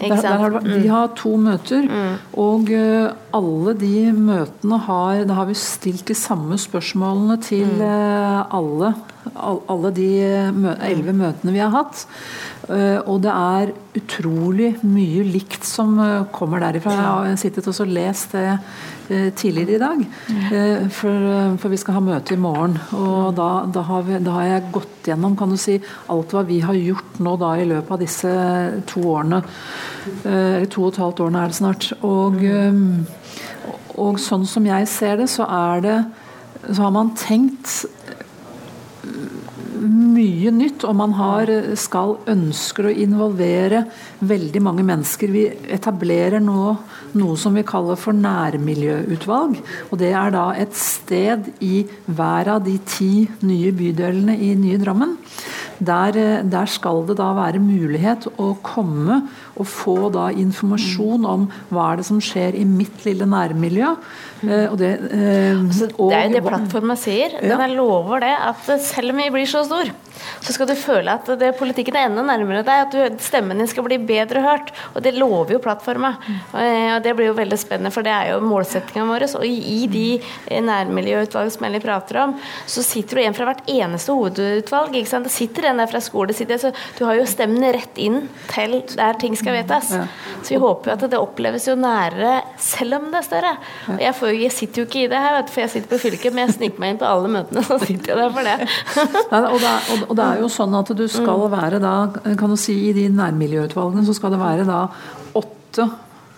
Der, 0.01 0.16
der 0.22 0.38
har 0.40 0.55
det, 0.57 0.62
vi 0.82 0.88
har 0.90 1.12
to 1.18 1.36
møter, 1.38 1.84
mm. 1.86 2.14
og 2.40 2.70
uh, 2.74 3.12
alle 3.34 3.74
de 3.78 4.12
møtene 4.12 4.78
har 4.86 5.24
Da 5.28 5.36
har 5.38 5.49
vi 5.51 5.57
stilt 5.59 6.07
de 6.09 6.16
samme 6.18 6.59
spørsmålene 6.59 7.38
til 7.42 7.68
mm. 7.78 7.84
alle 8.55 8.95
alle 9.34 9.90
de 9.97 10.09
elleve 10.84 11.14
møtene 11.16 11.55
vi 11.55 11.62
har 11.62 11.72
hatt. 11.72 12.05
Eh, 12.68 12.99
og 13.05 13.20
det 13.24 13.32
er 13.32 13.72
utrolig 13.99 14.70
mye 14.86 15.24
likt 15.26 15.66
som 15.68 15.99
eh, 16.01 16.24
kommer 16.32 16.62
derifra. 16.62 16.95
Jeg 16.97 17.05
har 17.05 17.40
sittet 17.40 17.68
og 17.68 17.90
lest 17.90 18.32
det 18.36 18.45
eh, 18.55 18.68
tidligere 19.09 19.75
i 19.75 19.81
dag. 19.83 20.05
For, 20.95 21.27
for, 21.61 21.73
vi 21.73 21.79
skal 21.81 21.99
ha 21.99 22.03
møte 22.05 22.37
i 22.37 22.41
morgen. 22.41 22.79
Og 22.97 23.35
da, 23.37 23.49
da, 23.69 23.85
har 23.89 24.07
vi, 24.07 24.19
da, 24.25 24.37
har 24.39 24.49
jeg 24.49 24.73
gått 24.75 25.11
gjennom 25.11 25.37
kan 25.39 25.53
du 25.53 25.59
si, 25.61 25.77
alt 26.13 26.35
hva 26.35 26.45
vi 26.49 26.61
har 26.65 26.79
gjort 26.79 27.21
nå 27.25 27.37
da 27.41 27.53
i 27.61 27.69
løpet 27.69 27.95
av 27.97 28.03
disse 28.03 28.35
to 28.91 29.05
årene. 29.15 29.43
Eller 30.25 30.69
to 30.73 30.87
og 30.87 30.95
et 30.95 31.03
halvt 31.05 31.25
årene 31.27 31.45
er 31.45 31.53
det 31.53 31.61
snart. 31.61 31.91
Og, 32.07 32.45
og 34.01 34.21
sånn 34.23 34.49
som 34.49 34.71
jeg 34.73 34.91
ser 34.91 35.21
det, 35.21 35.31
så 35.33 35.49
er 35.49 35.85
det 35.85 35.99
så 36.73 36.87
har 36.87 36.93
man 36.95 37.13
tenkt 37.19 37.85
mye 40.15 40.53
nytt, 40.55 40.85
og 40.89 40.97
man 40.99 41.15
har, 41.19 41.51
skal 41.79 42.17
ønsker 42.31 42.89
å 42.89 42.95
involvere 43.05 43.85
veldig 44.25 44.62
mange 44.65 44.85
mennesker. 44.87 45.33
Vi 45.35 45.45
etablerer 45.75 46.43
nå 46.43 46.75
noe 47.19 47.37
som 47.41 47.55
vi 47.55 47.67
kaller 47.67 47.99
for 48.01 48.17
nærmiljøutvalg. 48.17 49.61
og 49.91 49.99
Det 49.99 50.12
er 50.15 50.35
da 50.35 50.47
et 50.55 50.75
sted 50.79 51.51
i 51.61 51.85
hver 52.07 52.55
av 52.57 52.65
de 52.65 52.79
ti 52.87 53.29
nye 53.43 53.75
bydelene 53.75 54.39
i 54.39 54.55
nye 54.55 54.81
Drammen. 54.85 55.19
der, 55.81 56.17
eh, 56.17 56.43
der, 56.43 56.67
skal 56.67 57.05
det 57.07 57.17
da 57.19 57.33
være 57.35 57.59
mulighet 57.59 58.29
å 58.39 58.57
komme 58.62 59.23
og 59.57 59.67
få 59.67 60.12
da 60.12 60.29
informasjon 60.31 61.27
om 61.27 61.49
hva 61.71 61.93
er 61.93 61.97
det 61.97 62.07
som 62.07 62.21
skjer 62.23 62.55
i 62.55 62.65
mitt 62.65 63.05
lille 63.05 63.27
nærmiljø. 63.27 63.97
Eh, 64.45 64.66
og 64.70 64.78
det, 64.80 64.92
eh, 65.11 65.53
altså, 65.57 65.88
det 65.88 66.16
er 66.16 66.28
jo 66.28 66.34
det 66.36 66.42
plattformen 66.47 67.01
sier. 67.01 67.36
Den 67.40 67.53
ja. 67.55 67.68
lover 67.72 68.24
det 68.24 68.32
at 68.51 68.68
selv 68.84 69.14
om 69.14 69.22
vi 69.22 69.30
blir 69.34 69.49
så 69.51 69.64
stor, 69.66 69.90
så 70.45 70.55
skal 70.55 70.68
du 70.70 70.74
føle 70.78 71.14
at 71.18 71.28
det, 71.40 71.53
politikken 71.59 71.97
er 71.99 72.09
enda 72.09 72.24
nærmere 72.26 72.62
deg, 72.66 72.84
at 72.86 72.95
du, 72.95 73.18
stemmen 73.22 73.61
din 73.61 73.68
skal 73.70 73.86
bli 73.86 73.99
bedre 74.03 74.42
hørt. 74.45 74.72
Og 74.95 75.05
det 75.05 75.14
lover 75.16 75.57
jo 75.57 75.62
plattformen. 75.64 76.16
Og 76.55 77.05
det 77.05 77.14
blir 77.16 77.30
jo 77.30 77.36
veldig 77.36 77.59
spennende, 77.61 77.92
for 77.95 78.07
det 78.07 78.12
er 78.14 78.32
jo 78.32 78.42
målsettinga 78.45 79.07
vår. 79.09 79.26
Og 79.40 79.47
i 79.49 79.84
de 79.90 80.07
nærmiljøutvalg 80.64 81.53
som 81.55 81.66
Ellie 81.68 81.82
prater 81.82 82.20
om, 82.24 82.36
så 82.70 82.84
sitter 82.84 83.20
du 83.20 83.24
en 83.24 83.36
fra 83.36 83.49
hvert 83.51 83.64
eneste 83.70 84.14
hovedutvalg. 84.14 84.97
ikke 85.01 85.11
sant? 85.11 85.28
Det 85.28 85.34
sitter 85.34 85.70
en 85.70 85.82
der 85.82 85.90
fra 85.90 86.03
skole, 86.05 86.36
sitter, 86.36 86.61
så 86.61 86.72
du 86.99 87.05
har 87.09 87.18
jo 87.18 87.26
stemmen 87.28 87.64
rett 87.74 88.01
inn 88.01 88.24
til 88.53 88.80
der 88.95 89.18
ting 89.20 89.36
skal 89.38 89.59
vedtas. 89.59 89.92
Så 90.45 90.55
vi 90.55 90.61
håper 90.62 90.92
jo 90.92 90.97
at 90.97 91.07
det 91.11 91.20
oppleves 91.20 91.68
jo 91.68 91.76
nærere, 91.78 92.40
selv 92.61 92.99
om 92.99 93.11
det 93.12 93.20
er 93.20 93.26
større. 93.26 93.53
Og 93.95 94.03
jeg, 94.03 94.16
får, 94.18 94.34
jeg 94.39 94.53
sitter 94.55 94.82
jo 94.82 94.87
ikke 94.89 95.03
i 95.05 95.11
det 95.11 95.20
her, 95.24 95.41
for 95.51 95.64
jeg 95.64 95.72
sitter 95.72 95.91
på 95.91 96.01
fylket, 96.03 96.35
men 96.35 96.47
jeg 96.47 96.57
sniker 96.59 96.82
meg 96.82 96.95
inn 96.95 97.01
på 97.03 97.09
alle 97.09 97.32
møtene, 97.32 97.64
så 97.66 97.78
sitter 97.82 98.14
jeg 98.14 98.20
der 98.20 98.32
for 98.35 98.49
det. 98.49 98.70
og, 99.55 99.59
da, 99.62 99.74
og, 99.95 100.07
og 100.09 100.16
det 100.18 100.26
er 100.26 100.43
jo 100.45 100.51
sånn 100.53 100.78
at 100.78 100.95
du 100.97 101.05
skal 101.11 101.47
være 101.53 101.82
da, 101.82 101.95
kan 102.41 102.55
du 102.55 102.59
si 102.61 102.76
i 102.89 102.95
de 102.97 103.09
nærmiljøutvalgene, 103.14 104.07
så 104.09 104.16
skal 104.16 104.35
det 104.35 104.43
være 104.43 104.66
da 104.68 104.80
åtte 105.39 105.89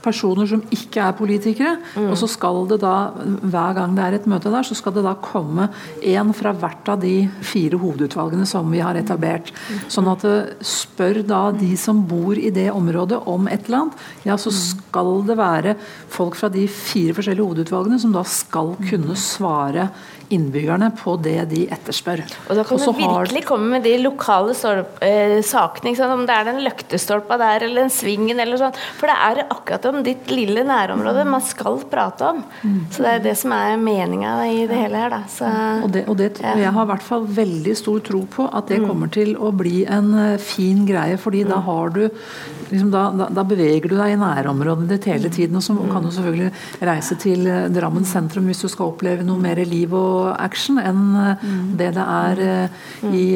personer 0.07 0.48
som 0.50 0.62
ikke 0.72 1.02
er 1.02 1.16
politikere. 1.18 1.74
Mm. 1.96 2.09
Og 2.12 2.16
så 2.20 2.28
skal 2.30 2.62
det 2.70 2.80
da, 2.84 2.94
hver 3.42 3.76
gang 3.76 3.96
det 3.96 4.04
er 4.07 4.18
et 4.18 4.28
møte 4.30 4.52
der, 4.52 4.66
så 4.66 4.76
skal 4.78 4.94
det 4.96 5.04
da 5.07 5.16
komme 5.22 5.68
en 6.07 6.32
fra 6.36 6.54
hvert 6.57 6.90
av 6.92 7.02
de 7.02 7.26
fire 7.44 7.80
hovedutvalgene 7.82 8.46
som 8.48 8.70
vi 8.72 8.82
har 8.84 8.98
etablert. 8.98 9.52
Sånn 9.92 10.11
at 10.12 10.24
det 10.26 10.66
spør 10.66 11.22
da 11.26 11.42
de 11.57 11.72
som 11.80 12.04
bor 12.09 12.38
i 12.38 12.52
det 12.54 12.68
området 12.72 13.20
om 13.28 13.50
et 13.50 13.66
eller 13.66 13.86
annet, 13.86 14.04
ja, 14.26 14.38
så 14.40 14.52
skal 14.54 15.22
det 15.26 15.38
være 15.38 15.76
folk 16.12 16.38
fra 16.38 16.50
de 16.52 16.66
fire 16.70 17.16
forskjellige 17.16 17.46
hovedutvalgene 17.46 18.00
som 18.02 18.14
da 18.14 18.24
skal 18.26 18.74
kunne 18.86 19.16
svare 19.18 19.90
innbyggerne 20.33 20.91
på 20.99 21.16
det 21.22 21.39
de 21.51 21.64
etterspør. 21.72 22.22
Og 22.49 22.59
da 22.59 22.64
kan 22.66 22.81
du 22.81 22.87
virkelig 22.87 23.43
har... 23.43 23.49
komme 23.49 23.77
med 23.77 23.87
de 23.87 23.95
lokale 24.01 24.55
stolp, 24.59 24.99
eh, 25.05 25.39
sakene, 25.47 25.95
om 26.12 26.24
det 26.29 26.35
er 26.35 26.49
den 26.49 26.62
løktestolpa 26.64 27.39
der 27.41 27.66
eller 27.66 27.87
den 27.87 27.93
svingen 27.95 28.41
eller 28.43 28.61
sånn. 28.61 28.77
For 28.99 29.11
det 29.11 29.16
er 29.29 29.43
akkurat 29.47 29.89
om 29.91 30.01
ditt 30.07 30.31
lille 30.33 30.64
nærområde 30.66 31.27
man 31.29 31.45
skal 31.45 31.79
prate 31.91 32.33
om. 32.33 32.43
Mm. 32.62 32.81
Så 32.95 33.05
det 33.05 33.12
er 33.12 33.24
det 33.29 33.37
som 33.39 33.55
er 33.57 33.77
meninga 33.81 34.35
i 34.51 34.66
det 34.68 34.81
hele 34.81 35.05
her, 35.05 35.14
da. 35.14 35.22
Så, 35.31 35.51
og, 35.87 35.91
det, 35.95 36.07
og, 36.11 36.18
det, 36.20 36.33
og, 36.43 36.61
jeg 36.62 36.74
har 36.79 36.89
i 36.89 36.93
hvert 36.93 37.07
fall 37.07 37.27
veldig 37.39 37.79
stor 37.79 38.03
tro 38.07 38.24
på 38.37 38.49
at 38.51 38.70
det 38.72 38.83
mm. 38.83 38.91
kommer 38.91 39.12
til 39.14 39.35
å 39.39 39.53
bli 39.57 39.85
en 39.85 40.12
eh, 40.24 40.37
fin 40.43 40.85
greie, 40.89 41.18
fordi 41.20 41.45
mm. 41.47 41.51
da 41.55 41.62
har 41.66 41.95
du 41.95 42.03
liksom, 42.70 42.91
da, 42.91 43.07
da, 43.14 43.29
da, 43.31 43.45
beveger 43.47 43.91
du 43.91 43.97
deg 43.99 44.14
i 44.14 44.20
nærområdet 44.20 44.89
ditt 44.91 45.09
hele 45.11 45.31
tiden. 45.33 45.59
Og 45.59 45.64
så 45.64 45.77
kan 45.91 46.05
du 46.05 46.11
selvfølgelig 46.14 46.89
reise 46.91 47.18
til 47.22 47.47
eh, 47.51 47.66
Drammen 47.77 48.07
sentrum 48.09 48.49
hvis 48.51 48.64
du 48.64 48.70
skal 48.72 48.93
oppleve 48.93 49.27
noe 49.27 49.41
mer 49.43 49.61
liv 49.66 49.93
og 49.97 50.16
action 50.37 50.81
enn 50.83 51.03
mm. 51.14 51.64
det 51.79 51.91
det 51.97 52.05
er 52.05 52.43
mm. 53.03 53.14
i, 53.17 53.27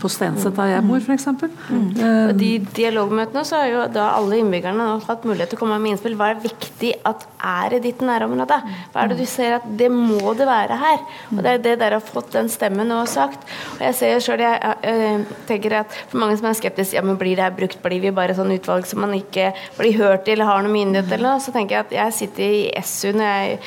på 0.00 0.10
Stenset 0.12 0.56
der 0.56 0.74
jeg 0.74 0.86
bor, 0.88 1.02
f.eks. 1.02 1.28
Mm. 1.34 1.88
Og 2.30 2.34
de 2.38 2.50
dialogmøtene 2.76 3.44
så 3.46 3.62
har 3.62 3.70
jo 3.72 3.84
da 3.94 4.10
alle 4.18 4.40
innbyggerne 4.40 4.88
hatt 5.04 5.26
mulighet 5.28 5.52
til 5.52 5.58
å 5.58 5.62
komme 5.64 5.78
med 5.82 5.94
innspill. 5.94 6.16
Hva 6.18 6.32
er 6.32 6.42
viktig 6.44 6.92
at 7.06 7.26
er 7.44 7.76
i 7.76 7.82
ditt 7.84 8.02
nærområde? 8.04 8.60
Hva 8.92 9.04
er 9.04 9.12
det 9.12 9.18
du 9.20 9.26
ser 9.28 9.58
at 9.58 9.66
det 9.78 9.90
må 9.92 10.34
det 10.38 10.48
være 10.48 10.78
her? 10.80 11.02
Og 11.34 11.42
det 11.44 11.52
er 11.54 11.64
det 11.64 11.76
dere 11.82 12.00
har 12.00 12.04
fått 12.04 12.32
den 12.36 12.50
stemmen 12.52 12.92
og 12.94 13.08
sagt. 13.10 13.44
Og 13.76 13.84
jeg 13.88 13.98
ser 13.98 14.24
selv, 14.24 14.44
jeg, 14.44 14.60
jeg, 14.62 15.00
jeg 15.04 15.40
tenker 15.48 15.78
at 15.82 15.98
for 16.10 16.20
mange 16.22 16.38
som 16.40 16.48
er 16.50 16.58
skeptiske, 16.58 16.96
ja, 16.98 17.04
men 17.04 17.18
blir 17.20 17.36
det 17.38 17.46
her 17.46 17.56
brukt, 17.56 17.80
blir 17.84 18.02
vi 18.02 18.14
bare 18.14 18.36
sånn 18.36 18.52
utvalg 18.54 18.88
som 18.88 19.02
man 19.04 19.14
ikke 19.16 19.50
blir 19.78 19.98
hørt 19.98 20.28
i 20.28 20.34
eller 20.34 20.48
har 20.48 20.64
noe 20.64 20.72
myndighet 20.72 21.12
eller 21.12 21.28
noe, 21.28 21.42
så 21.42 21.54
tenker 21.54 21.78
jeg 21.78 21.86
at 21.86 21.94
jeg 21.98 22.16
sitter 22.18 22.44
i 22.44 22.62
SU 22.84 23.14
når 23.14 23.24
jeg 23.24 23.58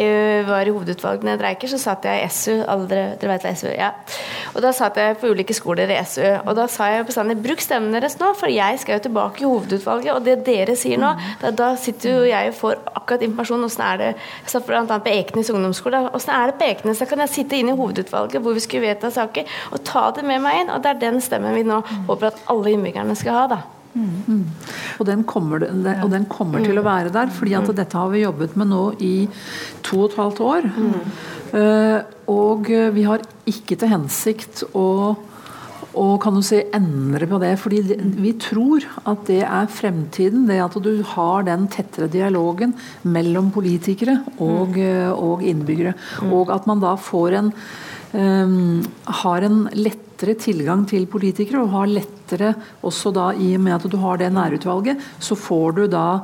eh, 0.00 0.40
var 0.48 0.66
i 0.66 0.74
hovedutvalgene 0.74 1.36
i 1.36 1.40
Dreiker, 1.40 1.70
så 1.70 1.80
satt 1.84 2.06
jeg 2.08 2.24
i 2.24 2.30
SU. 2.32 2.54
Alle 2.70 2.88
dere, 2.90 3.30
vet 3.30 3.44
hva 3.46 3.52
SU 3.56 3.70
ja. 3.70 3.90
Og 4.54 4.62
da 4.64 4.72
satt 4.76 4.98
jeg 5.00 5.18
på 5.20 5.30
ulike 5.34 5.56
skoler 5.56 5.90
i 5.92 5.98
SU. 6.08 6.24
Og 6.44 6.54
da 6.58 6.66
sa 6.70 6.88
jeg 6.92 7.06
bestandig 7.08 7.36
bruk 7.44 7.62
stemmen 7.62 7.94
deres 7.94 8.16
nå, 8.20 8.32
for 8.38 8.52
jeg 8.52 8.80
skal 8.82 8.98
jo 8.98 9.04
tilbake 9.08 9.44
i 9.44 9.48
hovedutvalget. 9.48 10.12
Og 10.14 10.24
det 10.26 10.38
dere 10.46 10.76
sier 10.78 11.00
nå, 11.00 11.12
da, 11.42 11.52
da 11.54 11.72
sitter 11.80 12.18
jo 12.18 12.24
jeg 12.28 12.52
og 12.52 12.58
får 12.60 12.80
akkurat 12.94 13.26
informasjon. 13.28 13.68
Åssen 13.68 13.86
er 13.86 14.00
det 14.00 14.10
Jeg 14.14 14.54
satt 14.54 14.66
bl.a. 14.68 14.84
på 14.84 15.12
Ekenes 15.12 15.52
ungdomsskole. 15.52 16.02
Åssen 16.16 16.34
er 16.36 16.50
det 16.50 16.58
på 16.60 16.68
Ekenes? 16.68 17.02
Da 17.02 17.10
kan 17.10 17.24
jeg 17.24 17.34
sitte 17.34 17.58
inn 17.58 17.72
i 17.72 17.76
hovedutvalget 17.76 18.42
hvor 18.44 18.56
vi 18.56 18.64
skulle 18.64 18.88
vedta 18.88 19.12
saker, 19.14 19.48
og 19.72 19.84
ta 19.86 20.08
det 20.16 20.26
med 20.26 20.42
meg 20.44 20.64
inn. 20.64 20.74
Og 20.74 20.82
det 20.84 20.94
er 20.94 21.06
den 21.08 21.22
stemmen 21.24 21.56
vi 21.56 21.66
nå 21.66 21.82
håper 22.08 22.32
at 22.32 22.44
alle 22.52 22.74
innbyggerne 22.74 23.16
skal 23.18 23.42
ha, 23.42 23.46
da. 23.56 23.62
Mm. 23.94 24.46
Og, 24.98 25.04
den 25.06 25.22
kommer, 25.28 25.62
og, 25.62 26.08
den 26.10 26.26
kommer, 26.30 26.64
til 26.64 26.80
å 26.80 26.86
være 26.86 27.12
der, 27.14 27.30
fordi 27.34 27.54
at 27.58 27.70
dette 27.78 27.98
har 27.98 28.10
vi 28.10 28.24
jobbet 28.24 28.56
med 28.58 28.72
nå 28.72 28.82
i 29.04 29.14
to 29.86 30.02
og 30.02 30.08
et 30.10 30.18
halvt 30.18 30.42
år. 30.48 30.66
Uh, 31.54 32.00
og 32.32 32.72
vi 32.96 33.06
har 33.06 33.22
ikke 33.50 33.78
til 33.78 33.92
hensikt 33.94 34.66
å 34.74 34.88
og 35.94 36.16
kan 36.22 36.34
du 36.34 36.42
si 36.42 36.58
endre 36.74 37.26
på 37.30 37.38
det, 37.38 37.52
fordi 37.62 37.80
vi 38.18 38.32
tror 38.42 38.82
at 39.06 39.24
det 39.28 39.42
er 39.46 39.70
fremtiden. 39.70 40.46
Det 40.48 40.58
at 40.62 40.74
du 40.82 40.90
har 41.14 41.46
den 41.46 41.68
tettere 41.70 42.10
dialogen 42.10 42.74
mellom 43.06 43.52
politikere 43.54 44.18
og, 44.42 44.78
og 45.14 45.44
innbyggere. 45.46 45.94
Og 46.34 46.50
at 46.54 46.66
man 46.70 46.82
da 46.82 46.96
får 46.98 47.38
en 47.38 47.52
um, 48.14 48.82
har 49.22 49.46
en 49.46 49.62
lett 49.76 50.03
lettere 50.14 50.38
tilgang 50.38 50.86
til 50.86 51.06
politikere, 51.10 51.62
og 51.62 51.72
har 51.74 51.90
lettere 51.90 52.54
også 52.82 53.12
da, 53.12 53.32
i 53.34 53.54
og 53.56 53.60
med 53.60 53.74
at 53.74 53.90
du 53.90 53.96
har 53.98 54.18
det 54.18 54.32
nærutvalget, 54.32 55.00
så 55.18 55.34
får 55.34 55.72
du 55.72 55.86
da 55.90 56.22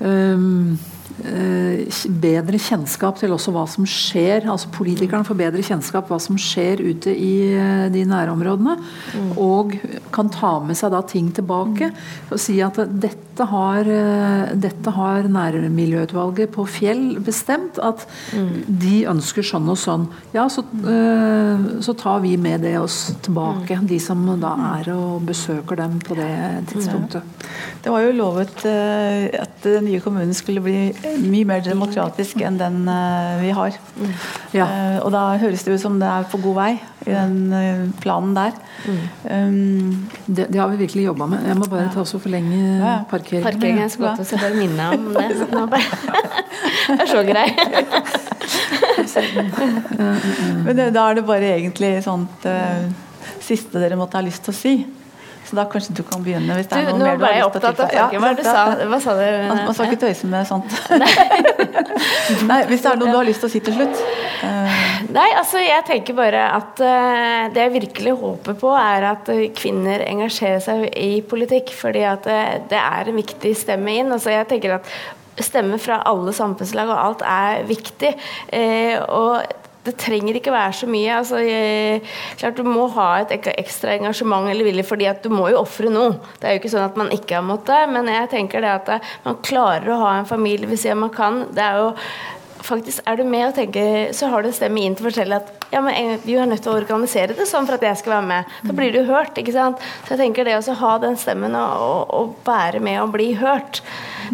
um, 0.00 0.78
bedre 1.20 2.58
kjennskap 2.58 3.18
til 3.20 3.32
også 3.34 3.52
hva 3.52 3.66
som 3.68 3.84
skjer. 3.84 4.48
altså 4.48 4.70
Politikerne 4.72 5.26
får 5.26 5.36
bedre 5.36 5.62
kjennskap 5.62 6.08
hva 6.08 6.18
som 6.22 6.38
skjer 6.40 6.80
ute 6.80 7.12
i 7.12 7.52
eh, 7.52 7.88
de 7.92 8.04
nærområdene. 8.08 8.76
Mm. 9.14 9.32
Og 9.36 9.74
kan 10.14 10.30
ta 10.32 10.58
med 10.64 10.78
seg 10.78 10.94
da 10.94 11.02
ting 11.04 11.28
tilbake 11.36 11.90
og 12.30 12.40
si 12.40 12.60
at 12.64 12.78
dette 12.88 13.29
har, 13.48 13.88
eh, 13.88 14.52
dette 14.54 14.92
har 14.94 15.28
nærmiljøutvalget 15.30 16.52
på 16.54 16.66
Fjell 16.68 17.20
bestemt. 17.24 17.78
At 17.82 18.06
mm. 18.34 18.50
de 18.82 18.96
ønsker 19.10 19.46
sånn 19.46 19.68
og 19.70 19.78
sånn. 19.80 20.06
Ja, 20.34 20.46
så, 20.52 20.64
så, 21.80 21.94
tar 22.00 22.20
vi 22.24 22.36
med 22.40 22.64
det 22.64 22.76
oss 22.80 23.12
tilbake. 23.24 23.80
Mm. 23.80 23.88
De 23.90 24.00
som 24.02 24.24
da 24.40 24.54
er 24.80 24.92
og 24.94 25.24
besøker 25.28 25.80
dem 25.80 25.98
på 26.04 26.16
det 26.18 26.30
tidspunktet. 26.72 27.22
Det 27.80 27.92
var 27.92 28.04
jo 28.04 28.16
lovet 28.16 28.64
at 28.66 29.64
den 29.64 29.86
nye 29.88 30.00
kommunen 30.04 30.36
skulle 30.36 30.62
bli 30.64 30.90
mye 31.24 31.48
mer 31.48 31.64
demokratisk 31.64 32.40
enn 32.44 32.58
den 32.60 32.82
vi 33.40 33.52
har. 33.56 33.76
Mm. 33.96 34.12
Ja. 34.56 34.68
Og 35.04 35.10
da 35.14 35.24
høres 35.40 35.64
det 35.64 35.76
ut 35.76 35.82
som 35.82 35.98
det 36.00 36.08
er 36.08 36.28
på 36.30 36.40
god 36.44 36.58
vei 36.60 36.72
i 37.06 37.14
den 37.14 37.92
planen 38.00 38.36
der. 38.36 38.56
Mm. 38.86 39.00
Um, 39.24 40.08
det, 40.26 40.46
det, 40.52 40.60
har 40.60 40.68
vi 40.68 40.76
virkelig 40.76 41.04
jobba 41.04 41.26
med. 41.26 41.44
Jeg 41.46 41.56
må 41.58 41.68
bare 41.70 41.90
ta 41.92 42.02
oss 42.02 42.14
og 42.16 42.22
forlenge 42.24 42.58
ja. 42.80 42.96
Parkeringen. 43.30 43.46
Parkeringen, 43.46 43.82
jeg 43.86 43.90
skulle 43.94 44.10
godt 44.18 44.26
å 44.26 44.40
bare 44.42 44.56
minne 44.58 44.84
om 44.94 45.00
det. 45.14 45.26
det 46.90 47.00
er 47.00 47.10
så 47.10 47.22
grei. 47.26 47.48
Men 50.66 50.74
da 50.94 51.04
er 51.06 51.14
det 51.20 51.26
bare 51.28 51.52
egentlig 51.56 51.92
sånt 52.04 52.46
siste 53.40 53.80
dere 53.82 53.98
måtte 53.98 54.18
ha 54.18 54.24
lyst 54.26 54.42
til 54.46 54.52
å 54.54 54.58
si. 54.58 54.74
Så 55.50 55.56
da 55.58 55.64
kanskje 55.66 55.96
du 55.98 56.04
kan 56.06 56.20
begynne. 56.22 56.54
hvis 56.54 56.68
det 56.70 56.76
er 56.78 56.84
noe 56.86 56.98
du, 57.00 57.02
mer 57.02 57.16
du 57.18 57.24
har 57.26 57.32
lyst 57.34 57.56
til 57.56 57.64
å 57.66 57.70
tilføye. 57.74 58.02
Ja, 58.14 58.20
hva, 58.22 58.28
sa, 58.46 58.60
hva 58.86 58.98
sa 59.02 59.14
du? 59.18 59.22
Man, 59.48 59.62
man 59.66 59.74
skal 59.74 59.88
ikke 59.90 60.02
tøyse 60.04 60.28
med 60.30 60.46
sånt. 60.46 60.76
Nei, 62.50 62.58
Hvis 62.70 62.84
det 62.84 62.92
er 62.92 63.00
noe 63.00 63.10
du 63.10 63.16
har 63.18 63.26
lyst 63.26 63.42
til 63.42 63.50
å 63.50 63.50
si 63.50 63.62
til 63.66 63.74
slutt? 63.74 64.04
Uh. 64.44 64.76
Nei, 65.10 65.26
altså 65.40 65.58
jeg 65.58 65.82
tenker 65.88 66.14
bare 66.20 66.44
at 66.54 66.78
uh, 66.86 67.50
det 67.50 67.64
jeg 67.64 67.74
virkelig 67.80 68.14
håper 68.20 68.60
på, 68.62 68.70
er 68.78 69.08
at 69.10 69.32
kvinner 69.58 70.06
engasjerer 70.06 70.62
seg 70.62 70.86
i 70.94 71.16
politikk. 71.26 71.74
Fordi 71.80 72.06
at 72.12 72.30
uh, 72.30 72.60
det 72.70 72.78
er 72.78 73.10
en 73.10 73.18
viktig 73.18 73.56
stemme 73.58 73.96
inn. 73.98 74.14
Altså 74.14 74.36
jeg 74.36 74.46
tenker 74.52 74.78
at 74.78 74.94
Stemme 75.40 75.78
fra 75.80 76.02
alle 76.04 76.34
samfunnslag 76.36 76.90
og 76.90 76.98
alt 77.00 77.22
er 77.24 77.62
viktig. 77.64 78.10
og 79.08 79.59
det 79.86 79.94
trenger 80.00 80.36
ikke 80.36 80.52
være 80.52 80.74
så 80.76 80.88
mye. 80.90 81.12
Altså, 81.16 81.38
jeg, 81.44 82.02
klart 82.40 82.58
Du 82.58 82.66
må 82.66 82.86
ha 82.96 83.08
et 83.22 83.32
ekstra 83.54 83.94
engasjement 83.96 84.50
eller 84.50 84.66
vilje, 84.66 84.84
fordi 84.86 85.08
at 85.08 85.22
du 85.24 85.30
må 85.32 85.48
jo 85.52 85.62
ofre 85.62 85.92
noe. 85.92 86.18
Det 86.40 86.48
er 86.48 86.56
jo 86.56 86.62
ikke 86.62 86.74
sånn 86.74 86.88
at 86.88 86.98
man 87.00 87.14
ikke 87.16 87.38
har 87.38 87.46
måttet, 87.46 87.88
men 87.92 88.10
jeg 88.12 88.32
tenker 88.34 88.64
det 88.64 88.74
at 88.74 89.08
man 89.24 89.40
klarer 89.46 89.94
å 89.94 90.02
ha 90.02 90.12
en 90.18 90.28
familie 90.28 90.68
hvis 90.68 90.88
man 90.94 91.12
kan. 91.14 91.46
Det 91.56 91.64
er 91.64 91.80
jo 91.80 91.88
faktisk 92.60 93.06
er 93.08 93.16
du 93.16 93.24
med 93.24 93.46
og 93.48 93.54
tenker, 93.56 94.12
så 94.16 94.28
har 94.30 94.42
du 94.42 94.50
en 94.50 94.56
stemme 94.56 94.82
inn 94.84 94.96
til 94.96 95.06
å 95.06 95.10
fortelle 95.10 95.38
at 95.40 95.66
ja, 95.72 95.80
men 95.84 96.20
vi 96.26 96.36
er 96.36 96.48
nødt 96.50 96.62
til 96.64 96.74
å 96.74 96.78
organisere 96.80 97.36
det 97.38 97.46
sånn 97.48 97.66
for 97.68 97.78
at 97.78 97.86
jeg 97.86 98.00
skal 98.02 98.18
være 98.18 98.28
med. 98.28 98.56
Da 98.66 98.76
blir 98.76 98.92
du 98.94 99.00
hørt. 99.08 99.38
ikke 99.38 99.54
sant? 99.54 99.80
Så 100.04 100.14
jeg 100.14 100.20
tenker 100.24 100.44
det 100.48 100.58
å 100.58 100.78
ha 100.82 100.96
den 101.02 101.16
stemmen 101.20 101.56
og, 101.56 101.84
og, 101.86 102.14
og 102.18 102.34
være 102.46 102.82
med 102.84 103.00
og 103.02 103.14
bli 103.14 103.32
hørt 103.40 103.80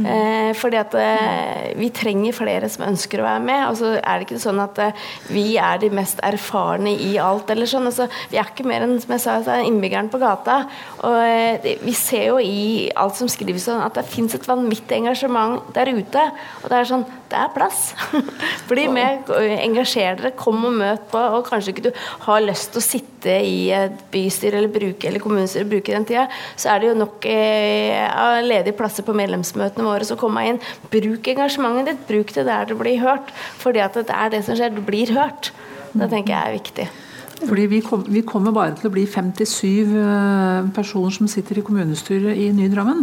Eh, 0.05 0.51
fordi 0.59 0.79
at 0.81 0.95
eh, 1.01 1.73
vi 1.79 1.89
trenger 1.95 2.37
flere 2.37 2.69
som 2.73 2.87
ønsker 2.89 3.23
å 3.23 3.27
være 3.27 3.45
med. 3.47 3.63
Og 3.71 3.79
så 3.81 3.93
er 3.97 4.19
det 4.19 4.27
ikke 4.27 4.43
sånn 4.43 4.61
at 4.63 4.81
eh, 4.83 5.07
vi 5.33 5.47
er 5.61 5.81
de 5.83 5.91
mest 5.95 6.21
erfarne 6.27 6.93
i 6.93 7.15
alt. 7.23 7.51
eller 7.53 7.71
sånn. 7.71 7.89
Altså, 7.89 8.09
vi 8.33 8.41
er 8.41 8.51
ikke 8.51 8.67
mer 8.69 8.87
enn 8.87 8.97
som 9.03 9.15
jeg 9.17 9.25
sa, 9.25 9.39
altså, 9.41 9.59
innbyggeren 9.67 10.11
på 10.13 10.21
gata. 10.23 10.63
Og 11.03 11.19
eh, 11.23 11.59
det, 11.63 11.77
vi 11.87 11.97
ser 11.97 12.29
jo 12.31 12.41
i 12.43 12.91
alt 12.97 13.19
som 13.19 13.31
skrives 13.31 13.69
sånn, 13.69 13.85
at 13.85 13.97
det 13.97 14.07
fins 14.11 14.37
et 14.37 14.49
vanvittig 14.49 15.01
engasjement 15.01 15.71
der 15.77 15.93
ute. 15.95 16.27
Og 16.63 16.69
det 16.73 16.81
er 16.81 16.91
sånn 16.93 17.07
Det 17.27 17.39
er 17.41 17.51
plass! 17.51 17.89
Bli 18.71 18.87
med, 18.93 19.27
engasjer 19.35 20.21
dere, 20.21 20.35
kom 20.39 20.63
og 20.69 20.77
møt 20.79 21.09
på. 21.11 21.21
Og 21.37 21.47
kanskje 21.49 21.73
ikke 21.75 21.89
du 21.89 21.93
har 22.27 22.45
lyst 22.45 22.73
til 22.75 22.83
å 22.83 22.87
sitte 22.87 23.39
i 23.43 23.71
et 23.75 24.05
bystyre 24.13 24.61
eller, 24.61 24.71
bruke, 24.73 25.09
eller 25.09 25.23
kommunestyre 25.23 25.67
og 25.67 25.73
bruke 25.73 25.95
den 25.95 26.07
tida, 26.07 26.27
så 26.55 26.71
er 26.73 26.83
det 26.83 26.91
jo 26.93 26.99
nok 27.01 27.27
eh, 27.31 28.43
ledige 28.47 28.77
plasser 28.79 29.07
på 29.07 29.15
medlemsmøtene 29.17 29.86
våre 29.89 30.09
som 30.09 30.21
kommer 30.21 30.51
inn. 30.51 30.61
Bruk 30.93 31.33
engasjementet 31.33 31.93
ditt, 31.93 32.05
bruk 32.11 32.35
det 32.37 32.47
der 32.49 32.69
det 32.69 32.79
blir 32.79 33.01
hørt. 33.03 33.33
Fordi 33.63 33.83
at 33.85 33.99
det 33.99 34.13
er 34.13 34.33
det 34.35 34.45
som 34.47 34.59
skjer, 34.59 34.75
du 34.75 34.85
blir 34.85 35.15
hørt. 35.17 35.53
Det 35.97 36.11
tenker 36.13 36.35
jeg 36.35 36.43
er 36.43 36.57
viktig. 36.59 36.89
Fordi 37.37 37.67
vi, 37.69 37.83
kom, 37.85 38.05
vi, 38.09 38.23
kommer 38.25 38.55
bare 38.55 38.73
til 38.79 38.89
å 38.89 38.95
bli 38.95 39.05
57 39.05 39.67
eh, 40.01 40.69
personer 40.77 41.13
som 41.13 41.29
sitter 41.29 41.61
i 41.61 41.65
kommunestyret 41.67 42.39
i 42.41 42.49
Ny-Drammen. 42.57 43.03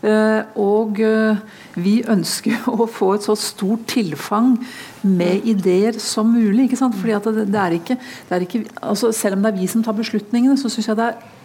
Eh, 0.00 0.56
og 0.58 0.98
eh, 1.04 1.38
vi 1.78 2.00
ønsker 2.10 2.66
å 2.72 2.88
få 2.90 3.12
et 3.14 3.28
så 3.28 3.36
stort 3.38 3.86
tilfang 3.92 4.56
med 5.06 5.46
ideer 5.48 6.00
som 6.02 6.32
mulig. 6.34 6.66
ikke 6.66 6.80
sant? 6.80 6.98
Fordi 6.98 7.20
det, 7.30 7.46
det, 7.52 7.60
er 7.62 7.76
ikke, 7.78 7.98
det 8.28 8.36
er 8.36 8.46
ikke 8.48 8.64
altså 8.80 9.12
Selv 9.16 9.38
om 9.38 9.44
det 9.44 9.52
er 9.52 9.60
vi 9.60 9.70
som 9.70 9.84
tar 9.86 9.98
beslutningene, 9.98 10.58
så 10.58 10.72
syns 10.72 10.90
jeg 10.90 10.98
det 10.98 11.12
er 11.12 11.38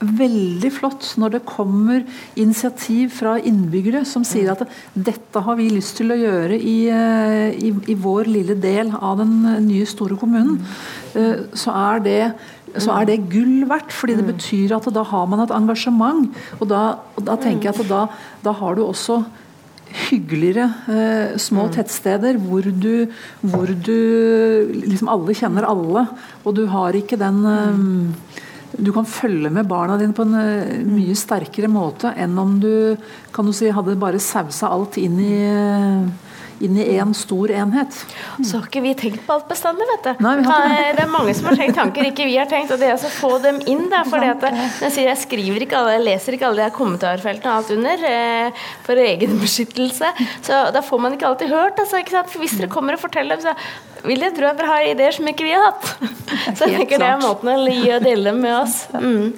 veldig 0.00 0.70
flott 0.72 1.10
når 1.20 1.34
det 1.34 1.40
kommer 1.48 2.04
initiativ 2.40 3.12
fra 3.18 3.34
innbyggere 3.36 4.04
som 4.08 4.24
sier 4.24 4.52
at 4.54 4.64
dette 4.94 5.42
har 5.44 5.58
vi 5.58 5.68
lyst 5.72 5.98
til 6.00 6.14
å 6.14 6.18
gjøre 6.18 6.56
i, 6.56 6.78
i, 6.88 7.72
i 7.92 7.98
vår 8.00 8.30
lille 8.30 8.56
del 8.60 8.94
av 8.96 9.20
den 9.20 9.34
nye, 9.66 9.88
store 9.88 10.16
kommunen. 10.20 10.56
Så 11.52 11.74
er 11.74 12.02
det 12.06 12.22
så 12.78 12.94
er 12.94 13.08
det 13.08 13.24
gull 13.32 13.64
verdt, 13.66 13.90
fordi 13.90 14.14
det 14.20 14.26
betyr 14.28 14.76
at 14.76 14.86
da 14.94 15.02
har 15.10 15.26
man 15.30 15.42
et 15.42 15.54
engasjement. 15.54 16.28
Og 16.60 16.68
da, 16.70 17.00
da 17.18 17.34
tenker 17.40 17.70
jeg 17.70 17.80
at 17.80 17.88
da, 17.90 18.02
da 18.44 18.54
har 18.60 18.78
du 18.78 18.84
også 18.84 19.24
hyggeligere 19.90 20.68
eh, 20.86 21.38
små 21.40 21.66
mm. 21.66 21.72
tettsteder 21.74 22.38
hvor 22.38 22.62
du, 22.62 23.10
hvor 23.42 23.66
du 23.66 24.70
liksom 24.70 25.10
alle 25.10 25.34
kjenner 25.34 25.66
alle, 25.66 26.04
og 26.44 26.54
du 26.60 26.62
har 26.70 26.94
ikke 26.94 27.18
den 27.18 27.42
eh, 27.50 28.44
du 28.78 28.92
kan 28.94 29.06
følge 29.08 29.50
med 29.50 29.68
barna 29.68 29.96
dine 29.98 30.14
på 30.16 30.24
en 30.26 30.36
eh, 30.38 30.80
mye 30.86 31.16
sterkere 31.18 31.70
måte 31.70 32.12
enn 32.16 32.38
om 32.38 32.58
du 32.62 32.96
kan 33.34 33.46
du 33.46 33.54
si, 33.56 33.70
hadde 33.70 33.98
bare 34.00 34.22
sausa 34.22 34.70
alt 34.70 34.98
inn 35.00 35.18
i 35.22 35.36
inn 36.64 36.78
i 36.80 36.86
én 36.96 37.14
stor 37.16 37.50
enhet. 37.50 37.96
Så 38.44 38.58
har 38.58 38.68
ikke 38.68 38.82
vi 38.84 38.94
tenkt 38.98 39.24
på 39.26 39.36
alt 39.36 39.48
bestandig, 39.50 39.86
vet 39.90 40.08
du. 40.08 40.24
Nei, 40.24 40.34
det. 40.42 41.04
er 41.04 41.10
mange 41.10 41.34
som 41.36 41.50
har 41.50 41.58
tenkt 41.60 41.78
tanker 41.80 42.08
ikke 42.10 42.28
vi 42.28 42.36
har 42.38 42.48
tenkt, 42.50 42.72
og 42.74 42.80
det 42.82 42.90
er 42.90 42.96
å 42.96 43.12
få 43.14 43.32
dem 43.44 43.60
inn 43.70 43.86
der. 43.92 44.08
For 44.08 44.24
jeg, 44.24 44.94
jeg 45.06 45.20
skriver 45.24 45.66
ikke 45.66 45.78
alle, 45.80 45.98
jeg 45.98 46.06
leser 46.06 46.36
ikke 46.36 46.50
alle 46.50 46.66
de 46.66 46.76
kommentarfeltene 46.76 47.52
og 47.52 47.60
alt 47.60 47.74
under 47.76 48.08
eh, 48.10 48.64
for 48.86 49.04
egen 49.04 49.38
beskyttelse. 49.40 50.12
Så 50.46 50.64
da 50.74 50.84
får 50.84 51.06
man 51.06 51.16
ikke 51.16 51.30
alltid 51.30 51.54
hørt. 51.54 51.80
Altså, 51.80 52.02
for 52.30 52.44
hvis 52.44 52.58
dere 52.60 52.72
kommer 52.72 52.96
og 52.96 53.04
forteller, 53.04 53.40
så 53.42 53.56
vil 54.06 54.24
jeg 54.24 54.36
tro 54.36 54.48
at 54.48 54.60
dere 54.60 54.70
har 54.70 54.88
ideer 54.88 55.16
som 55.16 55.28
ikke 55.28 55.46
vi 55.46 55.54
har 55.54 55.70
hatt. 55.70 55.90
Så 56.56 56.66
jeg 56.66 56.80
tenker 56.80 57.02
det 57.02 57.08
er 57.10 57.20
måten 57.20 57.50
å 57.52 57.56
gi 57.68 57.90
og 57.92 58.04
dele 58.04 58.32
med 58.36 58.54
oss. 58.62 58.76
Mm. 58.94 59.34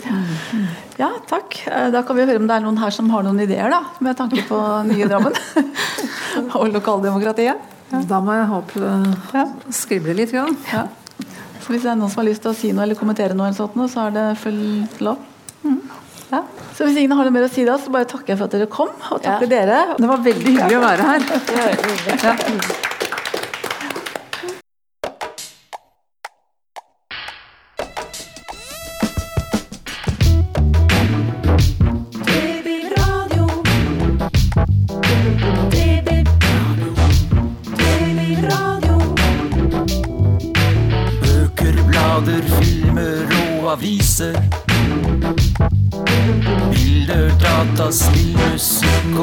Ja, 1.01 1.11
takk. 1.29 1.57
Eh, 1.67 1.89
da 1.95 2.03
kan 2.07 2.19
vi 2.19 2.27
høre 2.27 2.41
om 2.41 2.49
det 2.49 2.57
er 2.57 2.65
noen 2.65 2.81
her 2.81 2.95
som 2.95 3.09
har 3.13 3.25
noen 3.27 3.41
ideer, 3.45 3.73
da, 3.73 3.83
med 4.05 4.19
tanke 4.19 4.45
på 4.49 4.59
nye 4.89 5.09
Drammen. 5.09 5.37
og 6.59 6.67
lokaldemokratiet. 6.75 7.71
Ja. 7.93 8.03
Da 8.09 8.21
må 8.25 8.37
jeg 8.37 8.49
håpe 8.49 8.93
ja. 9.37 9.47
skrible 9.75 10.17
litt. 10.17 10.33
Ja. 10.37 10.47
ja. 10.73 10.87
Så 11.63 11.75
hvis 11.75 11.85
det 11.85 11.93
er 11.93 11.99
noen 12.01 12.13
som 12.13 12.23
har 12.23 12.29
lyst 12.31 12.45
til 12.45 12.53
å 12.53 12.57
si 12.57 12.73
noe 12.73 12.87
eller 12.87 12.99
kommentere 12.99 13.37
noe, 13.37 13.51
eller 13.51 13.59
sånt, 13.59 13.77
så 13.93 14.07
er 14.09 14.17
det 14.17 14.29
full 14.41 14.63
lov. 15.05 15.21
Mm. 15.63 15.83
Ja. 16.33 16.41
Så 16.73 16.87
hvis 16.89 16.97
ingen 17.03 17.13
har 17.17 17.29
noe 17.29 17.35
mer 17.35 17.45
å 17.47 17.53
si 17.53 17.67
da, 17.69 17.77
så 17.79 17.93
bare 17.93 18.09
takker 18.09 18.35
jeg 18.35 18.41
for 18.41 18.49
at 18.49 18.57
dere 18.57 18.71
kom. 18.73 18.95
Og 19.13 19.21
takker 19.25 19.51
dere. 19.51 19.83
Det 19.99 20.09
var 20.09 20.25
veldig 20.25 20.57
hyggelig 20.57 20.81
å 20.81 20.87
være 20.87 21.11
her. 21.13 21.29
Ja. 22.25 22.89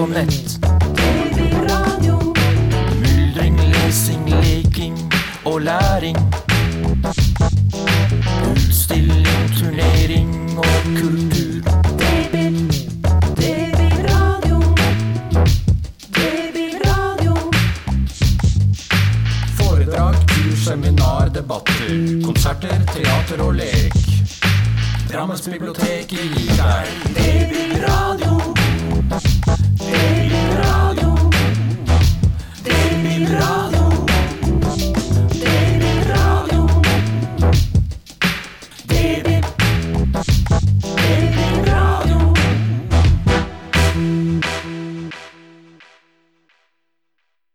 Musikk 0.07 0.68